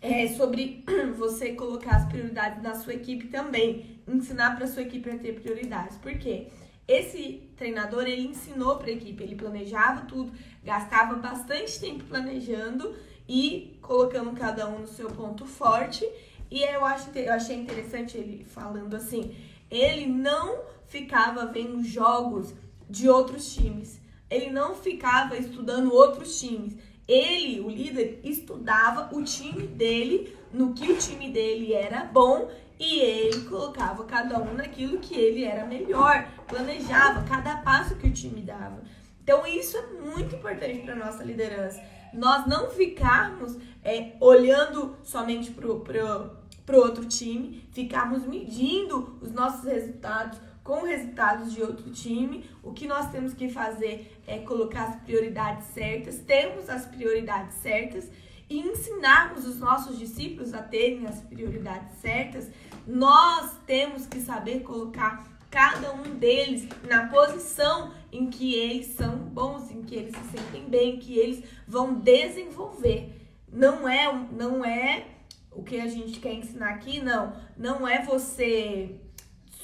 é 0.00 0.28
sobre 0.28 0.84
você 1.18 1.52
colocar 1.54 1.96
as 1.96 2.04
prioridades 2.06 2.62
na 2.62 2.74
sua 2.76 2.94
equipe 2.94 3.26
também, 3.26 3.98
ensinar 4.06 4.56
para 4.56 4.68
sua 4.68 4.82
equipe 4.82 5.10
a 5.10 5.18
ter 5.18 5.40
prioridades. 5.40 5.96
Por 5.98 6.16
quê? 6.16 6.46
Esse 6.86 7.42
treinador, 7.56 8.04
ele 8.06 8.22
ensinou 8.28 8.76
para 8.76 8.86
a 8.86 8.92
equipe, 8.92 9.20
ele 9.20 9.34
planejava 9.34 10.02
tudo, 10.06 10.30
gastava 10.62 11.16
bastante 11.16 11.80
tempo 11.80 12.04
planejando 12.04 12.94
e 13.28 13.76
colocando 13.82 14.30
cada 14.38 14.68
um 14.68 14.78
no 14.78 14.86
seu 14.86 15.08
ponto 15.08 15.44
forte. 15.44 16.08
E 16.50 16.62
eu, 16.62 16.84
acho, 16.84 17.10
eu 17.16 17.32
achei 17.32 17.56
interessante 17.56 18.16
ele 18.16 18.44
falando 18.44 18.94
assim, 18.94 19.34
ele 19.70 20.06
não 20.06 20.60
ficava 20.86 21.46
vendo 21.46 21.82
jogos 21.82 22.54
de 22.88 23.08
outros 23.08 23.52
times, 23.54 24.00
ele 24.30 24.50
não 24.50 24.74
ficava 24.74 25.36
estudando 25.36 25.92
outros 25.92 26.38
times. 26.38 26.76
Ele, 27.08 27.60
o 27.60 27.68
líder, 27.68 28.20
estudava 28.24 29.14
o 29.14 29.22
time 29.22 29.66
dele, 29.66 30.36
no 30.52 30.72
que 30.72 30.90
o 30.90 30.96
time 30.96 31.30
dele 31.30 31.72
era 31.72 32.04
bom 32.04 32.50
e 32.78 32.98
ele 33.00 33.42
colocava 33.42 34.04
cada 34.04 34.40
um 34.40 34.54
naquilo 34.54 34.98
que 34.98 35.14
ele 35.14 35.44
era 35.44 35.64
melhor, 35.64 36.28
planejava 36.46 37.22
cada 37.22 37.56
passo 37.58 37.96
que 37.96 38.08
o 38.08 38.12
time 38.12 38.40
dava. 38.40 38.82
Então 39.22 39.46
isso 39.46 39.76
é 39.76 39.86
muito 39.86 40.36
importante 40.36 40.80
para 40.80 40.94
nossa 40.94 41.22
liderança. 41.24 41.82
Nós 42.12 42.46
não 42.46 42.70
ficarmos 42.70 43.56
é, 43.82 44.16
olhando 44.20 44.96
somente 45.02 45.50
pro, 45.50 45.80
pro 45.80 46.78
outro 46.78 47.04
time, 47.04 47.68
ficarmos 47.72 48.26
medindo 48.26 49.18
os 49.20 49.30
nossos 49.32 49.64
resultados 49.64 50.38
com 50.66 50.82
resultados 50.82 51.52
de 51.52 51.62
outro 51.62 51.90
time. 51.92 52.44
O 52.62 52.72
que 52.72 52.88
nós 52.88 53.10
temos 53.10 53.32
que 53.32 53.48
fazer 53.48 54.20
é 54.26 54.38
colocar 54.38 54.84
as 54.88 54.96
prioridades 54.96 55.68
certas, 55.68 56.18
termos 56.18 56.68
as 56.68 56.84
prioridades 56.86 57.54
certas 57.58 58.10
e 58.50 58.58
ensinarmos 58.58 59.46
os 59.46 59.58
nossos 59.58 59.96
discípulos 59.98 60.52
a 60.52 60.62
terem 60.62 61.06
as 61.06 61.20
prioridades 61.20 61.96
certas. 62.00 62.50
Nós 62.84 63.56
temos 63.64 64.06
que 64.06 64.20
saber 64.20 64.60
colocar 64.60 65.35
cada 65.56 65.90
um 65.90 66.18
deles 66.18 66.68
na 66.86 67.06
posição 67.06 67.90
em 68.12 68.28
que 68.28 68.54
eles 68.54 68.88
são 68.88 69.16
bons, 69.16 69.70
em 69.70 69.80
que 69.80 69.94
eles 69.94 70.14
se 70.14 70.36
sentem 70.36 70.68
bem, 70.68 70.98
que 70.98 71.16
eles 71.16 71.42
vão 71.66 71.94
desenvolver. 71.94 73.26
Não 73.50 73.88
é, 73.88 74.12
não 74.32 74.62
é 74.62 75.06
o 75.50 75.62
que 75.62 75.80
a 75.80 75.86
gente 75.86 76.20
quer 76.20 76.34
ensinar 76.34 76.68
aqui, 76.68 77.00
não. 77.00 77.32
Não 77.56 77.88
é 77.88 78.04
você 78.04 79.00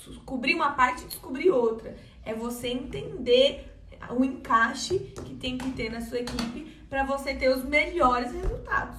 descobrir 0.09 0.55
uma 0.55 0.71
parte 0.71 1.03
e 1.03 1.09
descobrir 1.09 1.51
outra. 1.51 1.95
É 2.25 2.33
você 2.33 2.69
entender 2.69 3.71
o 4.09 4.25
encaixe 4.25 4.99
que 4.99 5.35
tem 5.35 5.59
que 5.59 5.73
ter 5.73 5.91
na 5.91 6.01
sua 6.01 6.21
equipe 6.21 6.73
para 6.89 7.05
você 7.05 7.35
ter 7.35 7.51
os 7.51 7.67
melhores 7.67 8.33
resultados. 8.33 8.97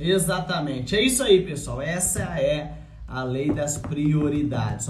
Exatamente. 0.00 0.96
É 0.96 1.02
isso 1.02 1.22
aí, 1.22 1.44
pessoal. 1.44 1.82
Essa 1.82 2.40
é 2.40 2.78
a 3.06 3.22
lei 3.22 3.52
das 3.52 3.78
prioridades. 3.78 4.84